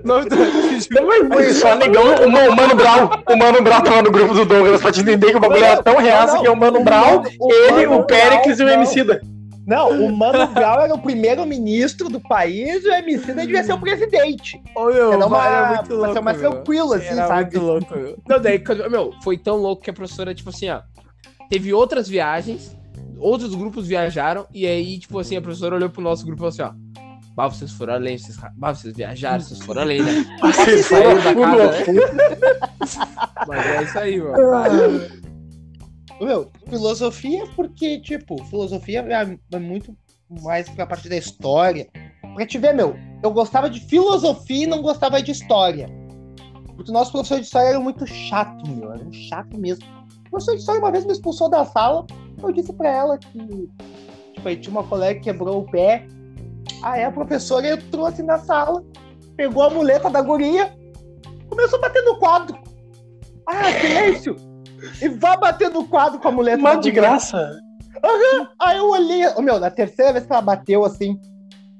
O 0.04 0.06
nome 0.06 0.28
do... 0.28 0.36
Foi 1.32 1.52
só 1.52 1.74
negão. 1.74 2.04
O 2.24 2.30
Ma- 2.30 2.48
o 2.48 2.54
Mano 2.56 2.74
Brown. 2.76 3.10
O 3.28 3.36
Mano 3.36 3.62
Brown 3.62 3.80
tava 3.82 4.02
no 4.02 4.12
grupo 4.12 4.32
do 4.34 4.44
Douglas 4.44 4.80
pra 4.80 4.92
te 4.92 5.00
entender 5.00 5.30
que 5.32 5.36
o 5.36 5.40
bagulho 5.40 5.64
era 5.64 5.82
tão 5.82 5.96
reaça 5.96 6.34
não, 6.34 6.40
que 6.42 6.46
é 6.46 6.50
o 6.50 6.56
Mano 6.56 6.84
Brown, 6.84 7.22
ele, 7.50 7.86
Mano 7.86 8.00
o 8.02 8.06
Péricles 8.06 8.60
e 8.60 8.62
o 8.62 8.66
não. 8.66 8.72
Emicida. 8.74 9.20
Não, 9.66 9.90
o 10.04 10.14
Mano 10.16 10.46
Brown 10.48 10.80
era 10.82 10.94
o 10.94 10.98
primeiro-ministro 11.00 12.08
do 12.10 12.20
país 12.20 12.84
e 12.84 12.88
o 12.88 12.92
MC 12.94 13.32
devia 13.32 13.64
ser 13.64 13.72
o 13.72 13.80
presidente. 13.80 14.60
Ô, 14.76 14.84
meu, 14.86 15.12
Era 15.14 15.26
uma, 15.26 15.46
era 15.46 15.68
muito 15.76 15.94
louco, 15.94 16.12
ser 16.12 16.20
mais 16.20 16.40
meu. 16.40 16.50
tranquilo, 16.50 16.92
assim, 16.92 17.06
Era 17.08 17.26
sabe? 17.26 17.40
muito 17.58 17.60
louco, 17.66 17.96
meu. 17.96 18.16
Não, 18.28 18.40
daí, 18.40 18.62
meu, 18.90 19.10
foi 19.24 19.38
tão 19.38 19.56
louco 19.56 19.82
que 19.82 19.90
a 19.90 19.92
professora, 19.94 20.34
tipo 20.34 20.50
assim, 20.50 20.68
ó, 20.68 20.80
teve 21.48 21.72
outras 21.72 22.06
viagens, 22.06 22.76
outros 23.18 23.54
grupos 23.54 23.86
viajaram, 23.88 24.46
e 24.52 24.66
aí, 24.66 24.98
tipo 24.98 25.18
assim, 25.18 25.34
a 25.36 25.40
professora 25.40 25.74
olhou 25.76 25.88
pro 25.88 26.02
nosso 26.02 26.26
grupo 26.26 26.44
e 26.46 26.52
falou 26.52 26.70
assim, 26.70 26.76
ó, 26.78 26.83
bah, 27.34 27.48
vocês 27.48 27.72
foram 27.72 27.94
além, 27.94 28.16
vocês, 28.16 28.38
bah, 28.56 28.74
vocês 28.74 28.96
viajaram, 28.96 29.40
vocês 29.40 29.60
foram 29.60 29.82
além, 29.82 30.02
né? 30.02 30.24
Vocês 30.40 30.86
Saiu 30.86 31.20
foram 31.20 31.24
da 31.24 31.34
casa, 31.34 31.92
né? 31.92 32.04
Mas 33.46 33.66
é 33.66 33.82
isso 33.82 33.98
aí, 33.98 34.20
mano. 34.20 35.24
Meu, 36.20 36.50
filosofia 36.68 37.44
porque, 37.56 38.00
tipo, 38.00 38.42
filosofia 38.44 39.00
é 39.00 39.56
é 39.56 39.58
muito 39.58 39.96
mais 40.42 40.68
pra 40.68 40.86
parte 40.86 41.08
da 41.08 41.16
história. 41.16 41.88
Pra 42.34 42.46
te 42.46 42.58
ver, 42.58 42.74
meu, 42.74 42.96
eu 43.22 43.30
gostava 43.32 43.68
de 43.68 43.80
filosofia 43.80 44.64
e 44.64 44.66
não 44.66 44.80
gostava 44.80 45.22
de 45.22 45.30
história. 45.30 45.88
Porque 46.76 46.90
o 46.90 46.94
nosso 46.94 47.12
professor 47.12 47.38
de 47.38 47.46
história 47.46 47.68
era 47.68 47.80
muito 47.80 48.06
chato, 48.06 48.68
meu. 48.68 48.92
Era 48.92 49.04
um 49.04 49.12
chato 49.12 49.56
mesmo. 49.58 49.84
O 50.26 50.30
professor 50.30 50.54
de 50.54 50.60
história 50.60 50.80
uma 50.80 50.90
vez 50.90 51.04
me 51.04 51.12
expulsou 51.12 51.48
da 51.48 51.64
sala. 51.64 52.06
Eu 52.42 52.52
disse 52.52 52.72
pra 52.72 52.90
ela 52.90 53.18
que, 53.18 53.68
tipo, 54.32 54.48
aí 54.48 54.56
tinha 54.56 54.72
uma 54.72 54.84
colega 54.84 55.20
que 55.20 55.24
quebrou 55.24 55.60
o 55.60 55.70
pé. 55.70 56.06
Aí 56.84 57.02
a 57.02 57.10
professora 57.10 57.66
entrou 57.66 58.04
assim 58.04 58.22
na 58.22 58.38
sala, 58.38 58.84
pegou 59.38 59.62
a 59.62 59.70
muleta 59.70 60.10
da 60.10 60.20
guria, 60.20 60.70
começou 61.48 61.78
a 61.78 61.82
bater 61.82 62.02
no 62.02 62.18
quadro. 62.18 62.58
Ah, 63.48 63.72
silêncio! 63.80 64.36
E 65.00 65.08
vai 65.08 65.34
bater 65.38 65.70
no 65.70 65.88
quadro 65.88 66.20
com 66.20 66.28
a 66.28 66.32
muleta 66.32 66.58
da 66.58 66.62
Mas 66.62 66.80
de 66.82 66.90
guria. 66.90 67.08
graça. 67.08 67.58
Aí 68.60 68.76
eu 68.76 68.90
olhei, 68.90 69.26
ô, 69.28 69.40
meu, 69.40 69.58
na 69.58 69.70
terceira 69.70 70.12
vez 70.12 70.26
que 70.26 70.32
ela 70.32 70.42
bateu 70.42 70.84
assim, 70.84 71.18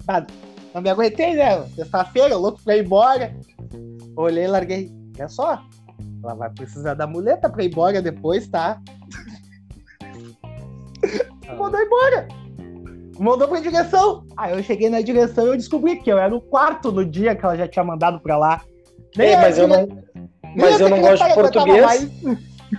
ah, 0.08 0.24
não 0.72 0.80
me 0.80 0.88
aguentei, 0.88 1.34
né? 1.34 1.62
Sexta-feira, 1.76 2.34
louco 2.34 2.62
pra 2.64 2.74
ir 2.74 2.84
embora. 2.86 3.36
Olhei 4.16 4.46
larguei. 4.46 4.90
Olha 5.18 5.28
só, 5.28 5.62
ela 6.22 6.34
vai 6.34 6.48
precisar 6.48 6.94
da 6.94 7.06
muleta 7.06 7.50
pra 7.50 7.62
ir 7.62 7.66
embora 7.70 8.00
depois, 8.00 8.48
tá? 8.48 8.80
Mandou 11.58 11.78
embora. 11.78 12.26
Mandou 13.18 13.48
pra 13.48 13.60
direção. 13.60 14.24
Aí 14.36 14.52
eu 14.52 14.62
cheguei 14.62 14.90
na 14.90 15.00
direção 15.00 15.46
e 15.46 15.48
eu 15.50 15.56
descobri 15.56 15.96
que 15.96 16.10
eu 16.10 16.18
era 16.18 16.34
o 16.34 16.40
quarto 16.40 16.90
no 16.90 17.04
dia 17.04 17.34
que 17.34 17.44
ela 17.44 17.56
já 17.56 17.68
tinha 17.68 17.84
mandado 17.84 18.20
pra 18.20 18.36
lá. 18.36 18.62
É, 19.18 19.36
mas 19.36 19.58
eu 19.58 19.68
não. 19.68 19.88
Mas 20.56 20.80
eu 20.80 20.88
não 20.88 21.00
gosto 21.00 21.26
de 21.26 21.34
português. 21.34 22.10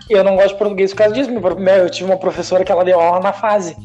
Eu 0.10 0.24
não 0.24 0.36
gosto 0.36 0.50
de 0.50 0.58
português 0.58 0.92
por 0.92 0.98
causa 0.98 1.16
disso. 1.16 1.30
Eu 1.32 1.90
tive 1.90 2.12
uma 2.12 2.18
professora 2.18 2.64
que 2.64 2.72
ela 2.72 2.84
deu 2.84 3.00
aula 3.00 3.20
na 3.20 3.34
fase. 3.34 3.76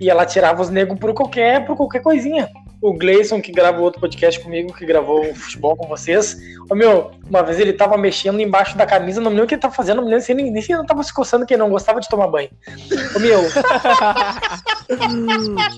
E 0.00 0.08
ela 0.08 0.24
tirava 0.24 0.62
os 0.62 0.70
negros 0.70 0.98
por 0.98 1.12
qualquer, 1.12 1.66
por 1.66 1.76
qualquer 1.76 2.00
coisinha. 2.00 2.48
O 2.80 2.94
Gleison, 2.94 3.40
que 3.40 3.52
gravou 3.52 3.84
outro 3.84 4.00
podcast 4.00 4.40
comigo, 4.40 4.72
que 4.72 4.86
gravou 4.86 5.20
o 5.30 5.34
futebol 5.34 5.76
com 5.76 5.86
vocês. 5.86 6.36
Ô, 6.70 6.74
meu, 6.74 7.10
uma 7.28 7.42
vez 7.42 7.60
ele 7.60 7.72
tava 7.72 7.96
mexendo 7.98 8.40
embaixo 8.40 8.76
da 8.76 8.86
camisa, 8.86 9.20
não 9.20 9.30
me 9.30 9.36
lembro 9.36 9.44
o 9.44 9.48
que 9.48 9.54
ele 9.54 9.62
tava 9.62 9.74
fazendo, 9.74 9.96
não 9.96 10.04
me 10.04 10.10
lembro 10.10 10.24
se 10.24 10.32
ele, 10.32 10.50
nem 10.50 10.62
se 10.62 10.72
ele 10.72 10.78
não 10.78 10.86
tava 10.86 11.02
se 11.02 11.12
coçando, 11.12 11.44
que 11.44 11.52
ele 11.52 11.62
não 11.62 11.68
gostava 11.70 12.00
de 12.00 12.08
tomar 12.08 12.28
banho. 12.28 12.48
Ô, 13.14 13.18
meu, 13.18 13.40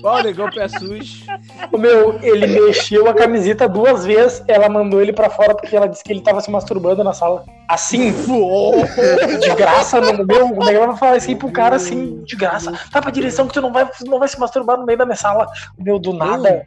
Ó, 0.03 0.19
o 0.19 0.23
negão 0.23 0.49
pé 0.49 0.67
sujo. 0.67 1.25
ô, 1.71 1.77
meu, 1.77 2.19
ele 2.21 2.47
mexeu 2.47 3.07
a 3.07 3.13
camiseta 3.13 3.67
duas 3.67 4.05
vezes, 4.05 4.43
ela 4.47 4.67
mandou 4.69 5.01
ele 5.01 5.13
pra 5.13 5.29
fora 5.29 5.55
porque 5.55 5.75
ela 5.75 5.87
disse 5.87 6.03
que 6.03 6.11
ele 6.11 6.21
tava 6.21 6.41
se 6.41 6.49
masturbando 6.49 7.03
na 7.03 7.13
sala. 7.13 7.43
Assim, 7.67 8.11
de 9.39 9.55
graça, 9.55 10.01
no 10.01 10.25
meu, 10.25 10.49
como 10.49 10.63
é 10.63 10.69
que 10.69 10.75
ela 10.75 10.87
vai 10.87 10.97
falar 10.97 11.15
assim 11.15 11.35
pro 11.35 11.51
cara 11.51 11.75
assim, 11.75 12.23
de 12.23 12.35
graça? 12.35 12.71
Vai 12.91 13.01
pra 13.01 13.11
direção 13.11 13.47
que 13.47 13.53
tu 13.53 13.61
não 13.61 13.71
vai, 13.71 13.89
não 14.05 14.19
vai 14.19 14.27
se 14.27 14.39
masturbar 14.39 14.77
no 14.77 14.85
meio 14.85 14.97
da 14.97 15.05
minha 15.05 15.15
sala. 15.15 15.47
Meu, 15.77 15.99
do 15.99 16.13
nada. 16.13 16.65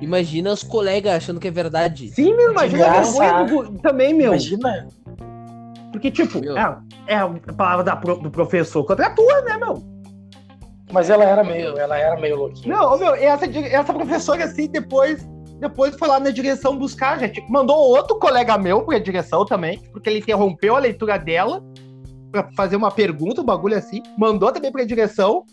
Imagina 0.00 0.52
os 0.52 0.62
colegas 0.62 1.14
achando 1.14 1.38
que 1.40 1.48
é 1.48 1.50
verdade. 1.50 2.08
Sim, 2.08 2.34
meu, 2.34 2.52
imagina 2.52 2.86
a 2.86 3.00
vergonha 3.02 3.44
do 3.44 3.78
também, 3.80 4.14
meu. 4.14 4.28
Imagina. 4.28 4.88
Porque, 5.92 6.10
tipo, 6.10 6.40
Meu. 6.40 6.56
é, 6.56 6.76
é 7.08 7.16
a 7.16 7.28
palavra 7.56 7.84
da 7.84 7.96
pro- 7.96 8.16
do 8.18 8.30
professor 8.30 8.84
contra 8.84 9.06
a 9.08 9.10
tua, 9.10 9.42
né, 9.42 9.56
meu? 9.58 9.82
Mas 10.92 11.10
ela 11.10 11.24
era 11.24 11.42
meio, 11.44 11.76
ela 11.78 11.96
era 11.98 12.18
meio 12.18 12.36
louquinha. 12.36 12.74
Não, 12.76 12.98
meu, 12.98 13.14
essa, 13.14 13.44
essa 13.46 13.92
professora, 13.92 14.44
assim, 14.44 14.68
depois, 14.68 15.26
depois 15.58 15.94
foi 15.96 16.08
lá 16.08 16.18
na 16.20 16.30
direção 16.30 16.76
buscar, 16.78 17.18
tipo, 17.30 17.50
mandou 17.50 17.76
outro 17.76 18.18
colega 18.18 18.56
meu 18.56 18.82
pra 18.84 18.98
direção 18.98 19.44
também, 19.44 19.78
porque 19.92 20.08
ele 20.08 20.20
interrompeu 20.20 20.76
a 20.76 20.78
leitura 20.78 21.18
dela 21.18 21.62
pra 22.30 22.48
fazer 22.56 22.76
uma 22.76 22.90
pergunta, 22.90 23.40
um 23.40 23.44
bagulho 23.44 23.76
assim, 23.76 24.00
mandou 24.16 24.52
também 24.52 24.70
pra 24.72 24.84
direção. 24.84 25.44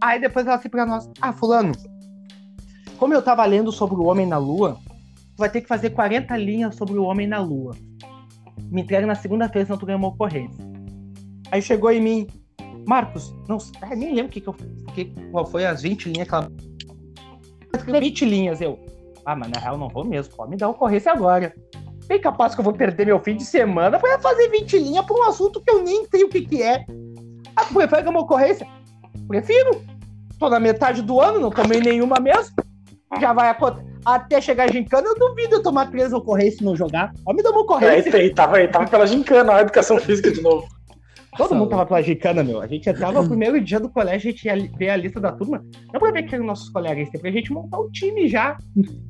Aí 0.00 0.20
depois 0.20 0.46
ela 0.46 0.54
assim 0.56 0.68
pra 0.68 0.86
nós, 0.86 1.08
ah, 1.20 1.32
fulano, 1.32 1.72
como 2.98 3.14
eu 3.14 3.22
tava 3.22 3.44
lendo 3.44 3.70
sobre 3.70 3.96
o 3.96 4.04
Homem 4.04 4.26
na 4.26 4.38
Lua, 4.38 4.76
tu 5.36 5.38
vai 5.38 5.48
ter 5.48 5.60
que 5.60 5.68
fazer 5.68 5.90
40 5.90 6.36
linhas 6.36 6.74
sobre 6.74 6.98
o 6.98 7.04
Homem 7.04 7.26
na 7.26 7.40
Lua. 7.40 7.74
Me 8.70 8.82
entrega 8.82 9.06
na 9.06 9.14
segunda-feira, 9.14 9.66
senão 9.66 9.78
tu 9.78 9.86
ganha 9.86 9.96
uma 9.96 10.08
ocorrência. 10.08 10.66
Aí 11.50 11.62
chegou 11.62 11.90
em 11.90 12.00
mim, 12.00 12.26
Marcos, 12.86 13.34
não, 13.48 13.58
ah, 13.80 13.94
nem 13.94 14.14
lembro 14.14 14.26
o 14.26 14.28
que, 14.28 14.40
que 14.40 14.48
eu 14.48 14.56
que, 14.94 15.06
qual 15.30 15.46
foi 15.46 15.64
as 15.64 15.82
20 15.82 16.10
linhas 16.10 16.28
que 16.28 16.34
ela. 16.34 16.50
20 18.00 18.24
linhas, 18.24 18.60
eu. 18.60 18.78
Ah, 19.24 19.36
mas 19.36 19.50
na 19.50 19.60
real 19.60 19.78
não 19.78 19.88
vou 19.88 20.04
mesmo, 20.04 20.34
pode 20.34 20.50
me 20.50 20.56
dar 20.56 20.68
ocorrência 20.68 21.12
agora. 21.12 21.54
Bem 22.06 22.20
capaz 22.20 22.54
que 22.54 22.60
eu 22.60 22.64
vou 22.64 22.72
perder 22.72 23.06
meu 23.06 23.20
fim 23.20 23.36
de 23.36 23.44
semana 23.44 23.98
pra 23.98 24.18
fazer 24.18 24.48
20 24.48 24.78
linhas 24.78 25.04
pra 25.04 25.16
um 25.16 25.22
assunto 25.24 25.60
que 25.60 25.70
eu 25.70 25.82
nem 25.82 26.06
sei 26.06 26.24
o 26.24 26.28
que, 26.28 26.40
que 26.40 26.62
é. 26.62 26.84
Ah, 27.54 27.64
tu 27.64 27.74
prefere 27.74 28.08
uma 28.08 28.20
ocorrência? 28.20 28.66
Prefiro. 29.28 29.82
Tô 30.38 30.48
na 30.48 30.58
metade 30.58 31.02
do 31.02 31.20
ano, 31.20 31.38
não 31.40 31.50
tomei 31.50 31.80
nenhuma 31.80 32.18
mesmo. 32.20 32.54
Já 33.20 33.32
vai 33.32 33.48
acontecer. 33.50 33.86
Até 34.04 34.40
chegar 34.40 34.64
a 34.64 34.72
gincana, 34.72 35.08
eu 35.08 35.18
duvido 35.18 35.56
eu 35.56 35.62
tomar 35.62 35.90
três 35.90 36.12
ocorrências 36.12 36.60
e 36.60 36.64
não 36.64 36.76
jogar. 36.76 37.12
Ó, 37.26 37.32
me 37.32 37.42
dá 37.42 37.50
uma 37.50 37.60
ocorrência. 37.60 38.16
ele, 38.16 38.30
tava, 38.30 38.58
ele 38.58 38.68
tava 38.68 38.86
pela 38.86 39.06
gincana, 39.06 39.54
a 39.54 39.60
educação 39.60 39.98
física 39.98 40.30
de 40.30 40.40
novo. 40.40 40.68
Todo 41.36 41.54
mundo 41.54 41.70
tava 41.70 41.86
pela 41.86 42.02
gincana, 42.02 42.42
meu. 42.42 42.60
A 42.60 42.66
gente 42.66 42.88
entrava 42.88 43.22
no 43.22 43.28
primeiro 43.28 43.60
dia 43.60 43.78
do 43.78 43.88
colégio, 43.88 44.28
a 44.28 44.32
gente 44.32 44.44
ia 44.44 44.56
ver 44.76 44.90
a 44.90 44.96
lista 44.96 45.20
da 45.20 45.32
turma. 45.32 45.64
Não 45.92 46.00
pra 46.00 46.10
ver 46.10 46.24
quem 46.24 46.34
eram 46.34 46.46
nossos 46.46 46.68
colegas, 46.70 47.08
tem 47.10 47.20
pra 47.20 47.30
gente 47.30 47.52
montar 47.52 47.78
um 47.78 47.90
time 47.90 48.28
já. 48.28 48.56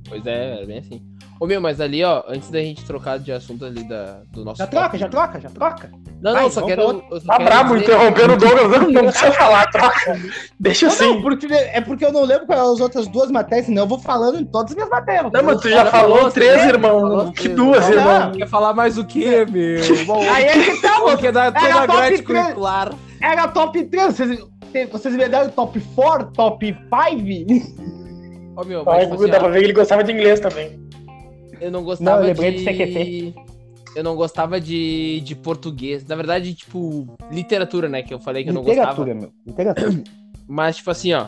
Pois 0.08 0.26
é, 0.26 0.62
é 0.62 0.66
bem 0.66 0.78
assim. 0.78 1.02
Ô 1.40 1.46
meu, 1.46 1.60
mas 1.60 1.80
ali, 1.80 2.02
ó, 2.02 2.24
antes 2.26 2.50
da 2.50 2.58
gente 2.60 2.84
trocar 2.84 3.18
de 3.18 3.30
assunto 3.30 3.64
ali 3.64 3.84
da, 3.88 4.22
do 4.32 4.44
nosso. 4.44 4.58
Já 4.58 4.66
troca, 4.66 4.98
já 4.98 5.08
troca, 5.08 5.40
já 5.40 5.48
troca. 5.50 5.90
Não, 6.20 6.32
Vai, 6.32 6.42
não, 6.42 6.50
só 6.50 6.62
quero. 6.62 6.82
só 6.82 7.00
Tá 7.20 7.36
quero 7.36 7.44
brabo 7.44 7.74
dizer- 7.78 7.84
interrompendo 7.84 8.32
o 8.32 8.36
Douglas, 8.36 8.70
não, 8.82 8.90
não 8.90 9.02
precisa 9.04 9.30
falar, 9.32 9.70
troca. 9.70 10.20
Deixa 10.58 10.86
Não, 10.86 10.92
assim. 10.92 11.04
não, 11.06 11.22
porque, 11.22 11.46
é 11.46 11.80
porque 11.80 12.04
eu 12.04 12.12
não 12.12 12.24
lembro 12.24 12.46
quais 12.46 12.60
as 12.60 12.80
outras 12.80 13.06
duas 13.06 13.30
matérias, 13.30 13.66
senão 13.66 13.84
eu 13.84 13.86
vou 13.86 14.00
falando 14.00 14.40
em 14.40 14.44
todas 14.44 14.72
as 14.72 14.74
minhas 14.74 14.90
matérias. 14.90 15.30
Não, 15.32 15.42
mas 15.44 15.60
tu 15.60 15.68
já 15.70 15.86
falou 15.86 16.16
falou, 16.16 16.30
três, 16.32 16.56
né? 16.56 16.68
irmão. 16.70 17.00
Falou 17.02 17.32
Que 17.32 17.42
três, 17.42 17.56
duas, 17.56 17.88
não, 17.88 17.92
irmão. 17.96 18.18
não. 18.20 18.32
Quer 18.32 18.48
falar 18.48 18.74
mais 18.74 18.98
o 18.98 19.04
quê, 19.04 19.46
meu? 19.48 19.80
Bom, 20.06 20.20
Aí 20.28 20.44
é 20.44 20.52
que 20.74 20.82
tá, 20.82 20.94
Porque 21.00 21.30
mano. 21.30 21.32
dá 21.32 21.52
toda 21.52 21.66
Era 21.66 21.74
a 21.82 21.86
top 21.86 21.98
grade 22.00 22.22
curricular. 22.24 22.92
Era 23.22 23.48
top 23.48 23.84
3. 23.84 24.06
Vocês, 24.16 24.40
vocês 24.90 25.14
me 25.14 25.28
deram 25.28 25.50
top 25.50 25.80
4, 25.94 26.32
top 26.32 26.66
5? 26.66 28.60
Ô 28.60 28.64
meu, 28.64 28.84
mas 28.84 29.02
tipo 29.04 29.14
assim, 29.14 29.30
dá 29.30 29.36
ó, 29.36 29.40
pra 29.40 29.48
ver 29.50 29.58
que 29.60 29.64
ele 29.66 29.72
gostava 29.72 30.02
de 30.02 30.12
inglês 30.12 30.40
também. 30.40 30.87
Eu 31.60 31.70
não 31.70 31.82
gostava 31.84 32.10
Não, 32.10 32.22
eu 32.22 32.28
lembrei 32.28 32.52
de. 32.52 32.58
do 32.58 32.64
CQP. 32.64 33.34
Eu 33.96 34.04
não 34.04 34.14
gostava 34.14 34.60
de, 34.60 35.20
de 35.22 35.34
português. 35.34 36.04
Na 36.06 36.14
verdade, 36.14 36.54
tipo, 36.54 37.06
literatura, 37.30 37.88
né? 37.88 38.02
Que 38.02 38.12
eu 38.14 38.20
falei 38.20 38.44
que 38.44 38.50
eu 38.50 38.54
não 38.54 38.62
Literatura, 38.62 39.14
gostava. 39.14 39.32
meu. 39.32 39.32
Literatura. 39.46 40.04
Mas, 40.46 40.76
tipo 40.76 40.90
assim, 40.90 41.12
ó. 41.14 41.26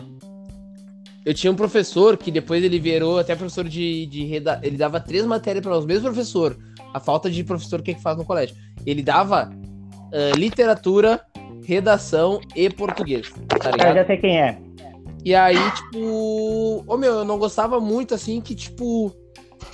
Eu 1.24 1.34
tinha 1.34 1.50
um 1.50 1.56
professor 1.56 2.16
que 2.16 2.30
depois 2.30 2.62
ele 2.64 2.78
virou 2.78 3.18
até 3.18 3.34
professor 3.34 3.68
de, 3.68 4.06
de 4.06 4.24
reda... 4.24 4.58
Ele 4.62 4.76
dava 4.76 5.00
três 5.00 5.26
matérias 5.26 5.62
para 5.62 5.76
os 5.76 5.84
mesmos 5.84 6.04
professor. 6.04 6.56
A 6.94 7.00
falta 7.00 7.30
de 7.30 7.44
professor 7.44 7.82
que, 7.82 7.90
é 7.90 7.94
que 7.94 8.02
faz 8.02 8.16
no 8.16 8.24
colégio. 8.24 8.56
Ele 8.86 9.02
dava 9.02 9.50
ah, 10.12 10.36
literatura, 10.36 11.20
redação 11.64 12.40
e 12.54 12.68
português. 12.68 13.32
Tá 13.48 13.68
Eu 13.68 13.72
ligado? 13.72 13.94
já 13.94 14.06
sei 14.06 14.16
quem 14.16 14.40
é. 14.40 14.58
E 15.24 15.34
aí, 15.34 15.56
tipo. 15.72 16.84
Ô 16.86 16.96
meu, 16.96 17.12
eu 17.18 17.24
não 17.24 17.38
gostava 17.38 17.80
muito 17.80 18.14
assim 18.14 18.40
que, 18.40 18.54
tipo. 18.54 19.14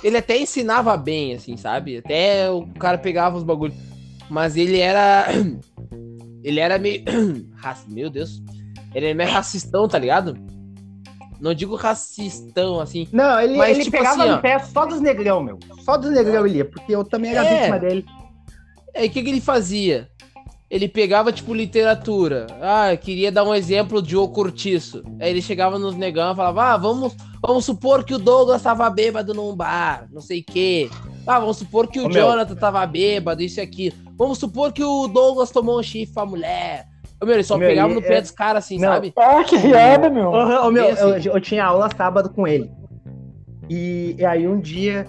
Ele 0.03 0.17
até 0.17 0.37
ensinava 0.37 0.95
bem, 0.97 1.33
assim, 1.33 1.57
sabe? 1.57 1.97
Até 1.97 2.49
o 2.49 2.65
cara 2.79 2.97
pegava 2.97 3.37
os 3.37 3.43
bagulhos. 3.43 3.75
Mas 4.29 4.55
ele 4.57 4.79
era. 4.79 5.27
Ele 6.43 6.61
era 6.61 6.77
meio. 6.77 7.03
Meu 7.89 8.09
Deus. 8.09 8.41
Ele 8.93 9.07
era 9.07 9.15
meio 9.15 9.29
racistão, 9.29 9.85
tá 9.87 9.99
ligado? 9.99 10.37
Não 11.41 11.53
digo 11.53 11.75
racistão, 11.75 12.79
assim. 12.79 13.07
Não, 13.11 13.39
ele, 13.39 13.57
Mas, 13.57 13.71
ele 13.71 13.83
tipo 13.85 13.97
pegava 13.97 14.23
assim, 14.23 14.31
no 14.31 14.41
pé 14.41 14.59
só 14.59 14.85
dos 14.85 15.01
negrão, 15.01 15.43
meu. 15.43 15.59
Só 15.83 15.97
dos 15.97 16.09
negrão 16.11 16.45
ele 16.47 16.59
ia, 16.59 16.65
porque 16.65 16.95
eu 16.95 17.03
também 17.03 17.31
era 17.31 17.45
É. 17.45 17.57
vítima 17.59 17.79
dele. 17.79 18.05
Aí 18.95 19.07
o 19.07 19.11
que, 19.11 19.21
que 19.21 19.29
ele 19.29 19.41
fazia? 19.41 20.09
Ele 20.69 20.87
pegava, 20.89 21.31
tipo, 21.31 21.53
literatura. 21.53 22.45
Ah, 22.61 22.93
eu 22.93 22.97
queria 22.97 23.31
dar 23.31 23.45
um 23.45 23.55
exemplo 23.55 24.01
de 24.01 24.17
O 24.17 24.27
Curtiço. 24.27 25.01
Aí 25.19 25.29
ele 25.29 25.41
chegava 25.41 25.79
nos 25.79 25.95
negão 25.95 26.33
e 26.33 26.35
falava: 26.35 26.63
Ah, 26.73 26.77
vamos, 26.77 27.15
vamos 27.41 27.63
supor 27.63 28.03
que 28.03 28.13
o 28.13 28.17
Douglas 28.19 28.61
tava 28.61 28.89
bêbado 28.89 29.33
num 29.33 29.55
bar, 29.55 30.07
não 30.11 30.19
sei 30.21 30.41
o 30.41 30.43
quê. 30.43 30.89
Ah, 31.25 31.39
vamos 31.39 31.57
supor 31.57 31.87
que 31.87 31.99
o 31.99 32.05
Ô, 32.05 32.09
meu. 32.09 32.21
Jonathan 32.21 32.55
tava 32.55 32.85
bêbado, 32.85 33.41
isso 33.41 33.59
e 33.59 33.63
aquilo. 33.63 33.95
Vamos 34.17 34.39
supor 34.39 34.73
que 34.73 34.83
o 34.83 35.07
Douglas 35.07 35.51
tomou 35.51 35.79
um 35.79 35.83
chifre 35.83 36.13
pra 36.13 36.25
mulher. 36.25 36.85
Ô, 37.21 37.25
meu, 37.25 37.35
ele 37.35 37.43
só 37.43 37.57
meu, 37.57 37.67
pegava 37.69 37.91
e 37.91 37.95
no 37.95 38.01
pé 38.01 38.17
é- 38.17 38.21
dos 38.21 38.31
caras 38.31 38.65
assim, 38.65 38.77
Não. 38.77 38.89
sabe? 38.89 39.13
Ah, 39.17 39.43
que 39.45 39.57
piada, 39.59 40.09
meu. 40.09 40.31
Ô, 40.31 40.69
meu, 40.69 40.89
assim- 40.89 41.27
eu, 41.29 41.33
eu 41.35 41.41
tinha 41.41 41.63
aula 41.65 41.89
sábado 41.95 42.29
com 42.29 42.45
ele. 42.45 42.69
E, 43.69 44.15
e 44.19 44.25
aí 44.25 44.47
um 44.47 44.59
dia, 44.59 45.07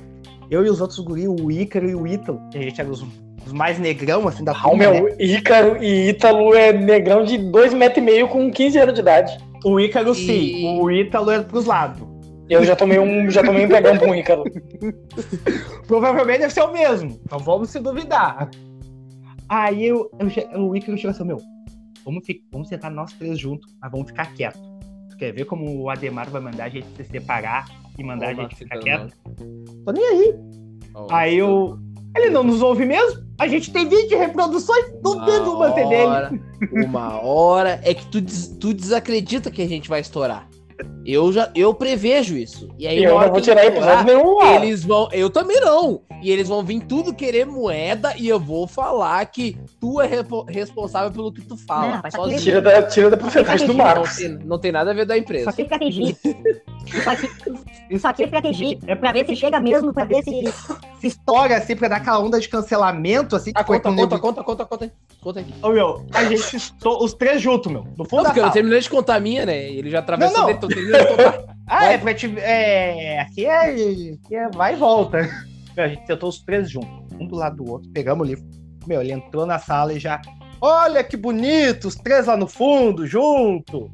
eu 0.51 0.65
e 0.65 0.71
os 0.71 0.81
outros 0.81 0.99
guri, 1.01 1.27
o 1.29 1.51
Ícaro 1.51 1.89
e 1.89 1.95
o 1.95 2.07
Ítalo, 2.07 2.41
que 2.51 2.59
a 2.59 2.63
gente 2.63 2.81
era 2.81 2.89
os, 2.91 3.05
os 3.49 3.53
mais 3.53 3.79
negrão, 3.79 4.29
assim, 4.29 4.45
da 4.45 4.53
Ah, 4.53 4.67
o 4.67 4.71
turma, 4.71 4.85
né? 4.91 5.01
meu, 5.01 5.17
Ícaro 5.19 5.83
e 5.83 6.11
Ítalo 6.11 6.55
é 6.55 6.73
negrão 6.73 7.25
de 7.25 7.37
2,5 7.39 7.75
metros 7.77 7.99
e 7.99 8.01
meio 8.01 8.29
com 8.29 8.51
15 8.51 8.79
anos 8.79 8.95
de 8.95 9.01
idade. 9.01 9.39
O 9.65 9.81
Ícaro 9.81 10.13
E- 10.13 10.15
sim, 10.15 10.79
o 10.81 10.91
Ítalo 10.91 11.31
era 11.31 11.43
pros 11.43 11.65
lados. 11.67 12.07
Eu 12.49 12.65
já 12.65 12.75
tomei 12.75 12.99
um, 12.99 13.29
já 13.31 13.43
tomei 13.43 13.67
um 13.67 13.69
pegão 13.69 13.97
com 13.99 14.11
o 14.11 14.15
Ícaro. 14.15 14.45
Provavelmente 15.87 16.41
deve 16.41 16.53
ser 16.53 16.63
o 16.63 16.73
mesmo. 16.73 17.19
Não 17.31 17.39
vamos 17.39 17.71
se 17.71 17.79
duvidar. 17.81 18.49
Aí 19.49 19.87
eu, 19.87 20.11
eu, 20.53 20.61
o 20.69 20.77
Ícaro 20.77 20.97
chegou 20.97 21.11
assim, 21.11 21.25
meu, 21.25 21.39
vamos, 22.05 22.25
fi- 22.27 22.43
vamos 22.53 22.69
sentar 22.69 22.91
nós 22.91 23.13
três 23.15 23.39
juntos, 23.39 23.75
mas 23.81 23.91
vamos 23.91 24.09
ficar 24.09 24.33
quietos. 24.35 24.61
Tu 25.11 25.17
quer 25.17 25.33
ver 25.33 25.45
como 25.47 25.81
o 25.83 25.91
Ademar 25.91 26.29
vai 26.31 26.41
mandar 26.41 26.65
a 26.65 26.69
gente 26.69 26.87
se 26.97 27.05
separar 27.05 27.67
e 27.99 28.05
mandar 28.05 28.29
a 28.29 28.35
gente 28.35 28.55
ficar 28.57 28.79
quieto? 28.79 29.15
Tô 29.85 29.93
nem 29.93 30.05
aí. 30.05 30.35
Aí 31.11 31.39
eu. 31.39 31.79
Ele 32.17 32.31
não 32.31 32.43
nos 32.43 32.63
ouve 32.63 32.85
mesmo? 32.87 33.28
A 33.39 33.47
gente 33.47 33.71
tem 33.73 33.89
20 33.89 34.17
reproduções, 34.17 34.87
duvido 35.01 35.53
uma 35.55 35.73
ser 35.73 35.89
dele. 35.89 36.03
hora, 36.03 36.31
uma 36.73 37.23
hora. 37.23 37.81
É 37.85 37.95
que 37.95 38.05
tu, 38.07 38.21
des- 38.21 38.49
tu 38.59 38.75
desacredita 38.75 39.49
que 39.51 39.63
a 39.63 39.69
gente 39.69 39.89
vai 39.89 40.01
estourar. 40.01 40.49
Eu 41.05 41.33
já 41.33 41.51
eu 41.55 41.73
prevejo 41.75 42.37
isso. 42.37 42.69
E 42.79 42.87
aí, 42.87 42.99
E 43.01 43.05
eu 43.05 43.19
não 43.19 43.31
vou 43.31 43.41
tirar 43.41 43.65
episódio 43.65 44.05
nenhum 44.05 44.37
lá. 44.39 44.55
Eles 44.57 44.85
vão. 44.85 45.09
Eu 45.13 45.31
também 45.31 45.61
não. 45.61 46.03
E 46.23 46.31
eles 46.31 46.49
vão 46.49 46.63
vir 46.65 46.81
tudo 46.81 47.15
querer 47.15 47.47
moeda 47.47 48.13
e 48.17 48.29
eu 48.29 48.39
vou 48.41 48.67
falar 48.67 49.25
que 49.27 49.57
tu 49.81 50.01
é 50.01 50.07
repo- 50.07 50.45
responsável 50.49 51.11
pelo 51.13 51.33
que 51.33 51.41
tu 51.43 51.57
fala. 51.57 52.01
Não, 52.03 52.11
sozinho. 52.11 52.41
Tira 52.41 52.61
da, 52.61 52.83
tira 52.83 53.11
da 53.11 53.17
porcentagem 53.17 53.67
do 53.67 53.73
Não 53.75 53.85
Marcos. 53.85 54.17
tem, 54.17 54.29
não 54.45 54.59
tem 54.59 54.73
nada 54.73 54.91
a 54.91 54.95
ver 54.95 55.07
da 55.07 55.15
Só 55.15 55.21
empresa. 55.21 55.53
que 55.53 55.63
estratégia. 55.63 56.17
Só 57.05 57.15
que, 57.15 57.99
só 57.99 58.11
estratégia. 58.19 58.79
É 58.87 58.95
pra 58.95 59.13
ver 59.13 59.27
se 59.27 59.37
chega 59.37 59.61
mesmo, 59.61 59.93
pra 59.93 60.05
ver 60.07 60.23
se. 60.23 60.43
Se 61.01 61.07
estoura 61.07 61.57
assim 61.59 61.77
pra 61.77 61.87
dar 61.87 61.97
aquela 61.97 62.19
onda 62.19 62.41
de 62.41 62.49
cancelamento, 62.49 63.37
assim, 63.37 63.53
Ah, 63.55 63.63
conta, 63.63 63.93
conta, 63.93 64.19
conta, 64.19 64.43
conta, 64.43 64.65
conta 64.65 64.85
aí. 64.87 64.93
Conta 65.21 65.41
aí. 65.41 65.47
Ô, 65.63 65.69
meu, 65.69 66.07
a 66.13 66.25
gente 66.25 66.57
estou 66.57 67.01
os 67.05 67.13
três 67.13 67.43
juntos, 67.43 67.71
meu. 67.71 67.85
No 67.97 68.05
fundo 68.07 68.17
Não, 68.17 68.23
da 68.23 68.29
porque 68.31 68.41
eu 68.41 68.45
não 68.47 68.53
terminei 68.53 68.81
de 68.81 68.89
contar 68.91 69.17
a 69.17 69.21
minha, 69.21 69.45
né? 69.45 69.71
Ele 69.71 69.91
já 69.91 69.99
atravessou 69.99 70.33
Não, 70.35 70.45
não. 70.45 70.68
Tô 70.69 70.75
de 70.75 71.07
contar. 71.07 71.45
Ah, 71.67 71.81
Vai. 71.81 71.95
é 71.95 71.99
pra 71.99 72.15
te. 72.15 72.39
É. 72.39 73.21
Aqui 73.21 73.45
é. 73.45 73.65
Aqui 73.65 74.35
é 74.35 74.49
vai 74.49 74.75
e 74.75 74.77
volta. 74.77 75.19
A 75.77 75.87
gente 75.89 76.07
sentou 76.07 76.29
os 76.29 76.41
três 76.41 76.71
juntos, 76.71 76.91
um 77.21 77.27
do 77.27 77.37
lado 77.37 77.57
do 77.63 77.71
outro, 77.71 77.89
pegamos 77.91 78.27
o 78.27 78.31
livro. 78.31 78.45
Meu, 78.87 79.01
ele 79.01 79.13
entrou 79.13 79.47
na 79.47 79.59
sala 79.59 79.93
e 79.93 79.99
já. 79.99 80.21
Olha 80.61 81.05
que 81.05 81.17
bonito, 81.17 81.87
os 81.87 81.95
três 81.95 82.27
lá 82.27 82.37
no 82.37 82.49
fundo, 82.49 83.07
junto. 83.07 83.91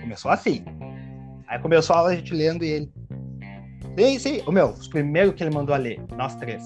Começou 0.00 0.30
assim. 0.30 0.64
Aí 1.48 1.58
começou 1.58 1.96
a 1.96 1.98
aula 2.00 2.10
a 2.10 2.14
gente 2.14 2.32
lendo 2.32 2.64
e 2.64 2.68
ele. 2.68 2.92
Sim, 3.98 4.18
sim. 4.18 4.42
O 4.46 4.52
meu, 4.52 4.68
os 4.68 4.86
primeiros 4.86 5.34
que 5.34 5.42
ele 5.42 5.54
mandou 5.54 5.74
a 5.74 5.78
ler, 5.78 6.00
nós 6.16 6.36
três. 6.36 6.62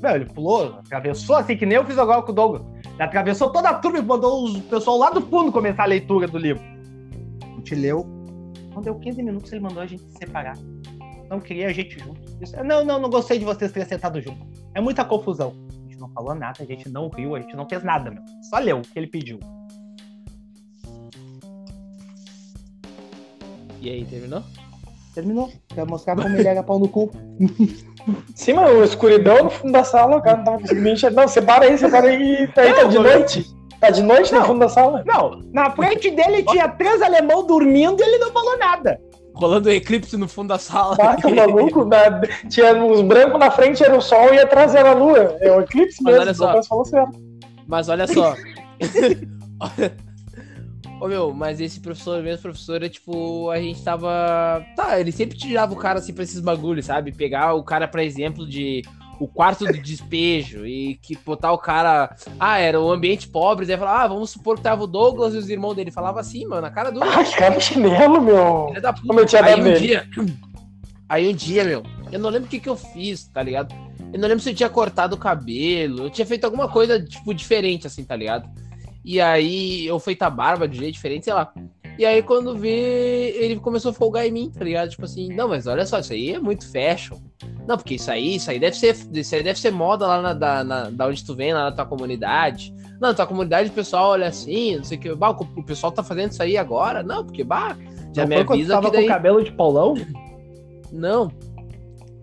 Meu, 0.00 0.16
ele 0.16 0.26
pulou, 0.26 0.78
atravessou 0.78 1.36
assim, 1.36 1.56
que 1.56 1.66
nem 1.66 1.76
eu 1.76 1.84
fiz 1.84 1.98
agora 1.98 2.22
com 2.22 2.32
o 2.32 2.34
Douglas. 2.34 2.62
Ele 2.94 3.02
atravessou 3.02 3.50
toda 3.52 3.68
a 3.68 3.74
turma 3.74 3.98
e 3.98 4.02
mandou 4.02 4.48
o 4.48 4.62
pessoal 4.62 4.96
lá 4.96 5.10
do 5.10 5.20
fundo 5.20 5.52
começar 5.52 5.82
a 5.82 5.86
leitura 5.86 6.26
do 6.26 6.38
livro. 6.38 6.62
A 7.42 7.56
gente 7.56 7.74
leu. 7.74 8.11
Quando 8.72 8.84
deu 8.84 8.94
15 8.94 9.22
minutos, 9.22 9.52
ele 9.52 9.60
mandou 9.60 9.82
a 9.82 9.86
gente 9.86 10.02
se 10.02 10.18
separar. 10.18 10.56
Não 11.28 11.40
queria 11.40 11.68
a 11.68 11.72
gente 11.72 11.98
junto. 11.98 12.20
Disse, 12.38 12.56
não, 12.62 12.84
não, 12.84 13.00
não 13.00 13.08
gostei 13.08 13.38
de 13.38 13.44
vocês 13.44 13.72
terem 13.72 13.88
sentado 13.88 14.20
junto. 14.20 14.46
É 14.74 14.80
muita 14.80 15.04
confusão. 15.04 15.54
A 15.70 15.82
gente 15.82 15.98
não 15.98 16.08
falou 16.10 16.34
nada, 16.34 16.62
a 16.62 16.64
gente 16.64 16.88
não 16.88 17.08
riu, 17.08 17.34
a 17.34 17.40
gente 17.40 17.56
não 17.56 17.68
fez 17.68 17.82
nada, 17.82 18.10
meu. 18.10 18.22
Só 18.50 18.58
leu 18.58 18.78
o 18.78 18.82
que 18.82 18.98
ele 18.98 19.06
pediu. 19.06 19.38
E 23.80 23.90
aí, 23.90 24.04
terminou? 24.04 24.42
Terminou. 25.14 25.50
Pra 25.74 25.84
mostrar 25.84 26.16
como 26.16 26.28
ele 26.28 26.46
era 26.46 26.62
pau 26.62 26.78
no 26.78 26.88
cu. 26.88 27.10
Sim, 28.34 28.54
mano, 28.54 28.82
escuridão 28.82 29.44
no 29.44 29.50
fundo 29.50 29.72
da 29.72 29.84
sala, 29.84 30.16
o 30.16 30.22
cara 30.22 30.38
não 30.38 30.44
tava 30.44 30.58
conseguindo 30.60 30.88
enxergar. 30.88 31.22
Não, 31.22 31.28
separa 31.28 31.64
aí, 31.66 31.78
separa 31.78 32.08
aí. 32.08 32.46
Tá, 32.48 32.62
aí, 32.62 32.74
tá 32.74 32.84
de 32.84 32.98
noite. 32.98 33.62
Tá 33.82 33.90
de 33.90 34.00
noite 34.00 34.32
no 34.32 34.38
Não. 34.38 34.46
fundo 34.46 34.60
da 34.60 34.68
sala. 34.68 35.02
Não, 35.04 35.42
na 35.52 35.70
frente 35.72 36.08
dele 36.08 36.44
tinha 36.44 36.68
três 36.68 37.02
alemão 37.02 37.44
dormindo 37.44 38.00
e 38.00 38.04
ele 38.04 38.18
nada. 38.66 39.00
Rolando 39.34 39.68
um 39.68 39.72
eclipse 39.72 40.16
no 40.16 40.28
fundo 40.28 40.48
da 40.48 40.58
sala. 40.58 40.94
Baca, 40.96 41.28
maluco. 41.34 41.84
na- 41.86 42.20
tinha 42.50 42.84
os 42.84 43.00
brancos 43.02 43.38
na 43.40 43.50
frente, 43.50 43.82
era 43.82 43.96
o 43.96 44.00
sol 44.00 44.32
e 44.34 44.38
atrás 44.38 44.74
era 44.74 44.90
a 44.90 44.94
lua. 44.94 45.36
É 45.40 45.50
o 45.50 45.60
eclipse 45.62 46.02
Mas 46.02 46.14
mesmo. 46.14 46.22
olha 46.22 46.34
só. 46.34 46.62
falou 46.68 46.84
certo. 46.84 47.18
Mas 47.66 47.88
olha 47.88 48.06
só. 48.06 48.34
Ô 51.00 51.08
meu, 51.08 51.32
mas 51.32 51.60
esse 51.60 51.80
professor, 51.80 52.22
mesmo 52.22 52.42
professor, 52.42 52.80
é 52.82 52.88
tipo, 52.88 53.50
a 53.50 53.58
gente 53.60 53.82
tava. 53.82 54.64
Tá, 54.76 55.00
ele 55.00 55.10
sempre 55.10 55.36
tirava 55.36 55.72
o 55.72 55.76
cara 55.76 55.98
assim 55.98 56.12
pra 56.14 56.22
esses 56.22 56.38
bagulhos, 56.40 56.86
sabe? 56.86 57.10
Pegar 57.10 57.54
o 57.54 57.64
cara, 57.64 57.88
pra 57.88 58.04
exemplo, 58.04 58.46
de 58.46 58.82
o 59.20 59.28
quarto 59.28 59.64
do 59.64 59.78
despejo 59.78 60.66
e 60.66 60.96
que 60.96 61.16
botar 61.16 61.52
o 61.52 61.58
cara. 61.58 62.14
Ah, 62.38 62.58
era 62.58 62.80
um 62.80 62.90
ambiente 62.90 63.28
pobre, 63.28 63.66
daí 63.66 63.76
falar, 63.76 64.02
ah, 64.02 64.08
vamos 64.08 64.30
supor 64.30 64.56
que 64.56 64.62
tava 64.62 64.84
o 64.84 64.86
Douglas 64.86 65.34
e 65.34 65.38
os 65.38 65.48
irmãos 65.48 65.74
dele. 65.74 65.90
Falava 65.90 66.20
assim, 66.20 66.46
mano, 66.46 66.66
a 66.66 66.70
cara 66.70 66.90
do. 66.90 67.02
Ah, 67.02 67.24
cara 67.36 67.60
chinelo, 67.60 68.20
meu. 68.20 68.66
Filha 68.68 68.80
da 68.80 68.92
puta. 68.92 69.06
Como 69.06 69.20
eu 69.20 69.26
tinha 69.26 69.44
Aí 69.44 69.60
um 69.60 69.64
nele. 69.64 69.78
dia. 69.78 70.08
Aí 71.08 71.28
um 71.28 71.34
dia, 71.34 71.62
meu, 71.64 71.82
eu 72.10 72.18
não 72.18 72.30
lembro 72.30 72.46
o 72.46 72.50
que, 72.50 72.58
que 72.58 72.68
eu 72.68 72.76
fiz, 72.76 73.26
tá 73.28 73.42
ligado? 73.42 73.74
Eu 74.12 74.18
não 74.18 74.28
lembro 74.28 74.42
se 74.42 74.50
eu 74.50 74.54
tinha 74.54 74.68
cortado 74.68 75.14
o 75.14 75.18
cabelo, 75.18 76.04
eu 76.04 76.10
tinha 76.10 76.26
feito 76.26 76.44
alguma 76.44 76.68
coisa, 76.68 77.02
tipo, 77.02 77.34
diferente, 77.34 77.86
assim, 77.86 78.04
tá 78.04 78.16
ligado? 78.16 78.48
E 79.04 79.20
aí, 79.20 79.86
eu 79.86 79.98
feito 79.98 80.22
a 80.22 80.30
barba 80.30 80.66
de 80.66 80.78
jeito 80.78 80.94
diferente, 80.94 81.24
sei 81.24 81.34
lá. 81.34 81.52
E 81.98 82.04
aí, 82.06 82.22
quando 82.22 82.56
vê, 82.56 83.30
ele 83.36 83.56
começou 83.56 83.90
a 83.90 83.94
folgar 83.94 84.26
em 84.26 84.32
mim, 84.32 84.50
tá 84.50 84.64
ligado? 84.64 84.90
Tipo 84.90 85.04
assim, 85.04 85.28
não, 85.34 85.48
mas 85.48 85.66
olha 85.66 85.84
só, 85.84 85.98
isso 85.98 86.12
aí 86.12 86.32
é 86.32 86.38
muito 86.38 86.70
fashion. 86.70 87.18
Não, 87.66 87.76
porque 87.76 87.94
isso 87.94 88.10
aí, 88.10 88.36
isso 88.36 88.50
aí 88.50 88.58
deve 88.58 88.76
ser, 88.76 88.96
isso 89.12 89.34
aí 89.34 89.42
deve 89.42 89.58
ser 89.58 89.70
moda 89.70 90.06
lá 90.06 90.20
na, 90.22 90.32
da, 90.32 90.64
na, 90.64 90.90
da 90.90 91.06
onde 91.06 91.24
tu 91.24 91.34
vem, 91.34 91.52
lá 91.52 91.64
na 91.64 91.72
tua 91.72 91.86
comunidade. 91.86 92.74
Não, 93.00 93.10
na 93.10 93.14
tua 93.14 93.26
comunidade 93.26 93.68
o 93.68 93.72
pessoal 93.72 94.10
olha 94.10 94.26
assim, 94.26 94.76
não 94.76 94.84
sei 94.84 94.98
o 94.98 95.00
que. 95.00 95.14
Bah, 95.14 95.30
o 95.30 95.62
pessoal 95.62 95.92
tá 95.92 96.02
fazendo 96.02 96.32
isso 96.32 96.42
aí 96.42 96.56
agora? 96.56 97.02
Não, 97.02 97.24
porque, 97.24 97.44
bah, 97.44 97.76
já 98.14 98.22
Não 98.22 98.28
me 98.28 98.36
avisa 98.36 98.74
tava 98.74 98.90
que 98.90 98.96
daí... 98.96 99.06
com 99.06 99.10
o 99.10 99.14
cabelo 99.14 99.44
de 99.44 99.52
paulão? 99.52 99.94
Não. 100.90 101.32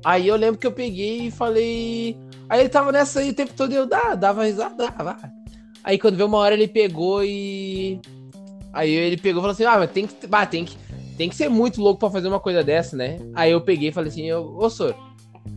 Aí 0.06 0.28
eu 0.28 0.36
lembro 0.36 0.60
que 0.60 0.68
eu 0.68 0.72
peguei 0.72 1.28
e 1.28 1.32
falei. 1.32 2.18
Aí 2.48 2.62
ele 2.62 2.70
tava 2.70 2.92
nessa 2.92 3.20
aí 3.20 3.32
o 3.32 3.36
tempo 3.36 3.54
todo 3.54 3.72
e 3.72 3.76
eu 3.76 3.86
dava, 3.86 4.16
dava 4.16 4.44
risada, 4.44 4.76
dava. 4.76 5.18
Aí 5.84 5.98
quando 5.98 6.16
veio 6.16 6.28
uma 6.28 6.38
hora 6.38 6.54
ele 6.54 6.68
pegou 6.68 7.24
e. 7.24 8.00
Aí 8.74 8.92
ele 8.92 9.18
pegou 9.18 9.40
e 9.40 9.44
falou 9.44 9.52
assim: 9.54 9.66
Ah, 9.66 9.78
mas 9.80 9.92
tem 9.92 10.06
que, 10.08 10.28
bah, 10.28 10.46
tem 10.46 10.66
que, 10.66 10.76
tem 11.18 11.30
que 11.30 11.36
ser 11.36 11.50
muito 11.50 11.82
louco 11.82 12.00
pra 12.00 12.10
fazer 12.10 12.28
uma 12.28 12.40
coisa 12.40 12.64
dessa, 12.64 12.96
né? 12.96 13.18
Aí 13.34 13.52
eu 13.52 13.62
peguei 13.62 13.90
e 13.90 13.92
falei 13.92 14.10
assim: 14.10 14.26
eu, 14.26 14.56
Ô, 14.58 14.70
senhor, 14.70 14.96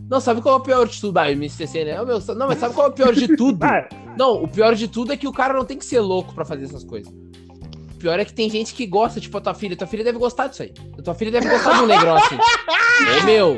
não, 0.09 0.19
sabe 0.19 0.41
qual 0.41 0.55
é 0.55 0.57
o 0.57 0.61
pior 0.61 0.87
de 0.87 0.99
tudo? 0.99 1.17
Ah, 1.17 1.31
eu 1.31 1.37
me 1.37 1.45
esqueci, 1.45 1.83
né? 1.83 2.01
Ô, 2.01 2.05
meu, 2.05 2.19
não, 2.35 2.47
mas 2.47 2.59
sabe 2.59 2.73
qual 2.73 2.87
é 2.87 2.89
o 2.89 2.93
pior 2.93 3.13
de 3.13 3.35
tudo? 3.35 3.59
Não, 4.15 4.43
o 4.43 4.47
pior 4.47 4.75
de 4.75 4.87
tudo 4.87 5.11
é 5.11 5.17
que 5.17 5.27
o 5.27 5.31
cara 5.31 5.55
não 5.55 5.65
tem 5.65 5.75
que 5.75 5.83
ser 5.83 5.99
louco 5.99 6.35
pra 6.35 6.45
fazer 6.45 6.65
essas 6.65 6.83
coisas. 6.83 7.11
O 7.11 7.97
pior 7.97 8.19
é 8.19 8.23
que 8.25 8.31
tem 8.31 8.47
gente 8.47 8.75
que 8.75 8.85
gosta, 8.85 9.19
tipo 9.19 9.35
a 9.35 9.41
tua 9.41 9.55
filha. 9.55 9.75
Tua 9.75 9.87
filha 9.87 10.03
deve 10.03 10.19
gostar 10.19 10.45
disso 10.45 10.61
aí. 10.61 10.71
A 10.99 11.01
tua 11.01 11.15
filha 11.15 11.31
deve 11.31 11.49
gostar 11.49 11.77
de 11.77 11.83
um 11.83 11.87
negrão 11.87 12.15
assim. 12.17 12.35
Ô, 13.23 13.25
meu, 13.25 13.57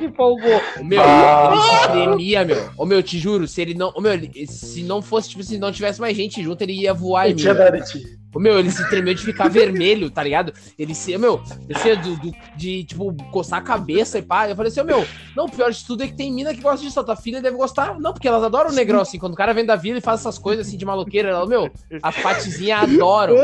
o 0.79 0.83
meu, 0.85 1.01
Ah. 1.03 1.89
tremia, 1.91 2.45
meu. 2.45 2.69
Ô, 2.77 2.85
meu, 2.85 3.03
te 3.03 3.19
juro, 3.19 3.47
se 3.49 3.61
ele 3.61 3.73
não. 3.73 3.91
Ô, 3.93 3.99
meu, 3.99 4.13
se 4.47 4.81
não 4.83 5.01
fosse, 5.01 5.29
tipo, 5.31 5.43
se 5.43 5.57
não 5.57 5.73
tivesse 5.73 5.99
mais 5.99 6.15
gente 6.15 6.41
junto, 6.41 6.61
ele 6.61 6.71
ia 6.73 6.93
voar 6.93 7.27
em 7.27 7.31
mim. 7.33 7.35
tinha 7.41 7.53
dado 7.53 7.83
ti. 7.83 8.01
Ô, 8.35 8.39
meu, 8.39 8.59
ele 8.59 8.69
se 8.69 8.87
tremeu 8.89 9.13
de 9.13 9.23
ficar 9.23 9.47
vermelho, 9.47 10.09
tá 10.11 10.21
ligado? 10.21 10.51
Ele 10.77 10.93
se. 10.93 11.17
Meu, 11.17 11.41
descia 11.67 11.95
do, 11.95 12.17
do- 12.17 12.33
de, 12.57 12.83
tipo, 12.83 13.15
coçar 13.31 13.59
a 13.59 13.61
cabeça 13.61 14.19
e 14.19 14.21
pá. 14.21 14.49
Eu 14.49 14.55
falei 14.57 14.69
assim, 14.69 14.83
meu, 14.83 15.07
não, 15.35 15.45
o 15.45 15.49
pior 15.49 15.71
de 15.71 15.85
tudo 15.85 16.03
é 16.03 16.07
que 16.07 16.13
tem 16.13 16.31
mina 16.33 16.53
que 16.53 16.59
gosta 16.59 16.85
disso. 16.85 16.99
A 16.99 17.03
tua 17.03 17.15
filha 17.15 17.41
deve 17.41 17.55
gostar. 17.55 17.97
Não, 17.97 18.11
porque 18.11 18.27
elas 18.27 18.43
adoram 18.43 18.69
o 18.71 18.73
negrão, 18.73 18.99
assim. 18.99 19.17
Quando 19.17 19.33
o 19.33 19.37
cara 19.37 19.53
vem 19.53 19.65
da 19.65 19.77
vila 19.77 19.99
e 19.99 20.01
faz 20.01 20.19
essas 20.19 20.37
coisas 20.37 20.67
assim 20.67 20.75
de 20.77 20.83
maloqueira, 20.85 21.29
ela, 21.29 21.45
meu, 21.45 21.71
as 22.03 22.15
patizinhas 22.17 22.83
adoram. 22.83 23.35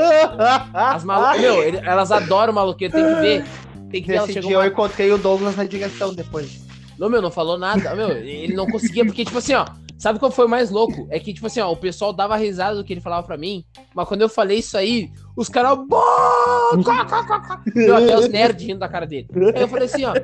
As 0.73 1.03
malu... 1.05 1.39
Meu, 1.39 1.63
ele- 1.63 1.77
elas 1.83 2.11
adoram 2.11 2.51
maloqueiro, 2.51 2.93
tem 2.93 3.03
que 3.03 3.21
ver. 3.21 3.45
Tem 3.89 4.01
que 4.01 4.07
ver, 4.09 4.21
Nesse 4.21 4.39
dia 4.41 4.51
eu 4.53 4.59
uma... 4.59 4.67
encontrei 4.67 5.11
o 5.11 5.17
Douglas 5.17 5.55
na 5.55 5.63
direção 5.63 6.13
depois. 6.13 6.61
Não, 6.97 7.09
meu, 7.09 7.21
não 7.21 7.31
falou 7.31 7.57
nada. 7.57 7.95
Meu, 7.95 8.09
ele 8.11 8.53
não 8.53 8.67
conseguia, 8.67 9.03
porque, 9.05 9.25
tipo 9.25 9.37
assim, 9.37 9.53
ó. 9.53 9.65
Sabe 10.01 10.17
qual 10.17 10.31
foi 10.31 10.45
o 10.45 10.49
mais 10.49 10.71
louco? 10.71 11.05
É 11.11 11.19
que, 11.19 11.31
tipo 11.31 11.45
assim, 11.45 11.59
ó, 11.59 11.71
o 11.71 11.77
pessoal 11.77 12.11
dava 12.11 12.35
risada 12.35 12.75
do 12.75 12.83
que 12.83 12.91
ele 12.91 12.99
falava 13.01 13.21
pra 13.21 13.37
mim, 13.37 13.63
mas 13.93 14.07
quando 14.07 14.21
eu 14.21 14.29
falei 14.29 14.57
isso 14.57 14.75
aí, 14.75 15.11
os 15.37 15.47
caras. 15.47 15.77
Meu, 17.75 17.95
até 17.95 18.17
os 18.17 18.27
nerds 18.29 18.65
rindo 18.65 18.79
da 18.79 18.89
cara 18.89 19.05
dele. 19.05 19.27
Aí 19.55 19.61
eu 19.61 19.67
falei 19.67 19.85
assim, 19.85 20.03
ó. 20.05 20.15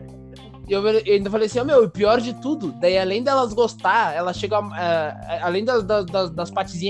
Eu, 0.67 0.85
eu 0.85 1.13
ainda 1.13 1.29
falei 1.29 1.45
assim, 1.45 1.59
ó, 1.59 1.63
meu, 1.63 1.83
e 1.83 1.89
pior 1.89 2.19
de 2.19 2.33
tudo, 2.41 2.71
daí 2.81 2.97
além 2.97 3.21
delas 3.21 3.53
gostar, 3.53 4.15
elas 4.15 4.35
chegam. 4.37 4.67
a- 4.73 5.15
a- 5.15 5.45
além 5.45 5.63
das, 5.63 5.83
das, 5.83 6.05
das, 6.07 6.29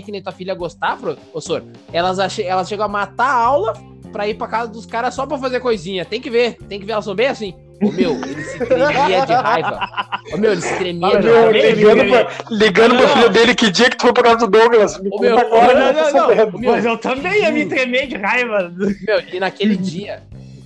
que 0.02 0.10
nem 0.12 0.24
tua 0.24 0.32
filha 0.32 0.56
gostar, 0.56 0.98
professor, 0.98 1.64
elas, 1.92 2.20
ach- 2.20 2.40
elas 2.40 2.70
chegam 2.70 2.86
a 2.86 2.90
matar 2.90 3.28
a 3.30 3.36
aula 3.44 3.74
pra 4.14 4.30
ir 4.30 4.36
pra 4.36 4.48
casa 4.48 4.72
dos 4.72 4.86
caras 4.86 5.14
só 5.14 5.26
pra 5.28 5.38
fazer 5.38 5.60
coisinha. 5.60 6.06
Tem 6.06 6.22
que 6.22 6.30
ver, 6.30 6.56
tem 6.70 6.80
que 6.80 6.86
ver, 6.86 6.94
elas 6.94 7.04
são 7.04 7.14
bem 7.14 7.28
assim. 7.28 7.54
Ô 7.82 7.92
meu, 7.92 8.16
ele 8.26 8.44
se 8.44 8.58
tremia 8.58 9.26
de 9.26 9.34
raiva. 9.34 9.90
Ô 10.34 10.38
meu, 10.38 10.52
ele 10.52 10.62
se 10.62 10.78
tremia 10.78 11.20
de 11.20 11.28
meu, 11.28 11.42
raiva. 11.44 11.52
ligando 11.52 12.10
pra, 12.10 12.28
ligando 12.50 12.98
pro 12.98 13.08
filho 13.10 13.30
dele 13.30 13.56
que 13.56 13.70
dia 13.70 13.90
que 13.90 13.98
tu 13.98 14.02
foi 14.04 14.14
pra 14.14 14.24
casa 14.24 14.38
do 14.40 14.48
Douglas. 14.48 15.00
Me 15.00 15.10
Ô, 15.12 15.20
meu, 15.20 15.38
agora, 15.38 15.94
não, 15.94 16.12
não, 16.12 16.28
não. 16.52 16.60
Meu, 16.60 16.72
Mas 16.72 16.86
eu 16.86 16.98
também 16.98 17.42
ia 17.42 17.52
me 17.52 17.66
tremer 17.66 18.08
de 18.08 18.16
raiva. 18.18 18.74
Meu, 18.76 19.22
e 19.32 19.40
naquele 19.40 19.78
dia, 19.78 20.24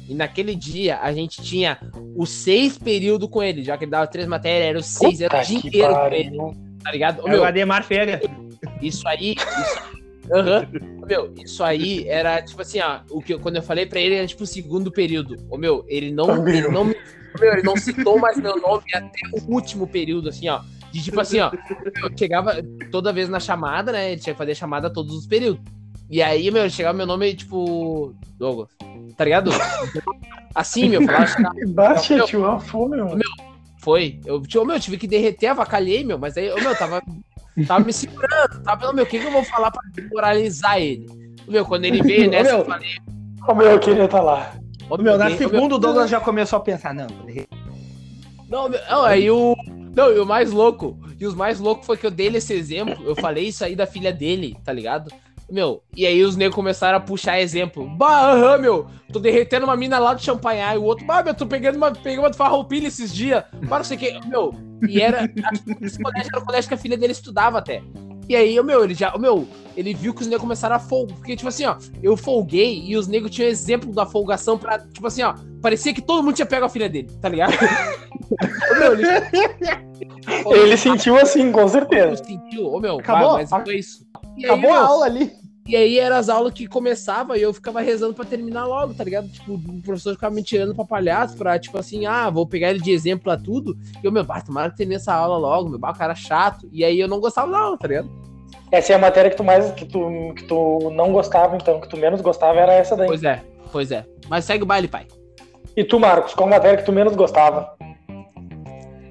e 0.08 0.14
naquele 0.14 0.56
dia 0.56 1.00
a 1.02 1.12
gente 1.12 1.42
tinha 1.42 1.78
os 2.16 2.30
seis 2.30 2.78
períodos 2.78 3.30
com 3.30 3.44
ele, 3.44 3.64
já 3.64 3.78
que 3.78 3.84
ele 3.84 3.92
dava 3.92 4.08
três 4.08 4.28
matérias, 4.28 4.70
era 4.70 4.80
os 4.80 4.86
seis, 4.86 5.20
era 5.22 5.34
o 5.36 5.38
Puta 5.38 5.48
dia 5.48 5.58
inteiro 5.58 5.94
com 5.94 6.08
ele, 6.08 6.38
tá 6.84 6.92
ligado? 6.92 7.20
Ô, 7.20 7.28
É 7.28 7.30
o 7.30 7.30
meu, 7.30 7.44
Ademar 7.44 7.84
Feira. 7.84 8.22
isso 8.82 9.06
aí, 9.08 9.32
isso, 9.36 9.78
Aham. 9.80 10.01
Ô, 10.32 10.36
Meu, 11.08 11.34
isso 11.44 11.64
aí 11.64 12.08
era 12.08 12.42
tipo 12.42 12.62
assim, 12.62 12.80
ó, 12.80 13.00
o 13.10 13.22
que 13.22 13.34
eu- 13.34 13.40
quando 13.40 13.58
eu 13.58 13.62
falei 13.64 13.86
pra 13.86 14.00
ele 14.00 14.16
era 14.16 14.28
tipo 14.28 14.44
o 14.44 14.48
segundo 14.48 14.92
período. 14.92 15.36
Ô 15.50 15.58
meu, 15.58 15.84
ele 15.88 16.12
não, 16.12 16.48
ele 16.48 16.70
não 16.70 16.86
me, 16.86 16.96
meu, 17.40 17.54
ele 17.54 17.64
não 17.64 17.76
citou 17.76 18.18
mais 18.20 18.38
meu 18.40 18.56
nome 18.60 18.84
até 18.94 19.20
o 19.34 19.52
último 19.54 19.88
período, 19.88 20.30
assim, 20.30 20.48
ó. 20.48 20.62
De 20.92 21.02
tipo 21.04 21.20
assim, 21.20 21.40
ó, 21.40 21.52
eu 22.04 22.18
chegava 22.18 22.56
toda 22.92 23.12
vez 23.12 23.28
na 23.30 23.40
chamada, 23.40 23.92
né? 23.92 24.12
Ele 24.12 24.22
tinha 24.22 24.34
que 24.34 24.38
fazer 24.38 24.56
chamada 24.56 24.90
todos 24.90 25.16
os 25.16 25.26
períodos. 25.28 25.62
E 26.10 26.22
aí, 26.22 26.52
meu, 26.52 26.70
chegava 26.70 26.98
meu 26.98 27.06
nome, 27.06 27.34
tipo, 27.34 28.14
Douglas, 28.38 28.70
tá 29.18 29.24
ligado? 29.26 29.52
Assim, 30.54 30.90
meu, 30.90 31.02
falava, 31.02 31.26
Baixa, 31.70 32.16
Meu. 32.16 32.26
tio, 32.26 32.46
a 32.46 32.60
fome, 32.60 32.98
meu. 32.98 33.18
foi. 33.80 34.20
Eu, 34.26 34.42
tipo, 34.42 34.66
meu, 34.66 34.76
eu 34.76 34.82
tive 34.82 34.98
que 34.98 35.08
derreter, 35.08 35.48
avacalhei, 35.48 36.04
meu, 36.04 36.18
mas 36.20 36.38
aí, 36.38 36.52
ô, 36.52 36.60
meu, 36.60 36.76
tava, 36.76 37.02
tava 37.68 37.86
me 37.86 37.94
segurando, 37.94 38.64
tava 38.64 38.78
pensando, 38.80 38.96
meu, 38.96 39.06
o 39.06 39.08
que, 39.08 39.20
que 39.20 39.26
eu 39.26 39.32
vou 39.32 39.44
falar 39.44 39.72
pra 39.72 39.82
moralizar 40.12 40.80
ele? 40.80 41.08
Meu, 41.48 41.66
quando 41.66 41.86
ele 41.86 42.02
veio 42.02 42.30
nessa, 42.30 42.52
meu. 42.52 42.60
eu 42.60 42.66
falei, 42.66 42.90
Ô, 43.48 43.56
meu, 43.56 43.68
eu 43.72 43.80
queria 43.80 44.06
estar 44.06 44.22
lá. 44.22 44.54
ô, 44.90 44.98
Meu, 44.98 45.18
na 45.18 45.36
segunda 45.36 45.76
o 45.76 45.80
Douglas 45.80 46.10
já 46.10 46.20
começou 46.20 46.58
a 46.58 46.62
pensar, 46.62 46.94
não, 46.94 47.08
Não, 48.48 48.70
meu, 48.70 48.80
não, 48.90 49.04
aí 49.04 49.30
o. 49.32 49.56
Não, 49.96 50.12
e 50.12 50.20
o 50.20 50.26
mais 50.26 50.52
louco. 50.52 50.98
E 51.20 51.26
os 51.26 51.36
mais 51.36 51.60
loucos 51.60 51.86
foi 51.86 51.98
que 51.98 52.06
eu 52.06 52.12
dei 52.12 52.28
ele 52.28 52.38
esse 52.38 52.54
exemplo. 52.54 53.04
Eu 53.06 53.16
falei 53.16 53.48
isso 53.48 53.64
aí 53.64 53.76
da 53.76 53.86
filha 53.86 54.14
dele, 54.14 54.56
tá 54.64 54.72
ligado? 54.72 55.12
Meu, 55.52 55.84
e 55.96 56.08
aí 56.08 56.24
os 56.24 56.38
negros 56.38 56.56
começaram 56.56 56.98
a 56.98 57.02
puxar 57.02 57.42
exemplo. 57.42 57.86
Bah, 57.98 58.32
aham, 58.32 58.58
meu, 58.58 58.88
tô 59.12 59.20
derretendo 59.20 59.66
uma 59.66 59.76
mina 59.76 60.00
lá 60.00 60.14
do 60.14 60.22
champanhar. 60.22 60.76
E 60.76 60.78
o 60.78 60.84
outro, 60.84 61.06
bah, 61.06 61.22
meu, 61.22 61.34
tô 61.34 61.46
pegando 61.46 61.76
uma, 61.76 61.92
peguei 61.92 62.18
uma 62.18 62.32
farroupilha 62.34 62.88
esses 62.88 63.14
dias. 63.14 63.44
Para 63.68 63.80
não 63.80 63.84
sei 63.84 63.98
o 63.98 64.00
que. 64.00 64.28
Meu, 64.28 64.54
e 64.88 65.02
era. 65.02 65.24
acho 65.44 65.64
que 65.64 65.86
Esse 65.86 66.02
colégio 66.02 66.30
era 66.34 66.42
o 66.42 66.46
colégio 66.46 66.70
que 66.70 66.74
a 66.74 66.78
filha 66.78 66.98
dele 66.98 67.12
estudava 67.12 67.58
até. 67.58 67.84
E 68.30 68.36
aí, 68.36 68.58
o 68.58 68.64
meu, 68.64 68.82
ele 68.86 68.94
já. 68.94 69.14
O 69.14 69.20
meu, 69.20 69.46
ele 69.76 69.94
viu 69.94 70.14
que 70.14 70.22
os 70.22 70.28
negros 70.28 70.42
começaram 70.42 70.78
a 70.78 70.80
folgar. 70.80 71.18
Porque, 71.18 71.36
tipo 71.36 71.50
assim, 71.50 71.66
ó, 71.66 71.76
eu 72.02 72.16
folguei 72.16 72.82
e 72.86 72.96
os 72.96 73.10
negros 73.10 73.36
tinham 73.36 73.50
exemplo 73.50 73.92
da 73.92 74.06
folgação 74.06 74.58
pra, 74.58 74.80
tipo 74.80 75.06
assim, 75.06 75.22
ó, 75.22 75.36
parecia 75.62 75.94
que 75.94 76.02
todo 76.02 76.24
mundo 76.24 76.36
tinha 76.36 76.46
pego 76.46 76.66
a 76.66 76.70
filha 76.70 76.88
dele, 76.88 77.10
tá 77.22 77.28
ligado? 77.28 77.52
Ô, 78.72 78.80
meu, 78.80 78.94
ele... 78.94 79.06
Ele 80.46 80.78
sentiu 80.78 81.18
assim, 81.18 81.52
com 81.52 81.68
certeza. 81.68 82.24
sentiu, 82.24 82.68
ô 82.68 82.80
meu, 82.80 83.00
Acabou? 83.00 83.34
bah, 83.34 83.46
mas 83.50 83.64
foi 83.64 83.76
isso. 83.76 84.06
E 84.38 84.46
aí, 84.46 84.52
Acabou 84.52 84.72
a 84.72 84.74
meu, 84.74 84.86
aula 84.86 85.06
ali. 85.06 85.41
E 85.68 85.76
aí 85.76 86.00
eram 86.00 86.16
as 86.16 86.28
aulas 86.28 86.54
que 86.54 86.68
começava 86.68 87.38
e 87.38 87.42
eu 87.42 87.54
ficava 87.54 87.82
rezando 87.82 88.14
pra 88.14 88.26
terminar 88.26 88.66
logo, 88.66 88.94
tá 88.94 89.04
ligado? 89.04 89.30
Tipo, 89.30 89.54
o 89.54 89.82
professor 89.82 90.14
ficava 90.14 90.34
me 90.34 90.44
tirando 90.44 90.74
pra 90.74 90.84
palhaço, 90.84 91.38
pra, 91.38 91.58
tipo 91.60 91.78
assim, 91.78 92.06
ah, 92.06 92.30
vou 92.30 92.48
pegar 92.48 92.72
ele 92.72 92.82
de 92.82 92.92
exemplo 92.92 93.26
pra 93.26 93.38
tudo. 93.38 93.78
E 94.04 94.06
eu, 94.06 94.12
meu, 94.12 94.24
bah, 94.24 94.42
tomara 94.42 94.72
que 94.72 94.78
termine 94.78 94.96
essa 94.96 95.14
aula 95.14 95.38
logo, 95.38 95.70
meu, 95.70 95.80
bah, 95.80 95.92
o 95.92 95.98
cara 95.98 96.16
chato. 96.16 96.68
E 96.72 96.84
aí 96.84 97.00
eu 97.00 97.08
não 97.08 97.20
gostava 97.20 97.52
da 97.52 97.60
aula, 97.60 97.78
tá 97.78 97.88
ligado? 97.88 98.10
Essa 98.72 98.94
é 98.94 98.96
a 98.96 99.00
matéria 99.00 99.30
que 99.30 99.38
tu 99.38 99.44
mais 99.44 99.72
que 99.72 99.86
tu, 99.86 100.34
que 100.36 100.44
tu 100.44 100.90
não 100.92 101.12
gostava, 101.12 101.56
então, 101.56 101.80
que 101.80 101.90
tu 101.90 101.98
menos 101.98 102.22
gostava 102.22 102.60
era 102.60 102.74
essa 102.74 102.96
daí. 102.96 103.08
Pois 103.08 103.24
é, 103.24 103.44
pois 103.72 103.92
é. 103.92 104.06
Mas 104.30 104.46
segue 104.46 104.64
o 104.64 104.68
baile, 104.68 104.88
pai. 104.88 105.06
E 105.76 105.84
tu, 105.84 106.00
Marcos, 106.00 106.34
qual 106.34 106.50
matéria 106.50 106.78
que 106.78 106.86
tu 106.86 106.92
menos 106.92 107.16
gostava? 107.16 107.76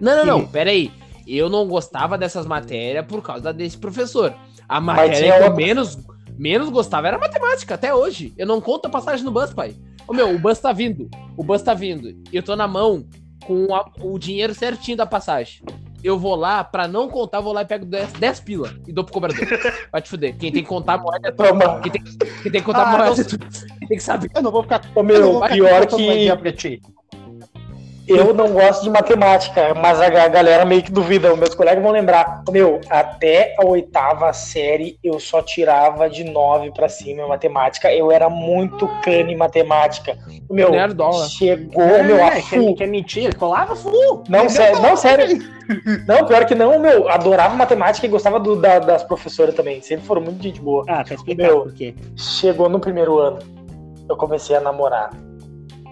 Não, 0.01 0.17
não, 0.17 0.25
não, 0.25 0.47
pera 0.47 0.71
aí. 0.71 0.91
Eu 1.27 1.49
não 1.49 1.67
gostava 1.69 2.19
dessas 2.19 2.47
matérias 2.47 3.05
por 3.07 3.23
causa 3.23 3.53
desse 3.53 3.77
professor. 3.77 4.35
A 4.69 4.81
matéria 4.81 5.33
que 5.33 5.39
eu 5.39 5.51
outra. 5.51 5.55
menos, 5.55 5.99
menos 6.41 6.71
gostava 6.71 7.07
era 7.09 7.19
matemática, 7.19 7.75
até 7.75 7.95
hoje. 7.95 8.33
Eu 8.39 8.47
não 8.47 8.61
conto 8.61 8.87
a 8.87 8.91
passagem 8.91 9.25
no 9.25 9.31
bus, 9.31 9.53
pai. 9.53 9.77
Ô 10.09 10.13
meu, 10.15 10.35
o 10.35 10.39
bus 10.39 10.59
tá 10.59 10.73
vindo. 10.73 11.09
O 11.37 11.45
bus 11.45 11.61
tá 11.63 11.75
vindo. 11.75 12.15
Eu 12.33 12.43
tô 12.43 12.57
na 12.57 12.67
mão 12.67 13.05
com 13.45 13.75
a- 13.75 13.91
o 14.01 14.19
dinheiro 14.19 14.55
certinho 14.55 14.97
da 14.97 15.05
passagem. 15.07 15.63
Eu 16.03 16.19
vou 16.19 16.35
lá, 16.35 16.65
pra 16.65 16.89
não 16.89 17.09
contar, 17.11 17.41
vou 17.41 17.53
lá 17.53 17.61
e 17.61 17.67
pego 17.67 17.85
10, 17.85 18.13
10 18.15 18.41
pila 18.41 18.75
e 18.89 18.93
dou 18.93 19.05
pro 19.05 19.13
cobrador. 19.13 19.39
Vai 19.93 20.01
te 20.01 20.09
fuder. 20.09 20.35
Quem 20.39 20.51
tem 20.51 20.63
que 20.63 20.69
contar 20.69 20.95
a 20.95 20.99
moeda 20.99 21.29
é 21.29 21.31
tu. 21.31 21.43
Quem 21.83 21.93
tem, 21.93 22.03
quem 22.03 22.53
tem 22.53 22.53
que 22.53 22.63
contar 22.63 22.79
a 22.79 22.83
Ah, 22.85 22.97
moeda 22.97 23.05
não 23.15 23.21
é 23.21 23.25
tu. 23.25 23.39
Quem 23.79 23.89
tem 23.89 23.99
que 23.99 24.03
saber. 24.03 24.31
Eu 24.35 24.43
não 24.43 24.51
vou 24.51 24.63
ficar. 24.63 24.81
Ficar 24.83 25.49
pior 25.51 25.87
que 25.87 26.37
pra 26.39 26.53
ti. 26.53 26.81
Eu 28.13 28.35
não 28.35 28.53
gosto 28.53 28.83
de 28.83 28.91
matemática, 28.91 29.75
mas 29.75 30.01
a 30.01 30.09
ga- 30.09 30.29
galera 30.29 30.65
meio 30.65 30.83
que 30.83 30.91
duvida. 30.93 31.33
Os 31.33 31.39
meus 31.39 31.55
colegas 31.55 31.83
vão 31.83 31.93
lembrar. 31.93 32.43
Meu, 32.51 32.81
até 32.91 33.55
a 33.59 33.65
oitava 33.65 34.33
série 34.33 34.99
eu 35.03 35.19
só 35.21 35.41
tirava 35.43 36.09
de 36.11 36.25
nove 36.25 36.71
pra 36.73 36.89
cima 36.89 37.23
em 37.23 37.29
matemática. 37.29 37.93
Eu 37.93 38.11
era 38.11 38.29
muito 38.29 38.89
cano 39.03 39.31
em 39.31 39.37
matemática. 39.37 40.17
Meu, 40.51 40.71
Nerdola. 40.71 41.27
chegou, 41.29 42.05
meu, 42.05 42.23
a 42.25 42.29
É, 42.37 42.41
full. 42.43 42.69
que, 42.69 42.75
que 42.75 42.85
é 42.85 42.87
mentira. 42.87 43.35
Colava 43.37 43.75
full. 43.77 44.25
Não, 44.29 44.49
sério, 44.49 44.81
não, 44.83 44.97
sério. 44.97 45.39
Não, 46.05 46.27
pior 46.27 46.45
que 46.47 46.55
não, 46.57 46.81
meu. 46.81 47.09
Adorava 47.09 47.55
matemática 47.55 48.05
e 48.05 48.11
gostava 48.11 48.41
do- 48.41 48.57
da- 48.57 48.81
das 48.81 49.05
professoras 49.05 49.55
também. 49.55 49.81
Sempre 49.81 50.05
foram 50.05 50.21
muito 50.21 50.43
gente 50.43 50.61
boa. 50.61 50.85
Ah, 50.89 51.05
tá 51.05 51.15
explicado 51.15 51.49
Meu. 51.49 51.63
por 51.63 51.73
quê. 51.75 51.95
Chegou 52.17 52.69
no 52.69 52.81
primeiro 52.81 53.21
ano, 53.21 53.39
eu 54.09 54.17
comecei 54.17 54.57
a 54.57 54.61
namorar, 54.61 55.11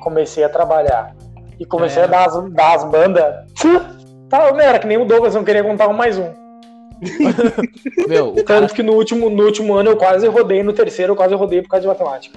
comecei 0.02 0.42
a 0.42 0.48
trabalhar 0.48 1.14
e 1.58 1.64
comecei 1.66 2.02
É. 2.02 2.04
a 2.04 2.08
dar 2.08 2.26
as, 2.26 2.50
dar 2.52 2.74
as 2.76 2.84
bandas. 2.84 3.24
Tá, 4.28 4.52
meu, 4.52 4.60
era 4.60 4.78
que 4.78 4.86
nem 4.86 4.98
o 4.98 5.04
Douglas, 5.04 5.34
não 5.34 5.44
queria 5.44 5.64
contar 5.64 5.88
um 5.88 5.92
mais 5.94 6.18
um. 6.18 6.30
Meu, 8.08 8.30
o 8.32 8.44
cara 8.44 8.62
Tanto 8.62 8.74
que 8.74 8.82
no 8.82 8.92
último, 8.94 9.30
no 9.30 9.44
último 9.44 9.72
ano 9.74 9.90
eu 9.90 9.96
quase 9.96 10.26
rodei, 10.26 10.62
no 10.64 10.72
terceiro 10.72 11.12
eu 11.12 11.16
quase 11.16 11.34
rodei 11.34 11.62
por 11.62 11.68
causa 11.68 11.82
de 11.82 11.88
matemática. 11.88 12.36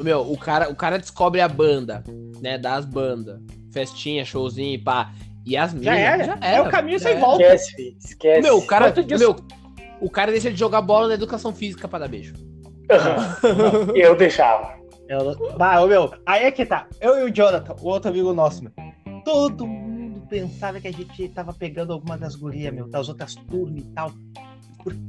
Meu, 0.00 0.20
o 0.22 0.38
cara, 0.38 0.70
o 0.70 0.74
cara 0.74 0.98
descobre 0.98 1.40
a 1.40 1.48
banda, 1.48 2.02
né? 2.40 2.56
Das 2.58 2.84
bandas. 2.86 3.38
Festinha, 3.72 4.24
showzinho, 4.24 4.82
pá. 4.82 5.10
E 5.44 5.56
as 5.56 5.74
minas. 5.74 5.98
era. 5.98 6.38
É 6.40 6.60
o 6.62 6.70
caminho 6.70 6.98
já 6.98 7.04
sem 7.08 7.12
era. 7.16 7.20
volta. 7.20 7.42
Esquece, 7.54 7.96
esquece. 8.02 8.40
Meu, 8.42 8.56
o 8.56 8.66
cara, 8.66 8.90
disso- 8.90 9.18
meu, 9.22 9.36
o 10.00 10.08
cara 10.10 10.32
deixa 10.32 10.50
de 10.50 10.56
jogar 10.58 10.80
bola 10.80 11.08
na 11.08 11.14
educação 11.14 11.52
física 11.52 11.86
pra 11.86 11.98
dar 11.98 12.08
beijo. 12.08 12.32
eu 13.94 14.16
deixava. 14.16 14.74
Eu, 15.08 15.56
bah, 15.56 15.80
ô, 15.82 15.86
meu, 15.86 16.14
aí 16.24 16.44
é 16.44 16.50
que 16.50 16.64
tá. 16.64 16.88
Eu 17.00 17.18
e 17.18 17.30
o 17.30 17.34
Jonathan, 17.34 17.74
o 17.80 17.86
outro 17.86 18.10
amigo 18.10 18.32
nosso, 18.32 18.62
meu. 18.62 18.72
Todo 19.24 19.66
mundo 19.66 20.26
pensava 20.28 20.80
que 20.80 20.88
a 20.88 20.92
gente 20.92 21.28
tava 21.28 21.52
pegando 21.52 21.92
alguma 21.92 22.16
das 22.16 22.34
gurias, 22.34 22.72
meu, 22.72 22.88
das 22.88 23.08
outras 23.08 23.34
turmas 23.34 23.82
e 23.82 23.88
tal. 23.88 24.12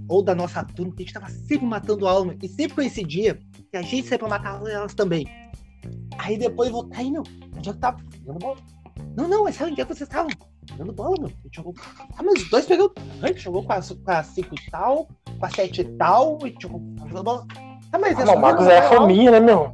Ou 0.08 0.24
da 0.24 0.36
nossa 0.36 0.64
turma, 0.64 0.94
que 0.96 1.04
a 1.04 1.06
gente 1.06 1.14
tava 1.14 1.30
sempre 1.30 1.66
matando 1.66 2.08
aula. 2.08 2.36
E 2.42 2.48
sempre 2.48 2.76
coincidia 2.76 3.40
que 3.72 3.78
a 3.78 3.82
gente 3.82 4.08
sempre 4.08 4.28
matava 4.28 4.70
elas 4.70 4.94
também. 4.94 5.26
Aí 6.18 6.38
depois 6.38 6.72
voltou. 6.72 6.98
Aí, 6.98 7.12
meu, 7.12 7.24
onde 7.56 7.70
é 7.70 7.74
que 7.74 7.80
tava? 7.80 8.00
Jogando 8.26 8.40
bola. 8.40 8.58
Não, 9.16 9.28
não, 9.28 9.44
mas 9.44 9.56
sabe 9.56 9.72
onde 9.72 9.82
é 9.82 9.86
que 9.86 9.94
vocês 9.94 10.10
estavam? 10.10 10.32
Jogando 10.70 10.94
bola, 10.94 11.16
meu. 11.20 11.28
A 11.28 11.44
gente 11.44 11.56
jogou. 11.56 11.74
Ah, 12.18 12.24
mas 12.24 12.42
os 12.42 12.50
dois 12.50 12.66
pegou. 12.66 12.94
A 13.22 13.28
gente 13.28 13.40
jogou 13.40 13.64
com 13.64 13.74
a 13.74 14.24
5 14.24 14.56
tal, 14.72 15.08
com 15.40 15.46
a 15.46 15.50
7 15.50 15.84
tal, 15.98 16.40
e 16.46 16.56
jogou 16.60 16.82
jogando 16.98 17.24
bola. 17.24 17.48
Ah, 17.96 17.98
mas 17.98 18.18
Ah, 18.18 18.24
é 18.24 18.26
não, 18.26 18.36
o 18.36 18.42
Marcos 18.42 18.66
jogar 18.66 18.76
é 18.76 18.82
bola 18.82 19.00
fominha, 19.00 19.32
né, 19.32 19.40
meu? 19.40 19.72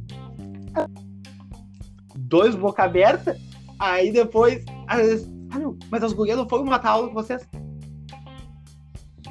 dois 2.14 2.54
boca 2.54 2.84
aberta, 2.84 3.36
aí 3.80 4.12
depois. 4.12 4.64
As, 4.86 5.28
ah, 5.50 5.58
meu, 5.58 5.76
mas 5.90 6.04
as 6.04 6.12
gurias 6.12 6.38
não 6.38 6.48
foram 6.48 6.64
matar 6.64 6.90
a 6.90 6.92
aula 6.92 7.08
com 7.08 7.14
vocês. 7.14 7.46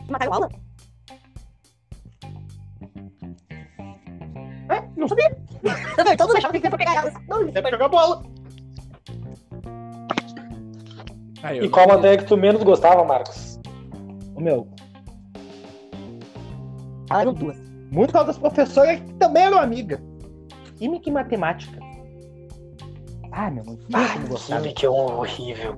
Mataram 0.10 0.34
aula? 0.34 0.50
É, 4.70 4.84
não 4.98 5.08
sabia. 5.08 5.38
Todo 6.18 6.28
mundo 6.28 6.38
achava 6.38 6.54
que 6.54 6.60
você 6.60 6.70
foi 6.70 6.78
pegar 6.78 6.96
elas. 6.96 7.14
Não, 7.30 7.48
é 7.48 7.62
pra 7.62 7.72
jogar 7.72 7.88
bola. 7.88 8.24
Aí, 11.44 11.60
E 11.62 11.70
qual 11.70 11.88
matéria 11.88 12.18
que 12.18 12.26
tu 12.26 12.36
menos 12.36 12.62
gostava, 12.62 13.06
Marcos? 13.06 13.58
Ô, 14.36 14.42
meu, 14.42 14.68
Elas 17.10 17.22
eram 17.22 17.34
duas. 17.34 17.71
Muito 17.92 18.14
causa 18.14 18.28
das 18.28 18.38
professoras 18.38 19.00
que 19.00 19.14
também 19.16 19.44
eram 19.44 19.60
amigas. 19.60 20.00
Química 20.78 21.10
e 21.10 21.12
matemática. 21.12 21.80
Ah, 23.32 23.50
meu, 23.52 23.64
tinha 23.64 23.78
Ah, 23.94 24.14
química 24.60 24.86
é 24.86 24.90
horrível. 24.90 25.76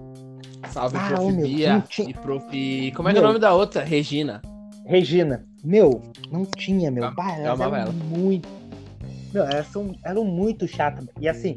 Salve, 0.70 0.98
Ah, 0.98 1.08
prof. 1.10 1.32
meu, 1.34 1.46
Bia 1.46 1.84
tinha- 1.90 2.10
e 2.10 2.14
prof. 2.14 2.92
Como 2.96 3.10
é 3.10 3.12
que 3.12 3.18
é 3.18 3.22
o 3.22 3.26
nome 3.26 3.40
da 3.40 3.54
outra? 3.54 3.84
Regina. 3.84 4.42
Regina, 4.86 5.46
meu, 5.64 6.02
não 6.32 6.46
tinha, 6.46 6.90
meu. 6.90 7.04
Eu- 7.06 7.14
Bah, 7.16 7.38
eu 7.38 7.46
elas 7.46 7.60
amava 7.62 7.78
eram 7.78 7.92
ela. 7.92 7.94
muito. 7.94 8.48
Meu, 9.34 9.44
elas 9.44 9.68
são, 9.68 9.94
eram 10.06 10.24
muito 10.26 10.68
chatas. 10.68 11.06
E 11.20 11.28
assim, 11.28 11.56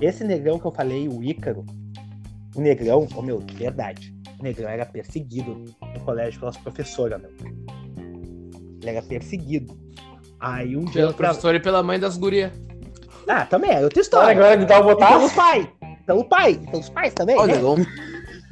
esse 0.00 0.24
negrão 0.24 0.58
que 0.58 0.66
eu 0.66 0.72
falei, 0.72 1.08
o 1.08 1.22
Ícaro, 1.22 1.64
o 2.56 2.60
negrão, 2.60 3.06
oh, 3.16 3.22
meu, 3.22 3.40
de 3.40 3.54
verdade. 3.54 4.14
O 4.38 4.42
negrão 4.42 4.68
era 4.68 4.84
perseguido 4.86 5.64
no 5.94 6.00
colégio 6.04 6.38
pelas 6.40 6.56
professoras, 6.56 7.20
meu. 7.20 7.30
Ele 8.82 8.90
era 8.90 9.02
perseguido. 9.02 9.74
Aí 10.40 10.76
um 10.76 10.84
dia. 10.84 10.92
Pelo 10.92 11.08
eu 11.08 11.12
tra- 11.12 11.28
professor 11.28 11.54
e 11.54 11.60
pela 11.60 11.82
mãe 11.82 11.98
das 11.98 12.16
gurias. 12.16 12.52
Ah, 13.26 13.46
também 13.46 13.70
é 13.70 13.80
outra 13.80 13.98
Olha, 13.98 14.02
história. 14.02 14.30
agora 14.32 14.56
de 14.58 14.66
dar 14.66 14.80
o 14.80 14.84
botar. 14.84 15.08
pelo 15.18 15.30
pai. 15.30 15.70
Pelo 16.06 16.24
pai. 16.24 16.60
Pelos 16.70 16.88
pais 16.90 17.14
também. 17.14 17.36
Ó, 17.38 17.44
o 17.44 17.46
né? 17.46 17.86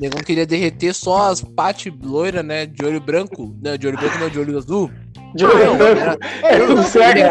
negão, 0.00 0.22
queria 0.24 0.46
derreter 0.46 0.94
só 0.94 1.30
as 1.30 1.42
pates 1.42 1.92
loiras, 2.02 2.44
né? 2.44 2.64
De 2.66 2.84
olho 2.84 3.00
branco. 3.00 3.54
Não, 3.62 3.76
de 3.76 3.86
olho 3.86 3.98
branco 3.98 4.18
não, 4.18 4.30
de 4.30 4.38
olho 4.38 4.56
azul. 4.56 4.90
De 5.34 5.44
olho 5.44 5.66
Não, 5.66 5.76
branco. 5.76 6.00
era, 6.00 6.18
É 6.42 6.58
tudo 6.58 6.74
não 6.76 6.82
cega. 6.82 7.30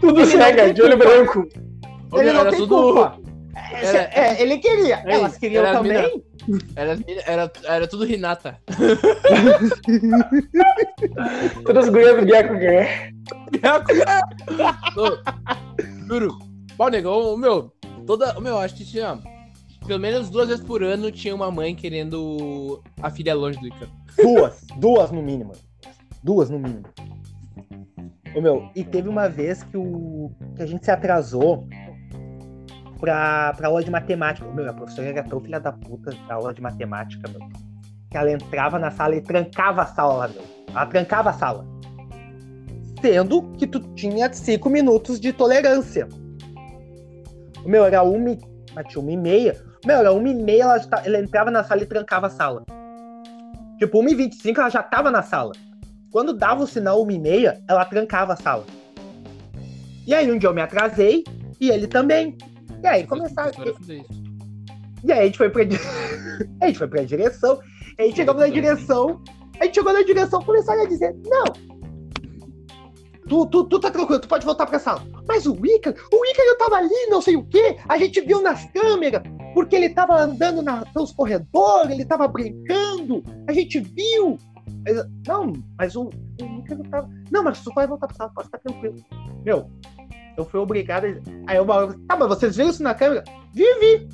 Tudo 0.00 0.20
Ele 0.20 0.34
não 0.34 0.40
cega, 0.40 0.74
de 0.74 0.82
olho 0.82 0.96
branco. 0.96 1.48
Ele 2.14 2.32
não 2.32 2.40
era 2.40 2.50
tem 2.50 2.58
tudo. 2.58 2.76
culpa. 2.76 3.18
Era- 3.72 4.10
É, 4.12 4.42
ele 4.42 4.58
queria. 4.58 5.02
Ei, 5.06 5.12
Elas 5.14 5.36
queriam 5.38 5.64
era 5.64 5.78
também. 5.78 6.22
Era, 6.74 6.98
era, 7.26 7.52
era 7.64 7.86
tudo 7.86 8.04
Renata. 8.04 8.58
Todas 11.64 11.84
as 11.84 11.90
gurias 11.90 12.16
brigueam 12.16 12.48
com 12.48 12.58
quem? 12.58 13.21
Ô, 14.96 16.06
Juro. 16.06 16.38
Pau, 16.76 16.88
negão, 16.88 17.36
meu, 17.36 17.72
toda. 18.06 18.38
Meu, 18.40 18.58
acho 18.58 18.74
que 18.74 18.84
tinha. 18.84 19.18
Pelo 19.86 19.98
menos 19.98 20.30
duas 20.30 20.48
vezes 20.48 20.64
por 20.64 20.82
ano 20.82 21.10
tinha 21.10 21.34
uma 21.34 21.50
mãe 21.50 21.74
querendo 21.74 22.82
a 23.02 23.10
filha 23.10 23.34
longe 23.34 23.58
do 23.58 23.66
Ícaro. 23.66 23.90
Duas, 24.16 24.64
duas 24.76 25.10
no 25.10 25.22
mínimo. 25.22 25.52
Duas 26.22 26.48
no 26.48 26.58
mínimo. 26.58 26.84
Ô, 28.34 28.40
meu, 28.40 28.70
e 28.74 28.84
teve 28.84 29.08
uma 29.08 29.28
vez 29.28 29.62
que, 29.64 29.76
o, 29.76 30.30
que 30.56 30.62
a 30.62 30.66
gente 30.66 30.84
se 30.84 30.90
atrasou 30.90 31.66
pra, 33.00 33.52
pra 33.54 33.68
aula 33.68 33.82
de 33.82 33.90
matemática. 33.90 34.46
Meu, 34.52 34.70
a 34.70 34.72
professora 34.72 35.08
era 35.08 35.22
tão 35.24 35.40
filha 35.40 35.58
da 35.58 35.72
puta 35.72 36.12
da 36.28 36.34
aula 36.34 36.54
de 36.54 36.60
matemática, 36.60 37.28
meu. 37.28 37.40
Que 38.08 38.16
ela 38.16 38.30
entrava 38.30 38.78
na 38.78 38.90
sala 38.90 39.16
e 39.16 39.20
trancava 39.20 39.82
a 39.82 39.86
sala 39.86 40.28
meu. 40.28 40.44
Ela 40.68 40.86
trancava 40.86 41.30
a 41.30 41.32
sala. 41.32 41.71
Sendo 43.02 43.42
que 43.58 43.66
tu 43.66 43.80
tinha 43.94 44.32
cinco 44.32 44.70
minutos 44.70 45.18
de 45.18 45.32
tolerância. 45.32 46.08
Ô, 47.64 47.68
meu, 47.68 47.84
era 47.84 48.02
uma 48.04 48.30
e... 48.30 48.38
tinha 48.88 49.02
uma 49.02 49.10
e 49.10 49.16
meia. 49.16 49.60
Meu, 49.84 49.96
era 49.96 50.12
uma 50.12 50.28
e 50.28 50.34
meia, 50.34 50.62
ela, 50.62 50.78
tá- 50.78 51.02
ela 51.04 51.18
entrava 51.18 51.50
na 51.50 51.64
sala 51.64 51.82
e 51.82 51.86
trancava 51.86 52.28
a 52.28 52.30
sala. 52.30 52.64
Tipo, 53.78 54.00
1h25 54.00 54.56
ela 54.56 54.70
já 54.70 54.82
tava 54.84 55.10
na 55.10 55.20
sala. 55.22 55.52
Quando 56.12 56.32
dava 56.32 56.62
o 56.62 56.66
sinal 56.66 57.04
1h30, 57.04 57.60
ela 57.68 57.84
trancava 57.84 58.34
a 58.34 58.36
sala. 58.36 58.64
E 60.06 60.14
aí 60.14 60.30
um 60.30 60.38
dia 60.38 60.48
eu 60.48 60.54
me 60.54 60.62
atrasei 60.62 61.24
e 61.60 61.70
ele 61.70 61.88
também. 61.88 62.36
E 62.82 62.86
aí 62.86 63.04
começaram. 63.04 63.50
E 65.04 65.10
aí 65.12 65.20
a 65.20 65.24
gente 65.24 65.38
foi 65.38 65.50
pra, 65.50 65.62
a 66.62 66.66
gente 66.66 66.78
foi 66.78 66.86
pra 66.86 67.02
direção. 67.02 67.60
A 67.98 68.02
gente 68.04 68.16
chegou 68.16 68.34
na 68.34 68.46
direção. 68.46 69.20
A 69.60 69.64
gente 69.64 69.74
chegou 69.74 69.92
na 69.92 70.02
direção 70.02 70.40
e 70.40 70.44
começaram 70.44 70.82
a 70.82 70.86
dizer: 70.86 71.16
Não! 71.24 71.71
Tu, 73.32 73.46
tu, 73.46 73.64
tu 73.64 73.80
tá 73.80 73.90
tranquilo, 73.90 74.20
tu 74.20 74.28
pode 74.28 74.44
voltar 74.44 74.66
pra 74.66 74.78
sala. 74.78 75.02
Mas 75.26 75.46
o 75.46 75.56
Ícaro, 75.64 75.96
o 76.12 76.26
Ícaro 76.26 76.58
tava 76.58 76.76
ali, 76.76 77.06
não 77.08 77.22
sei 77.22 77.34
o 77.34 77.42
quê. 77.42 77.78
A 77.88 77.96
gente 77.96 78.20
viu 78.20 78.42
nas 78.42 78.70
câmeras, 78.72 79.22
porque 79.54 79.74
ele 79.74 79.88
tava 79.88 80.20
andando 80.20 80.60
na, 80.60 80.84
pelos 80.92 81.12
corredores, 81.12 81.92
ele 81.92 82.04
tava 82.04 82.28
brincando. 82.28 83.22
A 83.48 83.52
gente 83.54 83.80
viu. 83.80 84.36
Não, 85.26 85.50
mas 85.78 85.96
o, 85.96 86.10
o 86.10 86.58
Ícaro 86.58 86.82
tava. 86.90 87.08
Não, 87.30 87.42
mas 87.42 87.64
tu 87.64 87.72
vai 87.74 87.86
voltar 87.86 88.06
pra 88.08 88.16
sala, 88.16 88.32
pode 88.34 88.48
ficar 88.48 88.58
tranquilo. 88.58 88.96
Meu, 89.42 89.70
eu 90.36 90.44
fui 90.44 90.60
obrigado. 90.60 91.06
Aí 91.46 91.56
eu 91.56 91.64
falei, 91.64 91.98
tá, 92.06 92.14
mas 92.14 92.28
vocês 92.28 92.54
viram 92.54 92.68
isso 92.68 92.82
na 92.82 92.94
câmera? 92.94 93.24
Vi, 93.54 93.64
vi. 93.80 94.08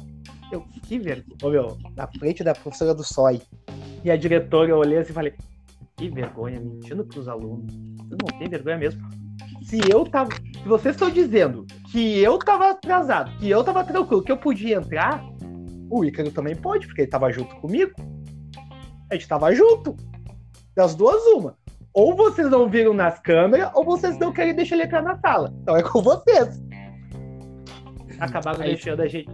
Eu, 0.52 0.60
que 0.86 0.96
vergonha. 0.96 1.36
Ô, 1.42 1.50
meu, 1.50 1.76
na 1.96 2.06
frente 2.06 2.44
da 2.44 2.54
professora 2.54 2.94
do 2.94 3.02
SOI. 3.02 3.42
E 4.04 4.12
a 4.12 4.16
diretora, 4.16 4.70
eu 4.70 4.76
olhei 4.76 4.98
assim 4.98 5.10
e 5.10 5.14
falei, 5.14 5.34
que 5.96 6.08
vergonha, 6.08 6.60
mentindo 6.60 7.04
pros 7.04 7.26
alunos. 7.26 7.97
Vocês 8.08 8.18
não 8.32 8.38
tem 8.38 8.48
vergonha 8.48 8.76
mesmo. 8.78 9.02
Se 9.62 9.78
eu 9.90 10.04
tava. 10.04 10.30
Se 10.34 10.66
vocês 10.68 10.94
estão 10.94 11.10
dizendo 11.10 11.66
que 11.92 12.18
eu 12.20 12.38
tava 12.38 12.70
atrasado, 12.70 13.30
que 13.38 13.48
eu 13.50 13.62
tava 13.62 13.84
tranquilo, 13.84 14.22
que 14.22 14.32
eu 14.32 14.36
podia 14.36 14.76
entrar, 14.76 15.22
o 15.90 16.04
Ícaro 16.04 16.30
também 16.30 16.56
pode, 16.56 16.86
porque 16.86 17.02
ele 17.02 17.10
tava 17.10 17.30
junto 17.30 17.54
comigo. 17.56 17.92
A 19.10 19.14
gente 19.14 19.28
tava 19.28 19.54
junto. 19.54 19.94
Das 20.76 20.94
duas, 20.94 21.22
uma. 21.34 21.56
Ou 21.94 22.14
vocês 22.14 22.48
não 22.50 22.68
viram 22.68 22.92
nas 22.94 23.18
câmeras, 23.20 23.70
ou 23.74 23.84
vocês 23.84 24.18
não 24.18 24.32
querem 24.32 24.54
deixar 24.54 24.76
ele 24.76 24.84
entrar 24.84 25.02
na 25.02 25.18
sala. 25.18 25.52
Então 25.62 25.76
é 25.76 25.82
com 25.82 26.00
vocês. 26.02 26.62
Acabaram 28.20 28.60
Aí- 28.62 28.70
deixando 28.70 29.00
a 29.02 29.06
gente 29.08 29.28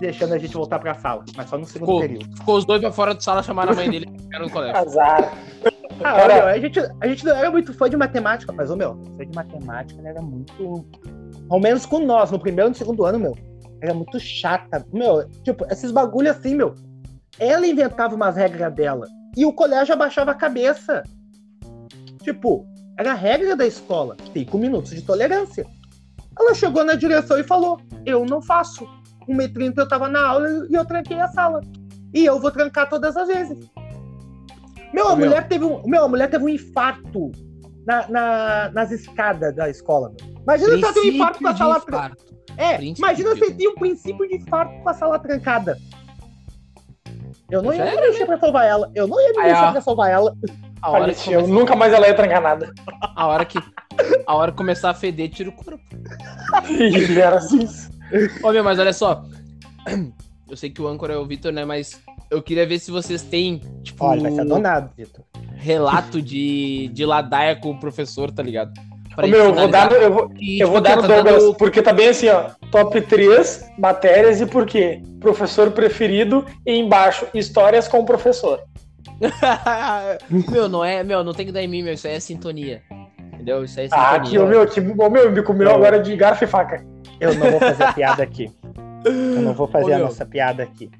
deixando 0.00 0.32
a 0.32 0.38
gente 0.38 0.54
voltar 0.54 0.78
pra 0.78 0.94
sala, 0.94 1.22
mas 1.36 1.48
só 1.50 1.58
no 1.58 1.66
segundo 1.66 1.88
Ficou, 1.88 2.00
período. 2.00 2.36
ficou 2.38 2.56
os 2.56 2.64
dois 2.64 2.80
pra 2.80 2.90
fora 2.90 3.14
de 3.14 3.22
sala, 3.22 3.42
chamaram 3.42 3.72
a 3.72 3.74
mãe 3.76 3.90
dele 3.90 4.06
e 4.14 4.16
ficaram 4.22 4.46
no 4.46 4.50
colégio. 4.50 4.76
Azar. 4.78 5.34
Ah, 6.04 6.14
Cara- 6.14 6.34
olha, 6.34 6.44
a 6.46 6.58
gente, 6.58 6.78
a 7.00 7.06
gente 7.08 7.24
não 7.24 7.36
era 7.36 7.50
muito 7.50 7.72
fã 7.74 7.88
de 7.88 7.96
matemática, 7.96 8.52
mas, 8.52 8.70
ô 8.70 8.76
meu, 8.76 8.96
fã 9.16 9.26
de 9.26 9.34
matemática 9.34 10.00
era 10.08 10.20
muito. 10.22 10.86
Ao 11.48 11.60
menos 11.60 11.84
com 11.86 11.98
nós, 12.00 12.30
no 12.30 12.38
primeiro 12.38 12.68
e 12.68 12.70
no 12.70 12.76
segundo 12.76 13.04
ano, 13.04 13.18
meu. 13.18 13.36
Era 13.82 13.94
muito 13.94 14.18
chata. 14.20 14.84
Meu, 14.92 15.28
tipo, 15.42 15.64
esses 15.70 15.90
bagulho 15.90 16.30
assim, 16.30 16.54
meu. 16.54 16.74
Ela 17.38 17.66
inventava 17.66 18.14
umas 18.14 18.36
regras 18.36 18.72
dela. 18.74 19.06
E 19.36 19.44
o 19.46 19.52
colégio 19.52 19.94
abaixava 19.94 20.30
a 20.32 20.34
cabeça. 20.34 21.02
Tipo, 22.22 22.66
era 22.98 23.12
a 23.12 23.14
regra 23.14 23.56
da 23.56 23.66
escola. 23.66 24.16
Cinco 24.32 24.58
minutos 24.58 24.90
de 24.90 25.02
tolerância. 25.02 25.66
Ela 26.38 26.54
chegou 26.54 26.84
na 26.84 26.94
direção 26.94 27.38
e 27.38 27.44
falou: 27.44 27.80
Eu 28.04 28.24
não 28.24 28.42
faço. 28.42 28.86
1h30 29.28 29.74
eu 29.78 29.88
tava 29.88 30.08
na 30.08 30.26
aula 30.26 30.66
e 30.68 30.74
eu 30.74 30.84
tranquei 30.84 31.18
a 31.20 31.28
sala. 31.28 31.60
E 32.12 32.24
eu 32.24 32.40
vou 32.40 32.50
trancar 32.50 32.88
todas 32.88 33.16
as 33.16 33.28
vezes. 33.28 33.70
Meu, 34.92 35.08
a 35.08 35.16
meu. 35.16 35.26
mulher 35.26 35.46
teve 35.48 35.64
um, 35.64 35.82
meu, 35.86 36.04
a 36.04 36.08
mulher 36.08 36.28
teve 36.30 36.44
um 36.44 36.48
infarto 36.48 37.30
na, 37.86 38.08
na- 38.08 38.70
nas 38.72 38.90
escadas 38.90 39.54
da 39.54 39.68
escola. 39.68 40.12
Meu. 40.20 40.40
Imagina 40.42 40.76
se 40.76 40.82
ela 40.84 40.92
tem 40.92 41.02
um 41.02 41.14
infarto 41.14 41.38
com 41.38 41.46
a 41.48 41.50
Princípio 41.52 41.58
sala 41.58 41.80
trancada. 41.80 42.16
É, 42.56 42.76
Princípio. 42.76 42.98
imagina 43.04 43.34
se 43.36 43.54
tem 43.54 43.68
um 43.68 43.74
princípio 43.74 44.28
de 44.28 44.36
infarto 44.36 44.82
com 44.82 44.88
a 44.88 44.94
sala 44.94 45.18
trancada. 45.18 45.78
Eu 47.50 47.62
não 47.62 47.72
ia 47.72 47.84
Já 47.84 47.90
me 48.00 48.00
mexer 48.08 48.26
pra 48.26 48.38
salvar 48.38 48.66
ela. 48.66 48.90
Eu 48.94 49.06
não 49.08 49.20
ia 49.20 49.30
me 49.32 49.38
Aí, 49.40 49.52
ó. 49.52 49.72
pra 49.72 49.80
salvar 49.80 50.10
ela. 50.10 50.34
A 50.82 50.90
hora, 50.90 51.00
começa- 51.14 51.42
Nunca 51.46 51.74
mais 51.76 51.92
ela 51.92 52.06
ia 52.06 52.14
trancar 52.14 52.40
nada. 52.40 52.72
a 53.16 53.26
hora 53.26 53.44
que 53.44 53.58
a 54.26 54.34
hora 54.34 54.50
que 54.52 54.56
começar 54.56 54.90
a 54.90 54.94
feder, 54.94 55.28
tira 55.30 55.50
o 55.50 55.52
corpo. 55.52 55.82
E 56.68 57.18
era 57.18 57.36
assim. 57.36 57.66
Ô, 58.42 58.50
meu, 58.52 58.62
mas 58.64 58.78
olha 58.78 58.92
só. 58.92 59.22
Eu 60.48 60.56
sei 60.56 60.70
que 60.70 60.80
o 60.80 60.86
âncora 60.88 61.14
é 61.14 61.16
o 61.16 61.26
Vitor, 61.26 61.52
né? 61.52 61.64
Mas 61.64 62.00
eu 62.30 62.42
queria 62.42 62.66
ver 62.66 62.78
se 62.78 62.90
vocês 62.90 63.22
têm, 63.22 63.60
tipo, 63.82 64.04
Olha, 64.04 64.22
vai 64.22 64.32
ser 64.32 64.40
adonado, 64.42 64.90
Vitor. 64.96 65.24
relato 65.56 66.20
de, 66.22 66.88
de 66.92 67.04
ladaia 67.04 67.56
com 67.56 67.70
o 67.70 67.78
professor, 67.80 68.30
tá 68.30 68.42
ligado? 68.42 68.72
Pra 69.14 69.26
Ô, 69.26 69.28
meu, 69.28 69.44
eu 69.46 69.54
vou 69.54 69.68
dar, 69.68 69.90
eu 69.92 70.12
vou, 70.12 70.30
E, 70.38 70.60
eu 70.60 70.68
vou 70.68 70.80
tipo, 70.80 70.88
dar 70.88 70.96
no 70.96 71.02
tá 71.02 71.08
Douglas, 71.16 71.42
dando- 71.42 71.54
porque 71.56 71.82
tá 71.82 71.92
bem 71.92 72.08
assim, 72.08 72.28
ó. 72.28 72.50
Top 72.70 73.00
3 73.00 73.68
matérias 73.76 74.40
e 74.40 74.46
por 74.46 74.64
quê? 74.64 75.02
Professor 75.18 75.70
preferido 75.72 76.46
e 76.64 76.72
embaixo, 76.78 77.26
histórias 77.34 77.88
com 77.88 77.98
o 77.98 78.04
professor. 78.06 78.60
meu, 80.50 80.68
não 80.68 80.84
é, 80.84 81.02
meu, 81.02 81.22
não 81.24 81.32
tem 81.34 81.44
que 81.46 81.52
dar 81.52 81.62
em 81.62 81.68
mim, 81.68 81.82
meu, 81.82 81.92
isso 81.94 82.06
aí 82.06 82.14
é 82.14 82.20
sintonia. 82.20 82.82
Entendeu? 83.34 83.64
Isso 83.64 83.78
aí 83.80 83.86
é 83.86 83.88
Ah, 83.92 84.12
sintonia. 84.14 84.16
aqui, 84.28 84.38
ô 84.38 84.46
meu, 84.46 84.66
que, 84.66 84.80
ô, 84.80 85.10
meu, 85.10 85.30
me 85.32 85.42
comeu 85.42 85.70
agora 85.74 86.00
de 86.00 86.14
garfo 86.16 86.44
e 86.44 86.46
faca. 86.46 86.84
Eu 87.18 87.34
não 87.34 87.50
vou 87.50 87.60
fazer 87.60 87.92
piada 87.94 88.22
aqui. 88.22 88.50
Eu 89.04 89.42
não 89.42 89.52
vou 89.54 89.66
fazer 89.66 89.90
Ô, 89.90 89.94
a 89.94 89.96
meu. 89.96 90.06
nossa 90.06 90.24
piada 90.24 90.62
aqui. 90.62 90.90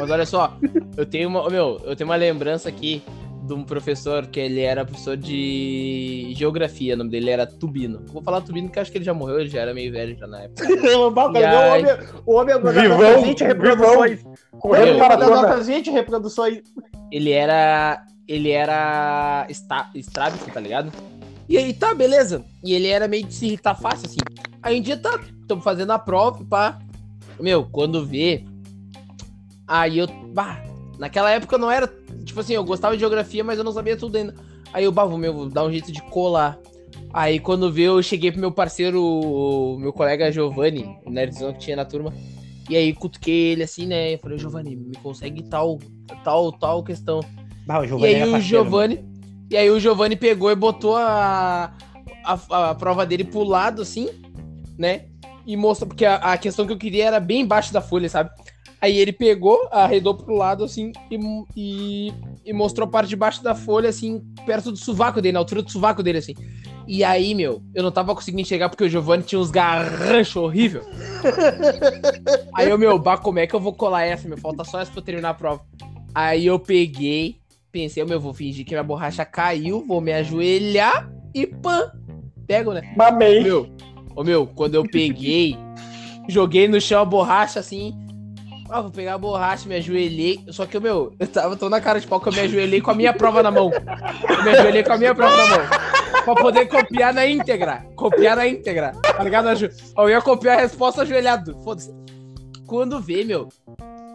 Mas 0.00 0.10
olha 0.10 0.24
só, 0.26 0.56
eu 0.96 1.04
tenho 1.04 1.28
uma, 1.28 1.48
meu, 1.50 1.80
eu 1.84 1.94
tenho 1.94 2.08
uma 2.08 2.16
lembrança 2.16 2.68
aqui 2.68 3.02
de 3.42 3.52
um 3.52 3.64
professor 3.64 4.26
que 4.26 4.38
ele 4.38 4.60
era 4.60 4.84
professor 4.84 5.16
de 5.16 6.32
geografia, 6.34 6.94
o 6.94 6.96
nome 6.96 7.10
dele 7.10 7.30
era 7.30 7.46
Tubino. 7.46 8.02
Vou 8.06 8.22
falar 8.22 8.40
Tubino 8.40 8.68
porque 8.68 8.78
eu 8.78 8.82
acho 8.82 8.92
que 8.92 8.98
ele 8.98 9.04
já 9.04 9.12
morreu, 9.12 9.40
ele 9.40 9.50
já 9.50 9.60
era 9.60 9.74
meio 9.74 9.92
velho 9.92 10.16
já 10.16 10.26
na 10.26 10.42
época. 10.42 10.66
o 10.96 11.10
aí? 11.74 11.82
homem, 11.82 12.08
o 12.24 12.34
homem 12.34 12.54
agora 12.54 12.74
das 12.74 12.88
nossas 12.88 13.22
20 13.22 13.44
reproduções. 13.44 14.24
Correndo 14.58 14.96
Uma 14.96 15.16
das 15.16 15.30
nossas 15.30 15.66
20 15.66 15.90
reproduções. 15.90 16.62
Ele 17.10 17.32
era. 17.32 18.06
Ele 18.28 18.50
era. 18.50 19.46
Está, 19.48 19.90
estrábico, 19.94 20.50
tá 20.50 20.60
ligado? 20.60 20.92
E 21.48 21.58
aí, 21.58 21.72
tá, 21.72 21.92
beleza. 21.92 22.44
E 22.62 22.72
ele 22.72 22.86
era 22.86 23.08
meio 23.08 23.26
de 23.26 23.34
se 23.34 23.46
irritar 23.46 23.74
fácil, 23.74 24.06
assim. 24.06 24.18
Aí 24.62 24.78
um 24.78 24.82
dia 24.82 24.96
tá, 24.96 25.18
estamos 25.40 25.64
fazendo 25.64 25.90
a 25.90 25.98
prova, 25.98 26.44
pá. 26.44 26.78
Meu, 27.40 27.64
quando 27.64 28.06
vê. 28.06 28.44
Aí 29.70 29.98
eu. 29.98 30.08
Bah, 30.34 30.60
naquela 30.98 31.30
época 31.30 31.54
eu 31.54 31.60
não 31.60 31.70
era. 31.70 31.86
Tipo 32.24 32.40
assim, 32.40 32.54
eu 32.54 32.64
gostava 32.64 32.96
de 32.96 33.00
geografia, 33.00 33.44
mas 33.44 33.56
eu 33.56 33.64
não 33.64 33.72
sabia 33.72 33.96
tudo 33.96 34.16
ainda. 34.16 34.34
Aí 34.72 34.82
eu, 34.82 34.90
bah, 34.90 35.04
vou, 35.04 35.16
meu, 35.16 35.32
vou 35.32 35.48
dar 35.48 35.64
um 35.64 35.70
jeito 35.70 35.92
de 35.92 36.02
colar. 36.02 36.58
Aí 37.12 37.38
quando 37.38 37.72
vê, 37.72 37.82
eu 37.82 38.02
cheguei 38.02 38.32
pro 38.32 38.40
meu 38.40 38.50
parceiro, 38.50 39.76
meu 39.78 39.92
colega 39.92 40.30
Giovanni, 40.32 40.98
o 41.06 41.10
nerdzão 41.10 41.52
que 41.52 41.60
tinha 41.60 41.76
na 41.76 41.84
turma. 41.84 42.12
E 42.68 42.76
aí 42.76 42.92
cutuquei 42.92 43.52
ele 43.52 43.62
assim, 43.62 43.86
né? 43.86 44.14
Eu 44.14 44.18
falei, 44.18 44.38
Giovanni, 44.38 44.74
me 44.74 44.96
consegue 44.96 45.42
tal, 45.44 45.78
tal, 46.24 46.50
tal 46.52 46.82
questão. 46.82 47.20
Bah, 47.64 47.80
o 47.80 47.84
E 48.00 48.06
aí 48.06 48.16
o 48.16 48.32
parceiro, 48.32 48.40
Giovanni. 48.40 49.04
E 49.48 49.56
aí 49.56 49.70
o 49.70 49.78
Giovanni 49.78 50.16
pegou 50.16 50.50
e 50.50 50.56
botou 50.56 50.96
a, 50.96 51.72
a, 52.24 52.70
a 52.70 52.74
prova 52.74 53.06
dele 53.06 53.24
pro 53.24 53.44
lado, 53.44 53.82
assim, 53.82 54.08
né? 54.76 55.06
E 55.46 55.56
mostrou, 55.56 55.88
porque 55.88 56.04
a, 56.04 56.16
a 56.16 56.38
questão 56.38 56.66
que 56.66 56.72
eu 56.72 56.78
queria 56.78 57.06
era 57.06 57.20
bem 57.20 57.40
embaixo 57.40 57.72
da 57.72 57.80
folha, 57.80 58.08
sabe? 58.08 58.30
Aí 58.80 58.98
ele 58.98 59.12
pegou, 59.12 59.68
arredou 59.70 60.14
pro 60.14 60.34
lado, 60.34 60.64
assim, 60.64 60.92
e, 61.10 61.18
e, 61.54 62.14
e 62.46 62.52
mostrou 62.52 62.88
a 62.88 62.90
parte 62.90 63.10
de 63.10 63.16
baixo 63.16 63.42
da 63.42 63.54
folha, 63.54 63.90
assim, 63.90 64.22
perto 64.46 64.72
do 64.72 64.78
sovaco 64.78 65.20
dele, 65.20 65.34
na 65.34 65.38
altura 65.38 65.60
do 65.60 65.70
sovaco 65.70 66.02
dele, 66.02 66.18
assim. 66.18 66.34
E 66.88 67.04
aí, 67.04 67.34
meu, 67.34 67.62
eu 67.74 67.82
não 67.82 67.92
tava 67.92 68.14
conseguindo 68.14 68.40
enxergar 68.40 68.68
porque 68.68 68.84
o 68.84 68.88
Giovanni 68.88 69.22
tinha 69.22 69.38
uns 69.38 69.50
garranchos 69.50 70.34
horrível. 70.34 70.82
Aí 72.52 72.68
eu, 72.68 72.76
meu, 72.76 72.98
bah, 72.98 73.16
como 73.16 73.38
é 73.38 73.46
que 73.46 73.54
eu 73.54 73.60
vou 73.60 73.72
colar 73.72 74.02
essa, 74.04 74.26
meu? 74.26 74.36
Falta 74.36 74.64
só 74.64 74.80
essa 74.80 74.90
pra 74.90 75.00
eu 75.00 75.04
terminar 75.04 75.30
a 75.30 75.34
prova. 75.34 75.62
Aí 76.12 76.46
eu 76.46 76.58
peguei, 76.58 77.36
pensei, 77.70 78.04
meu, 78.04 78.18
vou 78.18 78.34
fingir 78.34 78.64
que 78.64 78.72
minha 78.72 78.82
borracha 78.82 79.24
caiu, 79.24 79.84
vou 79.86 80.00
me 80.00 80.12
ajoelhar 80.12 81.08
e 81.32 81.46
pã! 81.46 81.92
Pego, 82.46 82.72
né? 82.72 82.82
Mamei. 82.96 83.44
Meu, 83.44 83.68
ô 84.16 84.24
meu, 84.24 84.46
quando 84.46 84.74
eu 84.74 84.82
peguei, 84.82 85.56
joguei 86.28 86.66
no 86.66 86.80
chão 86.80 87.02
a 87.02 87.04
borracha 87.04 87.60
assim. 87.60 87.94
Ah, 88.70 88.80
vou 88.80 88.90
pegar 88.90 89.14
a 89.14 89.18
borracha, 89.18 89.68
me 89.68 89.74
ajoelhei. 89.74 90.44
Só 90.48 90.64
que, 90.64 90.78
meu, 90.78 91.12
eu 91.18 91.26
tava 91.26 91.56
tão 91.56 91.68
na 91.68 91.80
cara 91.80 92.00
de 92.00 92.06
pau 92.06 92.20
que 92.20 92.28
eu 92.28 92.32
me 92.32 92.40
ajoelhei 92.40 92.80
com 92.80 92.92
a 92.92 92.94
minha 92.94 93.12
prova 93.12 93.42
na 93.42 93.50
mão. 93.50 93.70
Eu 93.72 94.44
me 94.44 94.50
ajoelhei 94.50 94.84
com 94.84 94.92
a 94.92 94.96
minha 94.96 95.14
prova 95.14 95.36
na 95.36 95.46
mão. 95.46 95.58
Pra 96.24 96.34
poder 96.34 96.66
copiar 96.66 97.12
na 97.12 97.26
íntegra. 97.26 97.84
Copiar 97.96 98.36
na 98.36 98.46
íntegra. 98.46 98.92
Tá 98.92 99.24
ligado? 99.24 99.48
Eu 99.96 100.08
ia 100.08 100.22
copiar 100.22 100.58
a 100.58 100.60
resposta 100.60 101.02
ajoelhado. 101.02 101.58
Foda-se. 101.64 101.92
Quando 102.66 103.00
vê, 103.00 103.24
meu, 103.24 103.48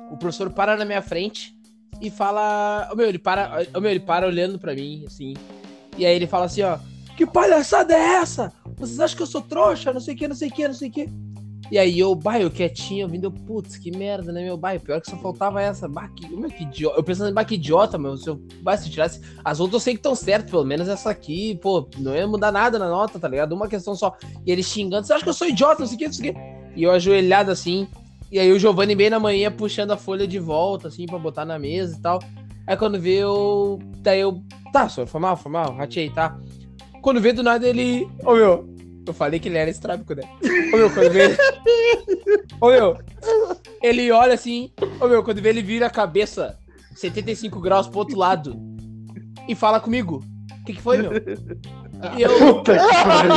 o 0.10 0.18
professor 0.18 0.49
para 0.49 0.78
na 0.78 0.86
minha 0.86 1.01
frente 1.01 1.53
e 1.99 2.10
fala. 2.10 2.88
Ô, 2.91 2.95
meu, 2.95 3.10
ele 3.10 3.20
para. 3.20 3.66
Ô, 3.76 3.82
meu, 3.82 3.91
ele 3.91 3.99
para 3.99 4.26
olhando 4.26 4.58
pra 4.58 4.74
mim, 4.74 5.03
assim. 5.06 5.34
E 5.97 6.06
aí 6.06 6.16
ele 6.16 6.28
fala 6.28 6.45
assim, 6.45 6.62
ó. 6.62 6.78
Que 7.18 7.26
palhaçada 7.26 7.93
é 7.93 8.16
essa? 8.16 8.51
Vocês 8.78 8.99
acham 8.99 9.18
que 9.18 9.24
eu 9.24 9.28
sou 9.28 9.41
trouxa? 9.41 9.93
Não 9.93 10.01
sei 10.01 10.14
o 10.14 10.18
que, 10.18 10.28
não 10.28 10.36
sei 10.36 10.49
o 10.49 10.51
que, 10.51 10.68
não 10.68 10.74
sei 10.74 10.89
o 10.89 10.91
que. 10.91 11.10
E 11.72 11.80
aí 11.80 11.97
eu, 11.97 12.13
bah, 12.13 12.39
eu 12.39 12.51
quietinho, 12.51 13.05
ouvindo, 13.05 13.26
eu, 13.26 13.32
putz, 13.32 13.78
que 13.78 13.89
merda, 13.95 14.32
né, 14.32 14.43
meu? 14.43 14.55
Bah, 14.55 14.78
pior 14.80 15.01
que 15.01 15.09
só 15.09 15.18
faltava 15.18 15.61
essa. 15.61 15.88
Bah, 15.88 16.07
que, 16.09 16.28
meu, 16.36 16.49
que 16.49 16.63
idiota. 16.63 16.99
Eu 16.99 17.03
pensando, 17.03 17.34
bah, 17.34 17.43
que 17.43 17.55
idiota, 17.55 17.97
meu. 17.97 18.16
Se 18.18 18.30
eu, 18.30 18.39
bah, 18.61 18.78
se 18.78 18.89
tirasse. 18.89 19.20
As 19.43 19.59
outras 19.59 19.82
eu 19.82 19.84
sei 19.84 19.93
que 19.93 19.99
estão 19.99 20.16
certas, 20.16 20.51
pelo 20.51 20.63
menos 20.63 20.88
essa 20.88 21.09
aqui, 21.09 21.55
pô, 21.61 21.88
não 21.97 22.16
ia 22.16 22.28
mudar 22.28 22.51
nada 22.51 22.78
na 22.78 22.88
nota, 22.88 23.20
tá 23.20 23.28
ligado? 23.28 23.53
Uma 23.53 23.68
questão 23.68 23.95
só. 23.95 24.16
E 24.45 24.51
ele 24.51 24.61
xingando, 24.61 25.07
você 25.07 25.13
acha 25.13 25.24
que 25.24 25.30
eu 25.30 25.34
sou 25.34 25.47
idiota, 25.47 25.82
não 25.82 25.88
sei 25.88 25.95
o 25.95 25.99
que, 25.99 26.05
não 26.05 26.13
sei 26.13 26.30
o 26.30 26.34
que. 26.34 26.39
E 26.76 26.84
eu 26.84 26.91
ajoelhado 26.91 27.49
assim. 27.51 27.88
E 28.32 28.39
aí 28.39 28.51
o 28.51 28.59
Giovanni 28.59 28.95
bem 28.95 29.09
na 29.09 29.20
manhã 29.20 29.51
puxando 29.51 29.91
a 29.91 29.97
folha 29.97 30.28
de 30.28 30.39
volta, 30.39 30.88
assim, 30.88 31.05
pra 31.05 31.18
botar 31.18 31.45
na 31.45 31.57
mesa 31.57 31.97
e 31.97 32.01
tal. 32.01 32.20
Aí 32.68 32.78
quando 32.78 32.99
vê, 32.99 33.18
eu. 33.18 33.80
Daí 33.99 34.20
eu. 34.20 34.41
Tá, 34.72 34.89
senhor, 34.89 35.07
foi 35.07 35.22
mal, 35.22 35.38
foi 35.38 35.51
mal, 35.51 35.74
ratei, 35.76 36.09
tá? 36.09 36.38
Quando 37.01 37.22
vê 37.22 37.32
do 37.32 37.43
nada 37.43 37.68
ele. 37.68 38.07
Ô 38.24 38.34
meu, 38.34 38.74
eu 39.06 39.14
falei 39.14 39.39
que 39.39 39.47
ele 39.49 39.58
era 39.58 39.70
estrábico, 39.70 40.14
né? 40.14 40.24
Ô 40.74 40.78
meu, 40.78 40.89
quando 40.91 41.12
vê 41.12 41.26
ele. 41.26 41.38
Ô 42.62 42.70
meu, 42.70 42.97
ele 43.82 44.12
olha 44.12 44.34
assim. 44.34 44.72
Ô 44.99 45.08
meu, 45.08 45.24
quando 45.24 45.41
vê 45.41 45.49
ele 45.49 45.62
vira 45.62 45.88
a 45.88 45.89
cabeça 45.89 46.58
75 46.95 47.60
graus 47.60 47.88
pro 47.88 47.99
outro 47.99 48.18
lado 48.18 48.56
e 49.47 49.56
fala 49.56 49.80
comigo. 49.80 50.24
O 50.62 50.66
que, 50.66 50.74
que 50.74 50.82
foi, 50.82 50.97
meu? 50.97 51.12
E 52.18 52.22
eu. 52.22 52.56
Puta 52.56 52.74
que 52.74 53.03
pariu. 53.03 53.34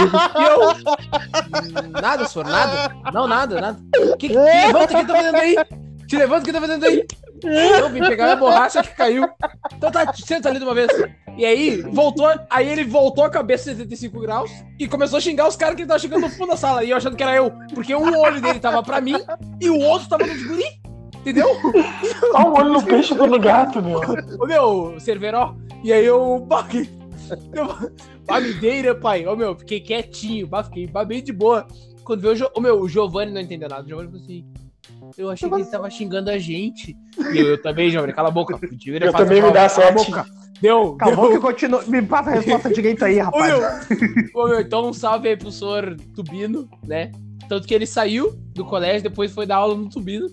Eu. 0.49 0.71
"Hum, 0.71 1.91
Nada, 2.01 2.27
senhor, 2.27 2.47
nada. 2.47 2.95
Não, 3.12 3.27
nada, 3.29 3.61
nada. 3.61 3.79
Que, 4.19 4.29
que, 4.29 4.35
te 4.35 4.35
levanta, 4.39 4.95
o 4.95 5.01
que 5.01 5.07
tá 5.07 5.14
fazendo 5.16 5.37
aí? 5.37 5.57
Te 6.07 6.16
levanta, 6.16 6.43
o 6.43 6.45
que 6.47 6.53
tá 6.53 6.61
fazendo 6.61 6.85
aí? 6.87 7.07
Eu 7.47 7.91
vim 7.91 8.01
pegar 8.01 8.32
a 8.32 8.36
borracha 8.36 8.82
que 8.82 8.95
caiu. 8.95 9.28
Então 9.74 9.91
tá, 9.91 10.12
senta 10.14 10.49
ali 10.49 10.59
de 10.59 10.64
uma 10.64 10.74
vez. 10.74 10.89
E 11.36 11.45
aí, 11.45 11.82
voltou. 11.82 12.28
Aí 12.51 12.68
ele 12.68 12.84
voltou 12.84 13.24
a 13.24 13.30
cabeça 13.30 13.64
75 13.64 14.20
graus 14.20 14.51
e 14.78 14.89
começou 14.89 15.18
a 15.18 15.20
xingar 15.20 15.47
os 15.49 15.57
caras 15.57 15.76
que 15.76 15.82
ele 15.82 15.89
tava 15.89 16.01
chegando 16.01 16.22
no 16.22 16.30
fundo 16.30 16.51
da 16.51 16.57
sala. 16.57 16.84
E 16.84 16.91
eu 16.91 16.97
achando 16.97 17.16
que 17.16 17.22
era 17.22 17.34
eu. 17.34 17.53
Porque 17.74 17.95
um 17.95 18.18
olho 18.18 18.41
dele 18.41 18.59
tava 18.59 18.82
pra 18.82 19.01
mim 19.01 19.16
e 19.61 19.70
o 19.70 19.78
outro 19.78 20.09
tava 20.09 20.26
nos 20.26 20.43
guri. 20.43 20.64
Entendeu? 21.16 21.49
Olha 22.34 22.47
o 22.47 22.59
olho 22.59 22.72
no 22.72 22.82
peixe 22.82 23.14
do 23.14 23.26
no 23.26 23.39
gato, 23.39 23.82
meu. 23.82 24.01
Ô 24.41 24.47
meu, 24.47 25.01
Cerveró. 25.01 25.55
E 25.84 25.93
aí 25.93 26.05
eu. 26.05 26.47
Dei, 28.61 28.82
né, 28.82 28.95
pai? 28.95 29.26
Ô 29.26 29.36
meu, 29.36 29.55
fiquei 29.57 29.80
quietinho, 29.80 30.47
bah, 30.47 30.64
fiquei 30.64 30.86
bah, 30.86 31.05
bem 31.05 31.22
de 31.22 31.32
boa. 31.32 31.66
Quando 32.05 32.22
veio 32.22 32.32
o, 32.32 32.36
jo... 32.36 32.51
Ô, 32.55 32.61
meu, 32.61 32.80
o 32.80 32.89
Giovanni 32.89 33.32
não 33.32 33.41
entendeu 33.41 33.68
nada. 33.68 33.84
O 33.84 33.89
Giovanni 33.89 34.09
falou 34.09 34.22
assim. 34.24 34.45
Eu 35.17 35.31
achei 35.31 35.49
que 35.49 35.55
ele 35.55 35.65
tava 35.65 35.89
xingando 35.91 36.31
a 36.31 36.39
gente. 36.39 36.97
E 37.33 37.39
eu, 37.39 37.47
eu 37.49 37.63
também, 37.63 37.91
Giovanni, 37.91 38.13
cala 38.13 38.29
a 38.29 38.33
boca. 38.33 38.55
Eu 38.55 39.13
também 39.13 39.43
me 39.43 39.51
dá 39.53 39.69
Cala 39.69 39.89
a 39.89 39.93
boca. 39.93 40.27
Deu, 40.61 40.95
Acabou 40.95 41.29
deu. 41.29 41.37
que 41.37 41.47
continua. 41.47 41.83
Me 41.87 42.03
passa 42.03 42.31
a 42.31 42.35
resposta 42.35 42.71
direito 42.71 43.05
aí, 43.05 43.19
Ô 43.21 43.25
rapaz. 43.25 43.89
meu, 43.89 44.29
ô, 44.35 44.49
meu, 44.49 44.61
então 44.61 44.89
um 44.89 44.93
salve 44.93 45.29
aí 45.29 45.37
pro 45.37 45.53
senhor 45.53 45.97
Tubino, 46.15 46.69
né? 46.85 47.13
Tanto 47.49 47.67
que 47.67 47.75
ele 47.75 47.87
saiu 47.87 48.33
do 48.55 48.65
colégio, 48.65 49.03
depois 49.03 49.33
foi 49.33 49.47
dar 49.47 49.57
aula 49.57 49.75
no 49.75 49.89
Tubino. 49.89 50.27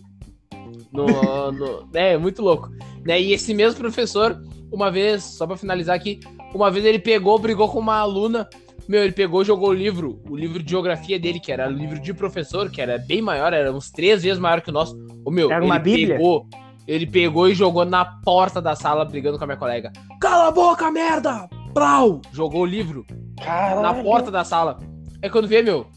No, 0.92 1.52
no, 1.52 1.90
é, 1.94 2.18
muito 2.18 2.42
louco. 2.42 2.70
Né? 3.06 3.22
E 3.22 3.34
esse 3.34 3.54
mesmo 3.54 3.80
professor, 3.80 4.42
uma 4.72 4.90
vez, 4.90 5.24
só 5.24 5.46
pra 5.46 5.58
finalizar 5.58 5.96
aqui, 5.96 6.20
uma 6.54 6.72
vez 6.72 6.86
ele 6.86 7.00
pegou, 7.00 7.38
brigou 7.38 7.70
com 7.70 7.80
uma 7.80 7.98
aluna. 7.98 8.50
Meu, 8.88 9.04
ele 9.04 9.12
pegou 9.14 9.42
e 9.42 9.46
jogou 9.46 9.70
o 9.70 9.74
livro, 9.74 10.22
o 10.30 10.36
livro 10.36 10.62
de 10.62 10.70
geografia 10.70 11.20
dele, 11.20 11.40
que 11.40 11.52
era 11.52 11.68
livro 11.68 12.00
de 12.00 12.14
professor, 12.14 12.70
que 12.70 12.82
era 12.82 12.98
bem 13.00 13.22
maior, 13.22 13.52
era 13.54 13.72
uns 13.74 13.90
três 13.90 14.22
vezes 14.24 14.38
maior 14.40 14.62
que 14.62 14.70
o 14.70 14.74
nosso. 14.74 14.96
O 15.26 15.32
meu, 15.32 15.52
Era 15.52 15.64
uma 15.66 15.76
ele 15.76 15.84
bíblia? 15.84 16.16
pegou, 16.18 16.46
ele 16.88 17.08
pegou 17.08 17.50
e 17.50 17.56
jogou 17.56 17.84
na 17.84 18.06
porta 18.06 18.62
da 18.62 18.76
sala, 18.76 19.04
brigando 19.04 19.38
com 19.38 19.44
a 19.44 19.48
minha 19.48 19.58
colega. 19.58 19.92
Cala 20.22 20.48
a 20.50 20.52
boca, 20.52 20.92
merda! 20.92 21.48
Brau! 21.74 22.22
Jogou 22.32 22.62
o 22.62 22.66
livro 22.66 23.06
Caralho. 23.44 23.82
na 23.82 23.94
porta 24.04 24.30
da 24.30 24.44
sala. 24.44 24.80
É 25.22 25.30
quando 25.30 25.48
vê, 25.48 25.62
meu. 25.64 25.88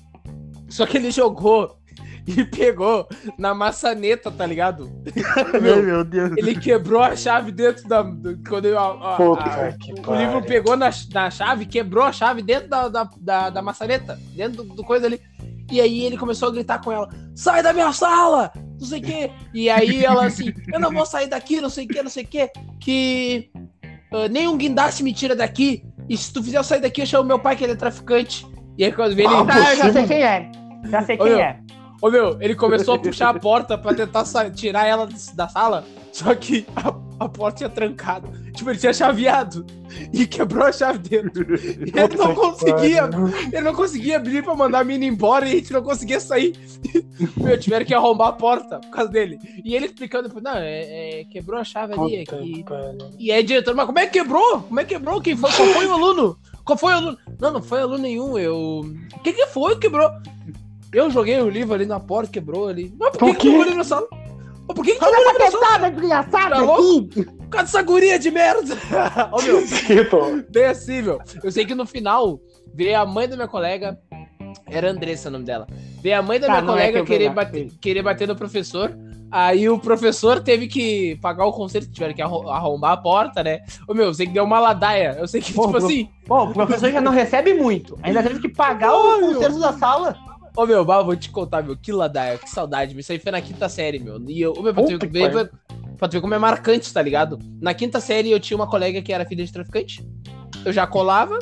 Só 0.68 0.86
que 0.86 0.97
ele 0.97 1.11
jogou 1.11 1.78
e 2.37 2.45
pegou 2.45 3.09
na 3.39 3.55
maçaneta, 3.55 4.31
tá 4.31 4.45
ligado? 4.47 4.91
Ai, 5.37 5.61
meu, 5.61 5.83
meu 5.83 6.05
Deus. 6.05 6.33
ele 6.37 6.55
quebrou 6.59 7.03
a 7.03 7.16
chave 7.16 7.51
dentro 7.53 7.89
da. 7.89 8.03
do- 8.03 8.39
quando 8.49 8.66
eu, 8.66 8.79
a- 8.79 9.14
a- 9.14 9.16
Puta 9.16 9.43
a- 9.45 9.72
que 9.72 9.93
o 10.07 10.14
livro 10.14 10.43
pegou 10.43 10.76
na, 10.76 10.91
na 11.12 11.31
chave, 11.31 11.66
quebrou 11.66 12.05
a 12.05 12.12
chave 12.12 12.43
dentro 12.43 12.68
da, 12.68 12.89
da, 12.89 13.11
da, 13.18 13.51
da 13.51 13.62
maçaneta, 13.62 14.18
dentro 14.35 14.62
do, 14.62 14.74
do 14.74 14.85
coisa 14.85 15.07
ali. 15.07 15.20
E 15.70 15.81
aí 15.81 16.03
ele 16.03 16.16
começou 16.16 16.49
a 16.49 16.53
gritar 16.53 16.81
com 16.83 16.91
ela: 16.93 17.09
sai 17.35 17.62
da 17.62 17.72
minha 17.72 17.93
sala! 17.93 18.51
Não 18.81 18.87
sei 18.87 19.01
o 19.01 19.03
quê. 19.03 19.31
E 19.53 19.68
aí 19.68 20.05
ela 20.05 20.26
assim: 20.26 20.53
eu 20.72 20.79
não 20.81 20.91
vou 20.93 21.05
sair 21.05 21.26
daqui, 21.26 21.61
não 21.61 21.68
sei 21.68 21.85
o 21.85 21.89
quê, 21.89 22.03
não 22.03 22.11
sei 22.11 22.24
o 22.24 22.26
quê. 22.26 22.51
Que 22.81 23.51
ah, 24.12 24.29
nenhum 24.29 24.57
guindaste 24.57 25.03
me 25.03 25.12
tira 25.12 25.35
daqui. 25.37 25.85
E 26.09 26.16
se 26.16 26.33
tu 26.33 26.43
fizer 26.43 26.57
eu 26.59 26.64
sair 26.64 26.81
daqui, 26.81 27.03
eu 27.03 27.07
chamo 27.07 27.24
meu 27.29 27.39
pai 27.39 27.55
que 27.57 27.64
ele 27.64 27.72
é 27.72 27.76
traficante. 27.76 28.47
E 28.79 28.85
aí 28.85 28.93
quando 28.93 29.14
vê 29.14 29.24
ele. 29.24 29.35
Ah, 29.35 29.45
Tá, 29.45 29.70
eu 29.72 29.76
já 29.76 29.93
sei 29.93 30.07
quem 30.07 30.22
é. 30.22 30.51
Já 30.91 31.03
sei 31.03 31.16
quem 31.18 31.33
é. 31.33 31.61
Ô 32.01 32.11
meu, 32.11 32.36
ele 32.40 32.55
começou 32.55 32.94
a 32.94 32.99
puxar 32.99 33.34
a 33.34 33.34
porta 33.40 33.76
pra 33.76 33.94
tentar 33.94 34.24
tirar 34.55 34.86
ela 34.86 35.09
da- 35.34 35.49
sala, 35.49 35.84
só 36.12 36.34
que 36.34 36.64
a, 36.76 36.94
a 37.24 37.28
porta 37.28 37.59
tinha 37.59 37.68
trancado. 37.68 38.28
Tipo, 38.53 38.70
ele 38.70 38.78
tinha 38.78 38.92
chaveado 38.92 39.64
e 40.12 40.26
quebrou 40.26 40.64
a 40.66 40.72
chave 40.72 40.99
dentro. 40.99 41.55
E 41.57 41.92
ele 41.99 42.16
não 42.16 42.34
conseguia, 42.34 43.09
ele 43.53 43.61
não 43.62 43.74
conseguia 43.74 44.16
abrir 44.16 44.42
pra 44.44 44.55
mandar 44.55 44.80
a 44.80 44.84
mina 44.84 45.05
embora 45.05 45.46
e 45.49 45.53
a 45.53 45.55
gente 45.57 45.72
não 45.72 45.82
conseguia 45.82 46.20
sair. 46.20 46.57
Meu, 47.36 47.59
tiveram 47.59 47.84
que 47.84 47.94
arrombar 47.94 48.28
a 48.28 48.32
porta 48.32 48.78
por 48.78 48.90
causa 48.90 49.11
dele. 49.11 49.38
E 49.64 49.74
ele 49.74 49.86
explicando, 49.86 50.28
não, 50.40 50.57
é, 50.57 51.20
é, 51.20 51.24
quebrou 51.24 51.59
a 51.61 51.64
chave 51.64 51.94
ali. 51.94 52.16
É 52.16 52.24
pariu. 52.24 52.46
E 53.18 53.32
aí, 53.32 53.42
diretor, 53.42 53.74
mas 53.74 53.86
como 53.86 53.99
é 53.99 54.07
que 54.07 54.12
quebrou? 54.18 54.61
Como 54.62 54.78
é 54.80 54.84
que 54.84 54.94
quebrou? 54.94 55.20
Quem 55.20 55.36
foi? 55.36 55.51
Qual 55.53 55.68
foi 55.68 55.86
o 55.86 55.92
aluno? 55.92 56.38
Qual 56.64 56.78
foi 56.78 56.92
o 56.92 56.96
aluno? 56.96 57.18
Não, 57.40 57.53
não 57.53 57.62
foi 57.62 57.80
aluno 57.80 57.99
nenhum. 57.99 58.38
Eu. 58.38 58.57
O 59.14 59.18
que, 59.20 59.32
que 59.32 59.46
foi 59.46 59.74
que 59.74 59.82
quebrou? 59.82 60.11
Eu 60.93 61.11
joguei 61.11 61.41
o 61.41 61.49
livro 61.49 61.74
ali 61.74 61.86
na 61.86 62.01
porta, 62.01 62.32
quebrou 62.32 62.68
ali. 62.68 62.93
Mas 62.99 63.11
por 63.11 63.18
que, 63.18 63.24
Por 63.26 63.36
que 63.36 63.47
jogou 63.49 63.61
o 63.61 63.64
livro 63.64 63.78
na 63.78 63.84
sala? 63.84 64.09
Mas 64.12 64.74
por 64.76 64.84
que, 64.84 64.95
que 64.95 65.05
Olha 65.05 65.16
livro 65.18 65.39
na 65.39 65.45
essa 65.45 65.51
sala? 65.59 65.66
pensada 65.66 65.91
desgraçada 65.91 66.55
Tá 66.57 66.61
louco? 66.62 66.80
aqui. 67.11 67.24
Por 67.24 67.49
causa 67.49 67.66
dessa 67.66 67.82
guria 67.82 68.18
de 68.18 68.30
merda. 68.30 68.74
Ô 69.32 69.43
meu, 69.43 69.61
Sim, 69.66 70.05
pô. 70.11 70.20
bem 70.51 70.64
assim, 70.66 71.03
meu. 71.03 71.18
Eu 71.43 71.51
sei 71.51 71.64
que 71.64 71.74
no 71.74 71.86
final 71.86 72.39
veio 72.74 72.99
a 72.99 73.07
mãe 73.07 73.28
da 73.28 73.36
minha 73.36 73.49
colega. 73.49 73.99
Era 74.66 74.91
Andressa 74.91 75.28
o 75.28 75.32
nome 75.32 75.45
dela. 75.45 75.66
Veio 76.03 76.18
a 76.18 76.22
mãe 76.22 76.39
da 76.39 76.47
Tá, 76.47 76.53
minha 76.55 76.64
é 76.64 76.66
colega 76.66 76.93
que 76.93 76.99
eu 76.99 77.05
querer, 77.07 77.30
bater, 77.30 77.68
querer 77.80 78.03
bater 78.03 78.28
no 78.28 78.36
professor. 78.36 78.95
Aí 79.30 79.68
o 79.68 79.78
professor 79.78 80.41
teve 80.41 80.66
que 80.66 81.16
pagar 81.20 81.45
o 81.47 81.53
conserto, 81.53 81.91
tiveram 81.91 82.14
que 82.14 82.22
arro- 82.22 82.49
arrombar 82.51 82.93
a 82.93 82.97
porta, 82.97 83.43
né? 83.43 83.61
Ô 83.86 83.93
meu, 83.95 84.07
eu 84.07 84.14
sei 84.14 84.26
que 84.26 84.32
deu 84.32 84.45
uma 84.45 84.59
ladaia. 84.59 85.16
Eu 85.18 85.28
sei 85.28 85.41
que, 85.41 85.53
Pô, 85.53 85.66
tipo 85.66 85.76
pro- 85.78 85.86
assim. 85.86 86.09
Pô, 86.26 86.45
o 86.45 86.53
professor 86.53 86.91
já 86.91 87.01
não 87.01 87.12
recebe 87.12 87.53
muito. 87.55 87.99
Ainda 88.03 88.22
teve 88.22 88.41
que 88.41 88.49
pagar 88.49 88.95
o 88.95 89.20
conselho 89.20 89.59
da 89.59 89.72
sala. 89.74 90.16
Ô 90.57 90.66
meu, 90.66 90.78
eu 90.78 90.84
vou 90.84 91.16
te 91.16 91.30
contar, 91.30 91.62
meu, 91.62 91.76
que 91.76 91.92
ladaia, 91.92 92.38
que 92.38 92.51
saudade. 92.51 92.94
meu. 92.94 93.01
Isso 93.01 93.12
aí 93.12 93.18
foi 93.18 93.32
na 93.32 93.40
quinta 93.40 93.68
série, 93.68 93.99
meu. 93.99 94.20
E 94.28 94.40
eu, 94.40 94.53
ô, 94.53 94.62
meu, 94.62 94.74
pra 94.74 94.82
tu, 94.82 94.99
ver, 95.09 95.30
pra, 95.30 95.49
pra 95.96 96.09
tu 96.09 96.12
ver 96.12 96.20
como 96.20 96.34
é 96.34 96.38
marcante, 96.38 96.92
tá 96.92 97.03
ligado? 97.03 97.38
Na 97.61 97.74
quinta 97.74 98.01
série 98.01 98.30
eu 98.30 98.40
tinha 98.40 98.57
uma 98.57 98.68
colega 98.68 99.03
que 99.03 99.12
era 99.12 99.24
filha 99.24 99.44
de 99.44 99.53
traficante. 99.53 100.07
Eu 100.64 100.72
já 100.72 100.86
colava 100.86 101.38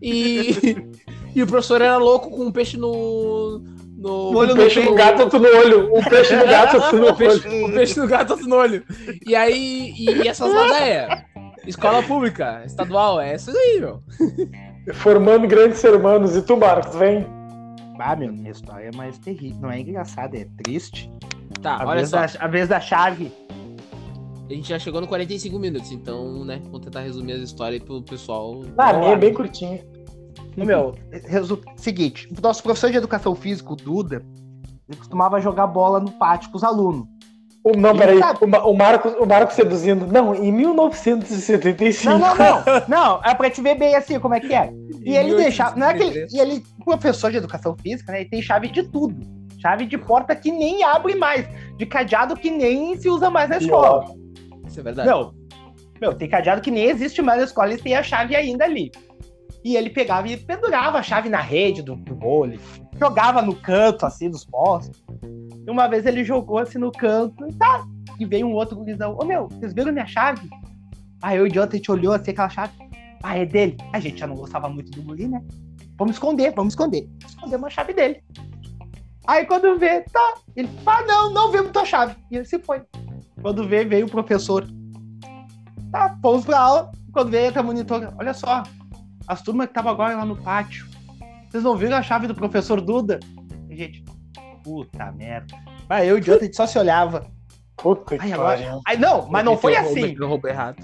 e. 0.00 0.76
e 1.34 1.42
o 1.42 1.46
professor 1.46 1.80
era 1.80 1.96
louco 1.96 2.30
com 2.30 2.46
um 2.46 2.52
peixe 2.52 2.76
no. 2.76 3.62
no. 3.96 4.32
No 4.32 4.38
olho 4.38 4.54
no 4.54 4.62
peixe 4.62 4.82
no 4.82 4.94
gato, 4.94 5.22
outro 5.22 5.38
no 5.38 5.48
olho. 5.48 5.94
O 5.94 6.04
peixe 6.08 6.36
no 6.36 6.46
gato, 6.46 6.76
outro 6.76 6.98
no 6.98 7.14
peixe, 7.16 7.48
olho. 7.48 7.66
o 7.66 7.72
peixe 7.72 8.00
no 8.00 8.06
gato, 8.06 8.30
outro 8.30 8.48
no 8.48 8.56
olho. 8.56 8.84
E 9.26 9.34
aí, 9.34 9.94
e, 9.96 10.22
e 10.22 10.28
essas 10.28 10.52
ladeias? 10.52 11.22
Escola 11.66 12.02
pública, 12.02 12.62
estadual, 12.64 13.20
é 13.20 13.34
isso 13.34 13.50
aí, 13.50 13.78
meu. 13.80 14.02
Formando 14.94 15.46
grandes 15.46 15.78
ser 15.78 15.94
humanos. 15.94 16.34
E 16.34 16.40
tu, 16.40 16.56
Marcos, 16.56 16.96
vem? 16.96 17.37
Ah, 17.98 18.16
meu, 18.16 18.32
minha 18.32 18.50
história 18.50 18.88
é 18.88 18.96
mais 18.96 19.18
terrível. 19.18 19.60
Não 19.62 19.70
é 19.70 19.80
engraçada, 19.80 20.36
é 20.36 20.46
triste. 20.62 21.10
Tá, 21.60 21.82
A, 21.82 21.86
olha 21.86 21.96
vez, 21.96 22.10
só. 22.10 22.16
da, 22.18 22.44
a 22.44 22.48
vez 22.48 22.68
da 22.68 22.80
chave. 22.80 23.32
A 24.48 24.52
gente 24.52 24.68
já 24.68 24.78
chegou 24.78 25.00
no 25.00 25.06
45 25.06 25.58
minutos, 25.58 25.92
então, 25.92 26.42
né, 26.44 26.58
vamos 26.64 26.80
tentar 26.80 27.00
resumir 27.00 27.32
as 27.32 27.42
histórias 27.42 27.82
aí 27.82 27.86
pro 27.86 28.02
pessoal. 28.02 28.62
Ah, 28.78 28.94
minha 28.94 29.12
é 29.12 29.16
bem 29.16 29.34
curtinha. 29.34 29.84
Meu, 30.56 30.94
resu... 31.26 31.60
seguinte, 31.76 32.28
o 32.36 32.40
nosso 32.40 32.62
professor 32.62 32.90
de 32.90 32.96
educação 32.96 33.34
física, 33.34 33.72
o 33.72 33.76
Duda, 33.76 34.24
ele 34.88 34.96
costumava 34.96 35.40
jogar 35.40 35.66
bola 35.66 36.00
no 36.00 36.10
pátio 36.12 36.50
com 36.50 36.56
os 36.56 36.64
alunos. 36.64 37.06
O, 37.64 37.72
não, 37.76 37.96
peraí. 37.96 38.18
sabe. 38.18 38.38
O, 38.42 38.46
Ma- 38.46 38.64
o, 38.64 38.74
Marcos, 38.74 39.14
o 39.18 39.26
Marcos 39.26 39.54
seduzindo. 39.54 40.06
Não, 40.06 40.34
em 40.34 40.52
1975. 40.52 42.10
Não, 42.10 42.18
não, 42.18 42.36
não. 42.36 42.62
Não, 42.88 43.20
é 43.24 43.34
pra 43.34 43.50
te 43.50 43.60
ver 43.60 43.76
bem 43.76 43.94
assim 43.94 44.18
como 44.18 44.34
é 44.34 44.40
que 44.40 44.54
é. 44.54 44.70
E 45.04 45.16
ele 45.16 45.34
deixava. 45.34 45.76
Não 45.76 45.88
é 45.88 45.94
que 45.94 46.02
ele, 46.02 46.26
e 46.32 46.38
ele, 46.38 46.64
professor 46.84 47.30
de 47.30 47.36
educação 47.38 47.76
física, 47.82 48.12
né? 48.12 48.20
Ele 48.20 48.30
tem 48.30 48.40
chave 48.42 48.68
de 48.68 48.82
tudo. 48.84 49.16
Chave 49.60 49.86
de 49.86 49.98
porta 49.98 50.34
que 50.36 50.52
nem 50.52 50.84
abre 50.84 51.14
mais. 51.14 51.46
De 51.76 51.84
cadeado 51.84 52.36
que 52.36 52.50
nem 52.50 52.96
se 52.96 53.08
usa 53.08 53.28
mais 53.28 53.48
na 53.50 53.58
escola. 53.58 54.04
Isso 54.66 54.78
é 54.80 54.82
verdade. 54.82 55.08
Meu, 55.08 55.34
meu, 56.00 56.14
tem 56.14 56.28
cadeado 56.28 56.60
que 56.60 56.70
nem 56.70 56.84
existe 56.84 57.20
mais 57.20 57.38
na 57.38 57.44
escola 57.44 57.74
e 57.74 57.78
tem 57.78 57.96
a 57.96 58.02
chave 58.02 58.36
ainda 58.36 58.64
ali. 58.64 58.90
E 59.64 59.76
ele 59.76 59.90
pegava 59.90 60.28
e 60.28 60.36
pendurava 60.36 60.98
a 60.98 61.02
chave 61.02 61.28
na 61.28 61.40
rede 61.40 61.82
do, 61.82 61.96
do 61.96 62.14
vôlei. 62.14 62.60
Jogava 62.98 63.42
no 63.42 63.54
canto, 63.54 64.04
assim, 64.04 64.30
dos 64.30 64.44
postos. 64.44 65.02
E 65.66 65.70
uma 65.70 65.86
vez 65.86 66.06
ele 66.06 66.24
jogou 66.24 66.58
assim 66.58 66.78
no 66.78 66.90
canto 66.90 67.46
e 67.46 67.52
tá. 67.52 67.86
E 68.18 68.24
veio 68.24 68.46
um 68.46 68.54
outro 68.54 68.76
gurizão. 68.76 69.16
Ô 69.20 69.24
meu, 69.24 69.48
vocês 69.48 69.72
viram 69.72 69.92
minha 69.92 70.06
chave? 70.06 70.48
Aí 71.22 71.40
o 71.40 71.46
idiota 71.46 71.74
a 71.74 71.76
gente 71.76 71.90
olhou 71.90 72.14
assim 72.14 72.30
aquela 72.30 72.48
chave. 72.48 72.72
Ah, 73.22 73.36
é 73.36 73.44
dele. 73.44 73.76
A 73.92 74.00
gente 74.00 74.18
já 74.18 74.26
não 74.26 74.34
gostava 74.34 74.68
muito 74.68 74.90
do 74.90 75.02
guri, 75.02 75.28
né? 75.28 75.42
Vamos 75.96 76.14
esconder, 76.14 76.52
vamos 76.54 76.72
esconder. 76.72 77.08
Escondemos 77.26 77.66
a 77.66 77.70
chave 77.70 77.92
dele. 77.92 78.22
Aí 79.26 79.44
quando 79.44 79.78
vê, 79.78 80.00
tá. 80.02 80.34
Ele, 80.56 80.70
ah, 80.86 81.02
não, 81.06 81.32
não 81.32 81.52
vimos 81.52 81.70
tua 81.70 81.84
chave. 81.84 82.16
E 82.30 82.36
ele 82.36 82.44
se 82.46 82.58
foi. 82.60 82.82
Quando 83.42 83.68
vê, 83.68 83.84
veio 83.84 84.06
o 84.06 84.10
professor. 84.10 84.66
Tá, 85.92 86.16
fomos 86.22 86.46
pra 86.46 86.60
aula. 86.60 86.92
Quando 87.12 87.30
veio, 87.30 87.48
entra 87.48 87.60
a 87.60 87.64
monitora. 87.64 88.14
Olha 88.18 88.32
só, 88.32 88.62
as 89.26 89.42
turmas 89.42 89.66
que 89.66 89.72
estavam 89.72 89.92
agora 89.92 90.16
lá 90.16 90.24
no 90.24 90.36
pátio. 90.36 90.87
Vocês 91.48 91.64
não 91.64 91.76
viram 91.76 91.96
a 91.96 92.02
chave 92.02 92.26
do 92.26 92.34
professor 92.34 92.80
Duda? 92.80 93.18
E, 93.70 93.76
gente, 93.76 94.04
puta 94.62 95.10
merda. 95.12 95.54
Aí 95.88 96.08
eu 96.08 96.18
e 96.18 96.20
o 96.20 96.34
a 96.34 96.38
gente 96.38 96.56
só 96.56 96.66
se 96.66 96.78
olhava. 96.78 97.26
Puta 97.76 98.16
Ai, 98.18 98.28
que 98.28 98.32
agora-. 98.32 98.80
Aí 98.86 98.98
não, 98.98 99.28
mas 99.28 99.44
não 99.44 99.56
foi 99.56 99.76
assim. 99.76 100.14
Errado. 100.46 100.76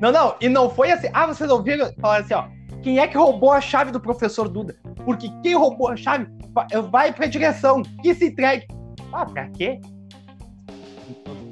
Não, 0.00 0.10
não, 0.10 0.34
e 0.40 0.48
não 0.48 0.70
foi 0.70 0.90
assim. 0.90 1.08
Ah, 1.12 1.26
vocês 1.26 1.50
ouviram? 1.50 1.92
Falaram 2.00 2.24
assim, 2.24 2.34
ó. 2.34 2.44
Quem 2.82 2.98
é 2.98 3.06
que 3.06 3.16
roubou 3.16 3.52
a 3.52 3.60
chave 3.60 3.90
do 3.92 4.00
professor 4.00 4.48
Duda? 4.48 4.74
Porque 5.04 5.28
quem 5.42 5.54
roubou 5.54 5.88
a 5.88 5.96
chave 5.96 6.26
va- 6.52 6.66
vai 6.90 7.12
pra 7.12 7.26
direção, 7.26 7.82
que 8.02 8.14
se 8.14 8.28
entregue. 8.28 8.66
Ah, 9.12 9.26
pra 9.26 9.48
quê? 9.50 9.78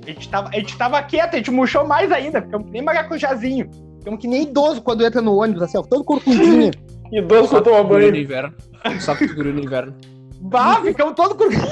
A 0.06 0.10
gente, 0.10 0.28
tava, 0.30 0.48
a 0.48 0.52
gente 0.54 0.78
tava 0.78 1.02
quieto, 1.02 1.34
a 1.34 1.36
gente 1.36 1.50
murchou 1.50 1.86
mais 1.86 2.10
ainda, 2.10 2.40
ficamos 2.40 2.66
que 2.68 2.72
nem 2.72 2.80
maracujazinho. 2.82 3.68
Ficamos 3.98 4.20
que 4.20 4.26
nem 4.26 4.44
idoso 4.44 4.80
quando 4.80 5.04
entra 5.04 5.20
no 5.20 5.36
ônibus, 5.36 5.62
assim, 5.62 5.76
ó, 5.76 5.82
todo 5.82 6.02
corcundinho. 6.02 6.70
Idoso 7.12 7.48
Só 7.48 7.60
pra 7.60 7.70
tomar 7.72 7.82
guri 7.82 8.06
no 8.06 8.10
banho. 8.12 8.22
inverno. 8.22 8.54
Só 9.00 9.14
que 9.14 9.26
guri 9.26 9.52
no 9.52 9.60
inverno. 9.60 9.94
Bah, 10.40 10.80
ficamos 10.84 11.14
todo 11.16 11.34
corcunda. 11.34 11.66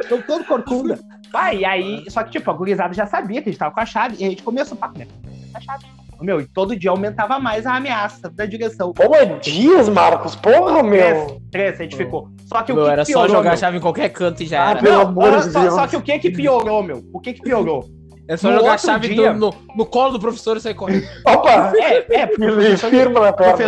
ficamos 0.00 0.24
todo 0.26 0.44
corcunda. 0.44 0.98
Bah, 1.32 1.52
e 1.52 1.64
aí, 1.64 2.04
só 2.08 2.22
que 2.22 2.30
tipo, 2.30 2.48
a 2.50 2.54
gurizada 2.54 2.94
já 2.94 3.06
sabia 3.06 3.42
que 3.42 3.48
a 3.48 3.52
gente 3.52 3.58
tava 3.58 3.74
com 3.74 3.80
a 3.80 3.86
chave, 3.86 4.16
e 4.20 4.24
a 4.24 4.30
gente 4.30 4.42
começou, 4.44 4.76
pá, 4.76 4.92
né? 4.96 5.06
A 5.54 5.60
chave. 5.60 5.84
Meu, 6.20 6.40
e 6.40 6.46
todo 6.46 6.76
dia 6.76 6.90
aumentava 6.90 7.40
mais 7.40 7.66
a 7.66 7.74
ameaça 7.74 8.30
da 8.30 8.46
direção. 8.46 8.92
Pô, 8.92 9.08
mas 9.10 9.40
dias, 9.44 9.88
Marcos. 9.88 10.36
Porra, 10.36 10.80
meu. 10.84 11.40
Três, 11.50 11.80
a 11.80 11.82
gente 11.82 11.96
ficou. 11.96 12.28
Só 12.46 12.62
que 12.62 12.70
o 12.70 12.76
Meu, 12.76 12.84
que 12.84 12.90
era 12.92 13.04
só 13.04 13.10
piorou, 13.12 13.28
jogar 13.28 13.42
meu? 13.42 13.52
a 13.52 13.56
chave 13.56 13.76
em 13.78 13.80
qualquer 13.80 14.08
canto 14.10 14.40
e 14.40 14.46
já 14.46 14.64
Ah, 14.64 14.70
era. 14.70 14.80
pelo 14.82 14.94
Não, 14.94 15.02
amor 15.08 15.24
olha 15.24 15.40
de 15.40 15.50
só, 15.50 15.60
Deus. 15.60 15.74
só 15.74 15.86
que 15.88 15.96
o 15.96 16.00
que 16.02 16.16
que 16.20 16.30
piorou, 16.30 16.84
meu? 16.84 17.02
O 17.12 17.18
que 17.18 17.32
que 17.32 17.42
piorou? 17.42 17.84
É 18.28 18.36
só 18.36 18.50
No 18.50 18.58
jogar 18.58 18.74
a 18.74 18.78
chave 18.78 19.08
dia- 19.14 19.32
do- 19.32 19.38
no, 19.38 19.54
no 19.76 19.86
colo 19.86 20.12
do 20.12 20.20
professor 20.20 20.56
e 20.56 20.60
sair 20.60 20.74
correndo. 20.74 21.04
Opa! 21.26 21.72
É, 21.76 22.20
é, 22.20 22.26
porque 22.26 22.44
o 22.46 22.54
professor, 22.54 22.92
na 22.92 23.20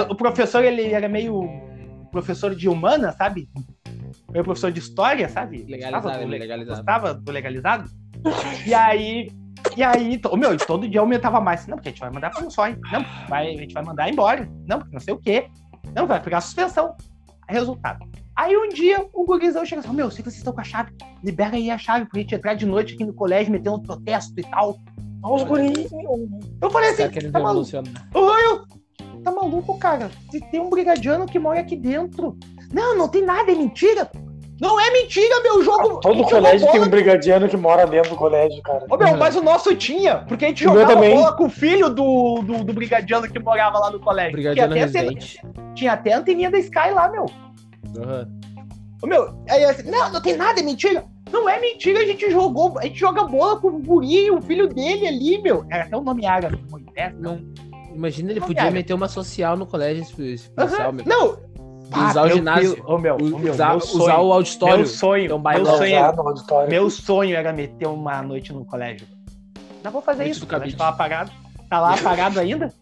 o 0.08 0.12
o 0.12 0.16
professor, 0.16 0.64
ele 0.64 0.92
era 0.92 1.08
meio 1.08 1.42
professor 2.12 2.54
de 2.54 2.68
humana, 2.68 3.12
sabe? 3.12 3.48
Meio 4.30 4.44
professor 4.44 4.70
de 4.70 4.78
história, 4.78 5.28
sabe? 5.28 5.64
Legalizado, 5.68 6.02
Gostava 6.04 6.24
do, 6.24 6.30
le- 6.30 6.38
legalizado. 6.38 6.76
Gostava 6.76 7.14
do 7.14 7.32
legalizado. 7.32 7.90
E 8.66 8.72
aí, 8.72 9.30
e 9.76 9.82
aí, 9.82 10.18
to- 10.18 10.36
meu, 10.36 10.56
todo 10.56 10.88
dia 10.88 11.00
aumentava 11.00 11.40
mais. 11.40 11.66
Não, 11.66 11.76
porque 11.76 11.88
a 11.88 11.92
gente 11.92 12.00
vai 12.00 12.10
mandar 12.10 12.30
pra 12.30 12.44
um 12.44 12.50
só, 12.50 12.68
hein? 12.68 12.76
Não, 12.92 13.04
vai, 13.28 13.54
a 13.54 13.56
gente 13.58 13.74
vai 13.74 13.82
mandar 13.84 14.08
embora. 14.08 14.48
Não, 14.68 14.78
porque 14.78 14.92
não 14.94 15.00
sei 15.00 15.12
o 15.14 15.18
quê. 15.18 15.46
Não, 15.94 16.06
vai 16.06 16.20
pegar 16.22 16.40
suspensão. 16.40 16.94
Resultado. 17.48 18.06
Aí 18.36 18.56
um 18.56 18.68
dia 18.68 19.04
o 19.12 19.24
gurizão 19.24 19.64
chega 19.64 19.80
assim, 19.80 19.92
meu, 19.94 20.10
sei 20.10 20.18
que 20.18 20.30
vocês 20.30 20.38
estão 20.38 20.52
com 20.52 20.60
a 20.60 20.64
chave. 20.64 20.92
Libera 21.22 21.56
aí 21.56 21.70
a 21.70 21.78
chave 21.78 22.06
pra 22.06 22.20
gente 22.20 22.34
entrar 22.34 22.54
de 22.54 22.66
noite 22.66 22.94
aqui 22.94 23.04
no 23.04 23.14
colégio, 23.14 23.52
meter 23.52 23.70
um 23.70 23.80
protesto 23.80 24.34
e 24.38 24.42
tal. 24.42 24.76
Olha 25.22 25.34
os 25.36 25.42
guris. 25.44 25.90
Eu 26.60 26.70
falei 26.70 26.90
assim, 26.90 27.30
tá 27.30 27.38
maluco? 27.40 27.68
eu- 28.14 28.64
tá 29.22 29.30
maluco, 29.32 29.78
cara? 29.78 30.10
Se 30.30 30.40
tem 30.50 30.60
um 30.60 30.68
brigadiano 30.68 31.26
que 31.26 31.38
mora 31.38 31.60
aqui 31.60 31.76
dentro. 31.76 32.36
Não, 32.72 32.96
não 32.98 33.08
tem 33.08 33.22
nada, 33.24 33.50
é 33.52 33.54
mentira. 33.54 34.10
Não 34.60 34.78
é 34.80 34.90
mentira, 34.92 35.40
meu 35.42 35.62
jogo. 35.64 36.00
Todo 36.00 36.22
colégio 36.24 36.70
tem 36.70 36.80
um 36.80 36.88
brigadiano 36.88 37.48
que 37.48 37.56
mora 37.56 37.86
dentro 37.86 38.10
do 38.10 38.16
colégio, 38.16 38.60
cara. 38.62 38.84
Ô, 38.88 38.96
meu, 38.96 39.08
Uhum. 39.08 39.16
mas 39.16 39.34
o 39.36 39.42
nosso 39.42 39.74
tinha, 39.74 40.18
porque 40.28 40.44
a 40.44 40.48
gente 40.48 40.66
O 40.66 40.72
jogava 40.72 40.94
bola 40.96 41.36
com 41.36 41.46
o 41.46 41.50
filho 41.50 41.88
do, 41.88 42.40
do, 42.42 42.64
do 42.64 42.72
brigadiano 42.72 43.28
que 43.28 43.38
morava 43.38 43.78
lá 43.78 43.90
no 43.90 43.98
colégio. 44.00 44.32
Brigadiano 44.32 44.72
tinha, 44.74 44.86
até, 44.86 45.08
tinha 45.74 45.92
até 45.92 46.12
a 46.12 46.18
anteninha 46.18 46.50
da 46.50 46.58
Sky 46.58 46.90
lá, 46.92 47.08
meu. 47.10 47.26
Ô, 49.02 49.06
meu, 49.06 49.44
aí 49.48 49.64
assim, 49.64 49.90
não, 49.90 50.12
não 50.12 50.20
tem 50.20 50.36
nada, 50.36 50.60
é 50.60 50.62
mentira. 50.62 51.04
Não 51.32 51.48
é 51.48 51.60
mentira, 51.60 51.98
a 52.00 52.06
gente 52.06 52.30
jogou, 52.30 52.78
a 52.78 52.84
gente 52.84 52.98
joga 52.98 53.24
bola 53.24 53.60
com 53.60 53.68
o 53.68 53.78
guri, 53.82 54.30
o 54.30 54.40
filho 54.40 54.68
dele 54.68 55.06
ali, 55.08 55.42
meu. 55.42 55.66
Era 55.70 55.84
até 55.84 55.96
o 55.96 56.00
nome 56.00 56.24
árabe, 56.24 56.58
Moisés, 56.70 57.12
não. 57.18 57.40
Imagina, 57.92 58.30
ele 58.30 58.40
Não, 58.40 58.46
podia 58.46 58.70
meter 58.70 58.94
uma 58.94 59.08
social 59.08 59.56
no 59.56 59.66
colégio 59.66 60.02
especial, 60.02 60.88
Aham, 60.88 60.92
meu. 60.92 61.04
Não. 61.06 61.38
Usar 62.08 62.22
o 62.26 62.30
ginásio. 62.30 62.84
meu, 62.88 62.98
meu, 62.98 63.16
Usar, 63.16 63.38
meu 63.38 63.52
usar 63.52 63.80
sonho, 63.80 64.20
o 64.20 64.32
auditório. 64.32 64.76
meu 64.78 64.86
sonho, 64.86 65.24
Então, 65.26 65.38
meu 65.38 65.66
sonho, 65.66 65.96
auditório. 65.96 66.70
Meu 66.70 66.90
sonho 66.90 67.36
era 67.36 67.52
meter 67.52 67.86
uma 67.86 68.22
noite 68.22 68.52
no 68.52 68.64
colégio. 68.64 69.06
Não 69.82 69.90
vou 69.90 70.02
fazer 70.02 70.24
Noite 70.24 70.36
isso. 70.36 70.44
O 70.44 70.48
colégio 70.48 70.76
tá 70.76 70.84
lá 70.84 70.92
parado. 70.92 71.30
Tá 71.68 71.80
lá 71.80 71.96
parado 71.96 72.40
ainda? 72.40 72.72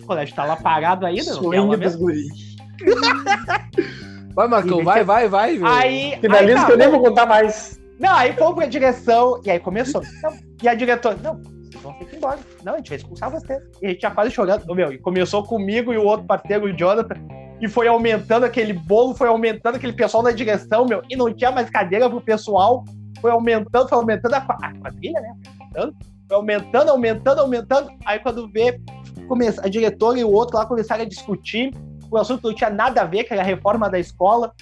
O 0.00 0.06
colégio 0.06 0.34
tá 0.34 0.44
lá 0.44 0.56
parado 0.56 1.06
ainda? 1.06 1.34
mesmo? 1.76 1.98
dos 1.98 2.00
guris. 2.00 2.56
Vai, 4.38 4.46
Marcão, 4.46 4.84
vai, 4.84 5.02
vai, 5.02 5.28
vai. 5.28 5.58
meu. 5.58 5.66
Aí, 5.66 6.12
aí 6.12 6.20
Finaliza 6.20 6.60
tá, 6.60 6.66
que 6.66 6.72
eu 6.72 6.76
nem 6.76 6.88
vou 6.88 7.02
contar 7.02 7.26
mais. 7.26 7.76
Não, 7.98 8.14
aí 8.14 8.32
fomos 8.34 8.54
pra 8.54 8.66
direção 8.66 9.40
e 9.44 9.50
aí 9.50 9.58
começou. 9.58 10.00
Não, 10.22 10.32
e 10.62 10.68
a 10.68 10.74
diretora, 10.74 11.18
não, 11.20 11.42
vocês 11.42 11.82
vão 11.82 11.92
ter 11.94 12.04
que 12.04 12.14
ir 12.14 12.18
embora. 12.18 12.38
Não, 12.64 12.74
a 12.74 12.76
gente 12.76 12.88
vai 12.88 12.98
expulsar 12.98 13.32
vocês. 13.32 13.60
E 13.82 13.86
a 13.86 13.88
gente 13.88 14.00
já 14.00 14.12
quase 14.12 14.30
chorando. 14.30 14.72
Meu, 14.72 14.92
e 14.92 14.98
começou 14.98 15.42
comigo 15.42 15.92
e 15.92 15.98
o 15.98 16.04
outro 16.04 16.24
parceiro, 16.24 16.66
o 16.66 16.72
Jonathan. 16.72 17.16
E 17.60 17.66
foi 17.66 17.88
aumentando 17.88 18.46
aquele 18.46 18.72
bolo, 18.72 19.12
foi 19.12 19.26
aumentando 19.26 19.74
aquele 19.74 19.92
pessoal 19.92 20.22
na 20.22 20.30
direção, 20.30 20.86
meu. 20.86 21.02
E 21.10 21.16
não 21.16 21.34
tinha 21.34 21.50
mais 21.50 21.68
cadeira 21.68 22.08
pro 22.08 22.20
pessoal. 22.20 22.84
Foi 23.20 23.32
aumentando, 23.32 23.88
foi 23.88 23.98
aumentando 23.98 24.34
a, 24.34 24.38
a 24.38 24.72
quadrilha, 24.78 25.20
né? 25.20 25.34
Foi 25.42 25.80
aumentando, 25.80 25.96
foi 26.28 26.36
aumentando, 26.36 26.90
aumentando, 26.90 27.40
aumentando. 27.40 27.90
Aí 28.06 28.20
quando 28.20 28.48
vê, 28.52 28.80
começa, 29.26 29.66
a 29.66 29.68
diretora 29.68 30.16
e 30.16 30.22
o 30.22 30.30
outro 30.30 30.56
lá 30.56 30.64
começaram 30.64 31.02
a 31.02 31.08
discutir. 31.08 31.72
O 32.10 32.16
assunto 32.16 32.48
não 32.48 32.54
tinha 32.54 32.70
nada 32.70 33.02
a 33.02 33.04
ver, 33.04 33.26
era 33.30 33.42
a 33.42 33.44
reforma 33.44 33.88
da 33.88 33.98
escola. 33.98 34.52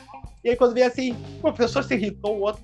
E 0.42 0.51
aí 0.51 0.57
quando 0.57 0.74
vê 0.74 0.82
assim, 0.82 1.16
o 1.38 1.40
professor 1.40 1.82
se 1.82 1.94
irritou, 1.94 2.38
o 2.38 2.40
outro. 2.42 2.62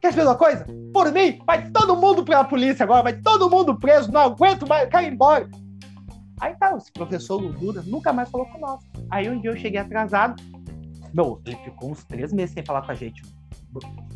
Quer 0.00 0.12
saber 0.12 0.26
uma 0.26 0.36
coisa? 0.36 0.66
Por 0.92 1.10
mim, 1.12 1.40
vai 1.46 1.70
todo 1.70 1.96
mundo 1.96 2.24
pra 2.24 2.44
polícia 2.44 2.84
agora, 2.84 3.02
vai 3.02 3.14
todo 3.14 3.50
mundo 3.50 3.78
preso, 3.78 4.12
não 4.12 4.20
aguento 4.20 4.66
mais, 4.68 4.88
ir 4.88 5.12
embora. 5.12 5.48
Aí 6.40 6.54
tá, 6.56 6.76
esse 6.76 6.92
professor 6.92 7.40
Duda 7.54 7.82
nunca 7.86 8.12
mais 8.12 8.30
falou 8.30 8.46
com 8.46 8.58
nós. 8.58 8.80
Aí 9.10 9.28
um 9.28 9.40
dia 9.40 9.50
eu 9.50 9.56
cheguei 9.56 9.80
atrasado. 9.80 10.42
Meu, 11.14 11.40
ele 11.46 11.56
ficou 11.56 11.90
uns 11.90 12.04
três 12.04 12.32
meses 12.32 12.54
sem 12.54 12.64
falar 12.64 12.82
com 12.82 12.92
a 12.92 12.94
gente. 12.94 13.22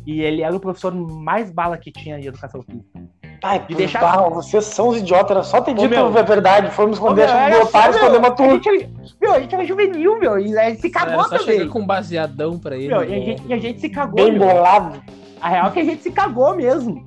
E 0.05 0.21
ele 0.21 0.43
era 0.43 0.55
o 0.55 0.59
professor 0.59 0.93
mais 0.93 1.51
bala 1.51 1.77
que 1.77 1.91
tinha 1.91 2.19
em 2.19 2.25
educação 2.25 2.61
física. 2.61 3.09
Ai, 3.43 3.65
E 3.69 3.73
deixar- 3.75 4.29
vocês 4.29 4.65
são 4.65 4.89
os 4.89 4.97
idiotas. 4.97 5.31
Era 5.31 5.43
só 5.43 5.61
ter 5.61 5.71
Ô, 5.71 5.73
dito 5.75 5.89
meu. 5.89 6.05
a 6.15 6.21
verdade. 6.21 6.69
Fomos 6.71 6.93
esconder 6.97 7.25
meu, 7.27 7.35
a 7.35 7.39
era 7.39 7.59
do 7.59 7.65
otário, 7.65 7.93
só, 7.93 7.99
escondemos 7.99 8.29
a 8.29 8.43
meu, 8.43 8.51
a 8.51 8.53
gente, 8.53 8.89
meu, 9.19 9.33
a 9.33 9.39
gente 9.39 9.55
era 9.55 9.65
juvenil, 9.65 10.19
meu, 10.19 10.39
e 10.39 10.57
aí 10.57 10.75
se 10.75 10.87
Era 10.95 11.05
cagou 11.05 11.23
só 11.23 11.37
também. 11.39 11.67
com 11.67 11.79
um 11.79 11.85
baseadão 11.87 12.59
pra 12.59 12.75
ele. 12.77 12.89
Meu, 12.89 13.01
e, 13.03 13.05
a 13.07 13.09
né? 13.09 13.25
gente, 13.25 13.43
e 13.47 13.53
a 13.53 13.57
gente 13.57 13.81
se 13.81 13.89
cagou, 13.89 14.15
Bem 14.15 14.37
meu. 14.37 14.47
bolado. 14.47 15.01
A 15.41 15.49
real 15.49 15.67
é 15.67 15.71
que 15.71 15.79
a 15.79 15.83
gente 15.83 16.03
se 16.03 16.11
cagou 16.11 16.55
mesmo. 16.55 17.03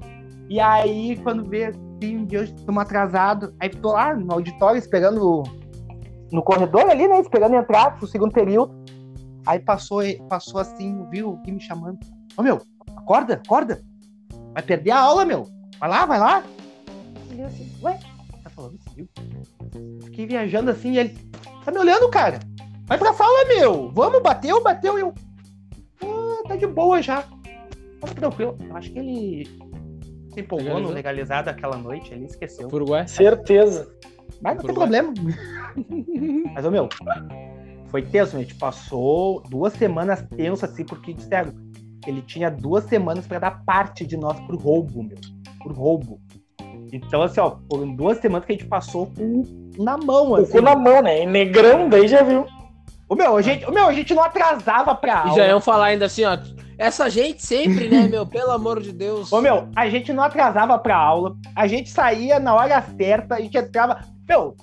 E 0.48 0.58
aí, 0.58 1.16
quando 1.22 1.48
vê 1.48 1.66
assim, 1.66 2.16
um 2.18 2.24
dia 2.26 2.42
estamos 2.42 2.82
atrasados, 2.82 3.50
aí 3.60 3.68
tô 3.68 3.92
lá 3.92 4.12
no 4.14 4.32
auditório 4.32 4.76
esperando 4.78 5.44
no 6.32 6.42
corredor 6.42 6.90
ali, 6.90 7.06
né? 7.06 7.20
Esperando 7.20 7.54
entrar 7.54 7.96
pro 7.96 8.08
segundo 8.08 8.32
período. 8.32 8.74
Aí 9.46 9.60
passou, 9.60 10.00
passou 10.28 10.60
assim, 10.60 11.06
viu 11.10 11.28
o 11.30 11.36
Gui 11.36 11.52
me 11.52 11.60
chamando. 11.60 11.98
Ô 12.36 12.42
meu, 12.42 12.60
acorda, 12.96 13.34
acorda. 13.44 13.82
Vai 14.52 14.62
perder 14.64 14.90
a 14.90 14.98
aula, 15.00 15.24
meu. 15.24 15.46
Vai 15.78 15.88
lá, 15.88 16.06
vai 16.06 16.18
lá. 16.18 16.44
Ele 17.30 17.42
assim, 17.42 17.70
ué, 17.82 17.98
tá 18.42 18.50
falando 18.50 18.78
comigo? 18.84 19.08
Fiquei 20.04 20.26
viajando 20.26 20.70
assim 20.70 20.92
e 20.92 20.98
ele. 20.98 21.18
Tá 21.64 21.72
me 21.72 21.78
olhando, 21.78 22.08
cara. 22.10 22.40
Vai 22.86 22.98
pra 22.98 23.12
sala, 23.14 23.44
meu. 23.46 23.90
Vamos, 23.90 24.22
bateu, 24.22 24.62
bateu. 24.62 24.98
Eu. 24.98 25.14
Ah, 26.02 26.48
tá 26.48 26.56
de 26.56 26.66
boa 26.66 27.00
já. 27.00 27.22
Tá 28.00 28.06
tranquilo. 28.14 28.56
Eu 28.60 28.76
acho 28.76 28.92
que 28.92 28.98
ele 28.98 29.48
se 30.32 30.40
empolgou 30.40 30.80
no 30.80 30.90
legalizado 30.90 31.48
aquela 31.48 31.76
noite, 31.76 32.12
ele 32.12 32.26
esqueceu. 32.26 32.68
Uruguai. 32.68 33.06
Certeza. 33.08 33.90
Mas 34.42 34.56
não 34.56 34.64
tem 34.64 34.74
problema. 34.74 35.14
Mas, 36.54 36.64
ô 36.64 36.70
meu, 36.70 36.88
foi 37.88 38.02
tenso, 38.02 38.36
a 38.36 38.40
gente 38.40 38.54
passou 38.56 39.42
duas 39.48 39.72
semanas 39.72 40.22
tenso 40.36 40.64
assim, 40.64 40.84
porque 40.84 41.14
disseram 41.14 41.52
ele 42.06 42.22
tinha 42.22 42.50
duas 42.50 42.84
semanas 42.84 43.26
pra 43.26 43.38
dar 43.38 43.64
parte 43.64 44.06
de 44.06 44.16
nós 44.16 44.38
pro 44.40 44.56
roubo, 44.56 45.02
meu. 45.02 45.16
Pro 45.64 45.74
roubo. 45.74 46.20
Então, 46.92 47.22
assim, 47.22 47.40
ó, 47.40 47.56
foram 47.68 47.92
duas 47.96 48.18
semanas 48.18 48.46
que 48.46 48.52
a 48.52 48.56
gente 48.56 48.68
passou 48.68 49.06
com 49.16 49.42
na 49.76 49.96
mão, 49.98 50.30
O 50.30 50.36
assim. 50.36 50.52
cu 50.52 50.62
na 50.62 50.76
mão, 50.76 51.02
né? 51.02 51.22
E 51.22 51.26
negrão, 51.26 51.88
daí 51.88 52.06
já 52.06 52.22
viu. 52.22 52.46
Ô, 53.08 53.16
meu, 53.16 53.36
a 53.36 53.42
gente, 53.42 53.64
ô, 53.66 53.72
meu, 53.72 53.86
a 53.88 53.92
gente 53.92 54.14
não 54.14 54.22
atrasava 54.22 54.94
pra 54.94 55.12
E 55.12 55.16
aula. 55.16 55.34
já 55.34 55.46
iam 55.48 55.60
falar 55.60 55.86
ainda 55.86 56.04
assim, 56.06 56.24
ó. 56.24 56.38
Essa 56.78 57.08
gente 57.08 57.44
sempre, 57.44 57.88
né, 57.88 58.06
meu? 58.08 58.24
Pelo 58.26 58.52
amor 58.52 58.80
de 58.80 58.92
Deus. 58.92 59.32
Ô, 59.32 59.40
meu, 59.40 59.68
a 59.74 59.88
gente 59.88 60.12
não 60.12 60.22
atrasava 60.22 60.78
pra 60.78 60.96
aula, 60.96 61.34
a 61.56 61.66
gente 61.66 61.90
saía 61.90 62.38
na 62.38 62.54
hora 62.54 62.80
certa, 62.96 63.34
a 63.36 63.40
gente 63.40 63.56
entrava. 63.56 64.00
Meu, 64.28 64.54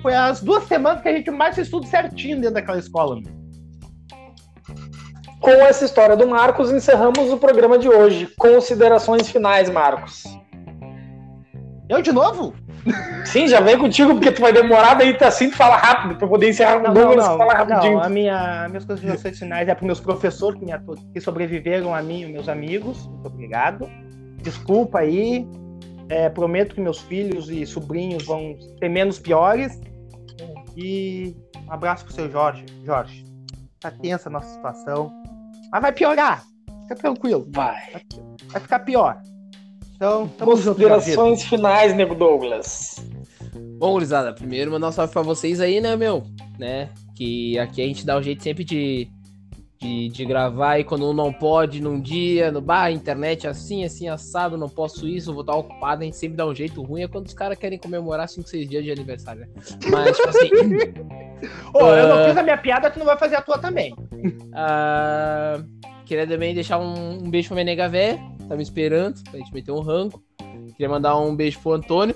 foi 0.00 0.14
as 0.14 0.40
duas 0.42 0.64
semanas 0.64 1.02
que 1.02 1.08
a 1.08 1.12
gente 1.16 1.30
mais 1.30 1.54
fez 1.54 1.68
tudo 1.68 1.86
certinho 1.86 2.36
dentro 2.36 2.54
daquela 2.54 2.78
escola, 2.78 3.16
meu. 3.16 3.39
Com 5.40 5.50
essa 5.50 5.84
história 5.84 6.16
do 6.16 6.26
Marcos, 6.26 6.70
encerramos 6.70 7.32
o 7.32 7.38
programa 7.38 7.78
de 7.78 7.88
hoje. 7.88 8.28
Considerações 8.38 9.30
finais, 9.30 9.70
Marcos. 9.70 10.24
Eu 11.88 12.02
de 12.02 12.12
novo? 12.12 12.54
Sim, 13.24 13.48
já 13.48 13.60
vem 13.60 13.78
contigo, 13.78 14.12
porque 14.14 14.32
tu 14.32 14.40
vai 14.40 14.52
demorar, 14.52 14.94
daí 14.94 15.12
tá 15.14 15.28
assim, 15.28 15.50
tu 15.50 15.56
fala 15.56 15.76
rápido, 15.76 16.16
pra 16.16 16.26
poder 16.26 16.48
encerrar 16.48 16.80
Não, 16.80 16.90
o 16.90 16.94
não, 16.94 16.94
Douglas 16.94 17.28
não, 17.28 17.38
fala 17.38 17.52
rapidinho. 17.54 17.94
não, 17.94 18.02
a 18.02 18.08
minha, 18.08 18.66
minhas 18.68 18.84
considerações 18.84 19.38
finais 19.38 19.68
é 19.68 19.74
para 19.74 19.84
meus 19.84 20.00
professores 20.00 20.58
que, 20.58 20.64
me 20.64 20.72
que 21.12 21.20
sobreviveram 21.20 21.94
a 21.94 22.02
mim 22.02 22.22
e 22.22 22.32
meus 22.32 22.48
amigos. 22.48 23.06
Muito 23.06 23.26
obrigado. 23.26 23.88
Desculpa 24.42 25.00
aí. 25.00 25.46
É, 26.08 26.28
prometo 26.28 26.74
que 26.74 26.80
meus 26.80 26.98
filhos 26.98 27.48
e 27.48 27.64
sobrinhos 27.64 28.24
vão 28.24 28.56
ser 28.78 28.88
menos 28.88 29.18
piores. 29.18 29.80
E 30.76 31.36
um 31.68 31.72
abraço 31.72 32.04
pro 32.04 32.14
seu 32.14 32.30
Jorge. 32.30 32.64
Jorge, 32.84 33.24
tá 33.80 33.90
tensa 33.90 34.28
a 34.28 34.32
nossa 34.32 34.48
situação. 34.54 35.10
Mas 35.72 35.82
vai 35.82 35.92
piorar. 35.92 36.44
Fica 36.82 36.96
tranquilo. 36.96 37.48
Vai. 37.50 37.92
Vai, 37.92 38.02
vai 38.48 38.60
ficar 38.60 38.80
pior. 38.80 39.20
Então. 39.94 40.28
Considerações 40.38 41.42
finais, 41.44 41.94
nego 41.94 42.14
Douglas. 42.14 42.96
Bom, 43.78 43.92
gurizada, 43.92 44.32
primeiro 44.32 44.70
mandar 44.70 44.88
um 44.88 44.92
salve 44.92 45.12
pra 45.12 45.22
vocês 45.22 45.60
aí, 45.60 45.80
né, 45.80 45.96
meu? 45.96 46.22
Né? 46.58 46.90
Que 47.16 47.58
aqui 47.58 47.82
a 47.82 47.86
gente 47.86 48.04
dá 48.04 48.18
um 48.18 48.22
jeito 48.22 48.42
sempre 48.42 48.64
de, 48.64 49.08
de, 49.80 50.08
de 50.10 50.24
gravar 50.26 50.78
e 50.78 50.84
quando 50.84 51.12
não 51.14 51.32
pode 51.32 51.80
num 51.80 51.98
dia, 51.98 52.52
no 52.52 52.60
bar, 52.60 52.92
internet 52.92 53.46
assim, 53.46 53.82
assim, 53.84 54.08
assado, 54.08 54.58
não 54.58 54.68
posso 54.68 55.08
isso, 55.08 55.32
vou 55.32 55.40
estar 55.40 55.54
ocupado, 55.54 56.02
a 56.02 56.04
gente 56.04 56.18
sempre 56.18 56.36
dá 56.36 56.46
um 56.46 56.54
jeito 56.54 56.82
ruim, 56.82 57.02
é 57.02 57.08
quando 57.08 57.26
os 57.26 57.34
caras 57.34 57.58
querem 57.58 57.78
comemorar 57.78 58.28
5, 58.28 58.46
6 58.46 58.68
dias 58.68 58.84
de 58.84 58.90
aniversário, 58.90 59.40
né? 59.40 59.48
Mas, 59.90 60.16
tipo 60.16 60.28
assim, 60.28 60.50
Ô, 61.72 61.86
eu 61.94 62.08
não 62.08 62.26
fiz 62.26 62.36
a 62.36 62.42
minha 62.42 62.58
piada, 62.58 62.90
tu 62.90 62.98
não 62.98 63.06
vai 63.06 63.16
fazer 63.16 63.36
a 63.36 63.42
tua 63.42 63.58
também. 63.58 63.94
ah, 64.52 65.62
queria 66.04 66.26
também 66.26 66.54
deixar 66.54 66.78
um, 66.78 67.24
um 67.24 67.30
beijo 67.30 67.48
pra 67.48 67.54
minha 67.54 67.64
nega 67.64 67.88
véia, 67.88 68.20
tá 68.46 68.56
me 68.56 68.62
esperando, 68.62 69.22
pra 69.24 69.38
gente 69.38 69.52
meter 69.54 69.72
um 69.72 69.80
rango. 69.80 70.22
Queria 70.72 70.88
mandar 70.88 71.16
um 71.18 71.34
beijo 71.34 71.58
pro 71.60 71.72
Antônio. 71.72 72.14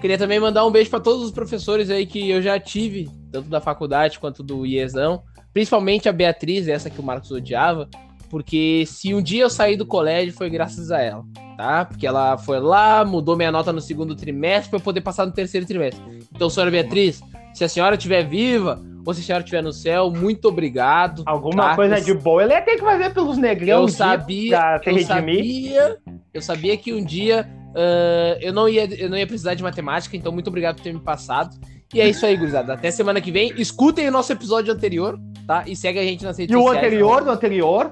Queria 0.00 0.16
também 0.16 0.40
mandar 0.40 0.64
um 0.66 0.70
beijo 0.70 0.90
para 0.90 1.00
todos 1.00 1.22
os 1.22 1.30
professores 1.30 1.90
aí 1.90 2.06
que 2.06 2.30
eu 2.30 2.40
já 2.40 2.58
tive, 2.58 3.10
tanto 3.30 3.48
da 3.48 3.60
faculdade 3.60 4.18
quanto 4.18 4.42
do 4.42 4.64
IESão. 4.64 5.22
Principalmente 5.54 6.08
a 6.08 6.12
Beatriz, 6.12 6.68
essa 6.68 6.90
que 6.90 7.00
o 7.00 7.02
Marcos 7.02 7.30
odiava, 7.30 7.88
porque 8.28 8.84
se 8.86 9.14
um 9.14 9.22
dia 9.22 9.44
eu 9.44 9.50
saí 9.50 9.76
do 9.76 9.86
colégio 9.86 10.34
foi 10.34 10.50
graças 10.50 10.90
a 10.90 11.00
ela, 11.00 11.24
tá? 11.56 11.84
Porque 11.86 12.06
ela 12.06 12.36
foi 12.36 12.60
lá, 12.60 13.04
mudou 13.04 13.36
minha 13.36 13.52
nota 13.52 13.72
no 13.72 13.80
segundo 13.80 14.14
trimestre 14.14 14.70
para 14.70 14.78
eu 14.78 14.82
poder 14.82 15.00
passar 15.00 15.24
no 15.24 15.32
terceiro 15.32 15.66
trimestre. 15.66 16.02
Então, 16.34 16.50
senhora 16.50 16.70
Beatriz, 16.70 17.22
se 17.54 17.64
a 17.64 17.68
senhora 17.68 17.94
estiver 17.94 18.26
viva 18.26 18.82
ou 19.06 19.14
se 19.14 19.20
a 19.20 19.24
senhora 19.24 19.44
estiver 19.44 19.62
no 19.62 19.72
céu, 19.72 20.10
muito 20.10 20.48
obrigado. 20.48 21.22
Alguma 21.24 21.70
tá? 21.70 21.76
coisa 21.76 22.00
de 22.00 22.12
boa 22.12 22.42
ele 22.42 22.52
ia 22.52 22.60
ter 22.60 22.74
que 22.74 22.82
fazer 22.82 23.14
pelos 23.14 23.38
negrão. 23.38 23.78
eu 23.78 23.84
um 23.84 23.88
sabia, 23.88 24.80
eu 24.84 24.98
sabia, 25.04 25.98
eu 26.34 26.42
sabia 26.42 26.76
que 26.76 26.92
um 26.92 27.04
dia 27.04 27.48
ah, 27.74 28.38
eu, 28.40 28.52
não 28.52 28.68
ia, 28.68 28.86
eu 28.94 29.10
não 29.10 29.18
ia 29.18 29.26
precisar 29.26 29.54
de 29.54 29.62
matemática, 29.62 30.16
então 30.16 30.32
muito 30.32 30.48
obrigado 30.48 30.76
por 30.76 30.82
ter 30.82 30.92
me 30.92 31.00
passado. 31.00 31.56
E 31.92 32.00
é 32.00 32.08
isso 32.08 32.24
aí, 32.24 32.36
gurizada. 32.36 32.72
Até 32.72 32.90
semana 32.90 33.20
que 33.20 33.30
vem. 33.30 33.52
Escutem 33.56 34.08
o 34.08 34.10
nosso 34.10 34.32
episódio 34.32 34.72
anterior, 34.72 35.18
tá? 35.46 35.64
E 35.66 35.76
segue 35.76 35.98
a 35.98 36.02
gente 36.02 36.24
nas 36.24 36.38
redes 36.38 36.52
E 36.52 36.56
o 36.56 36.62
sociais. 36.62 36.78
anterior, 36.86 37.24
do 37.24 37.30
anterior, 37.30 37.90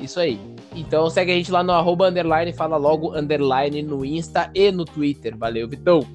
Isso 0.00 0.20
aí. 0.20 0.38
Então 0.74 1.08
segue 1.08 1.32
a 1.32 1.34
gente 1.34 1.50
lá 1.50 1.62
no 1.62 1.72
arroba 1.72 2.08
underline, 2.08 2.52
fala 2.52 2.76
logo 2.76 3.16
underline 3.16 3.82
no 3.82 4.04
Insta 4.04 4.50
e 4.54 4.70
no 4.70 4.84
Twitter. 4.84 5.34
Valeu, 5.36 5.66
Vitão. 5.66 6.06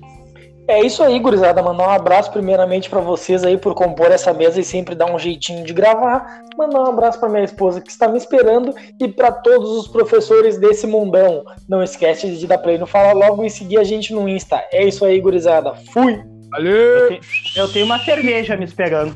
É 0.67 0.79
isso 0.85 1.03
aí, 1.03 1.19
gurizada. 1.19 1.61
Mandar 1.63 1.87
um 1.87 1.91
abraço 1.91 2.31
primeiramente 2.31 2.89
pra 2.89 3.01
vocês 3.01 3.43
aí 3.43 3.57
por 3.57 3.73
compor 3.73 4.11
essa 4.11 4.31
mesa 4.31 4.59
e 4.59 4.63
sempre 4.63 4.93
dar 4.95 5.11
um 5.11 5.17
jeitinho 5.17 5.65
de 5.65 5.73
gravar. 5.73 6.43
Mandar 6.57 6.83
um 6.83 6.85
abraço 6.85 7.19
pra 7.19 7.27
minha 7.27 7.43
esposa 7.43 7.81
que 7.81 7.89
está 7.89 8.07
me 8.07 8.17
esperando 8.17 8.73
e 8.99 9.07
pra 9.07 9.31
todos 9.31 9.71
os 9.71 9.87
professores 9.87 10.57
desse 10.59 10.85
mundão. 10.85 11.43
Não 11.67 11.81
esquece 11.83 12.29
de 12.37 12.47
dar 12.47 12.59
play 12.59 12.77
no 12.77 12.85
Fala 12.85 13.11
Logo 13.13 13.43
e 13.43 13.49
seguir 13.49 13.79
a 13.79 13.83
gente 13.83 14.13
no 14.13 14.29
Insta. 14.29 14.63
É 14.71 14.85
isso 14.85 15.03
aí, 15.03 15.19
gurizada. 15.19 15.73
Fui! 15.91 16.21
Valeu! 16.51 17.19
eu 17.55 17.67
tenho 17.71 17.85
uma 17.85 17.97
cerveja 17.99 18.57
me 18.57 18.65
esperando. 18.65 19.15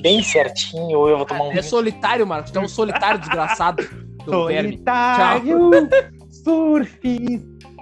Bem 0.00 0.22
certinho, 0.22 1.08
eu 1.08 1.16
vou 1.16 1.26
tomar 1.26 1.44
um 1.44 1.52
É 1.52 1.62
solitário, 1.62 2.26
Marcos. 2.26 2.50
Tu 2.50 2.58
é 2.58 2.62
um 2.62 2.68
solitário 2.68 3.18
desgraçado. 3.20 3.82
Solitário, 4.24 5.70
surfista. 6.30 7.73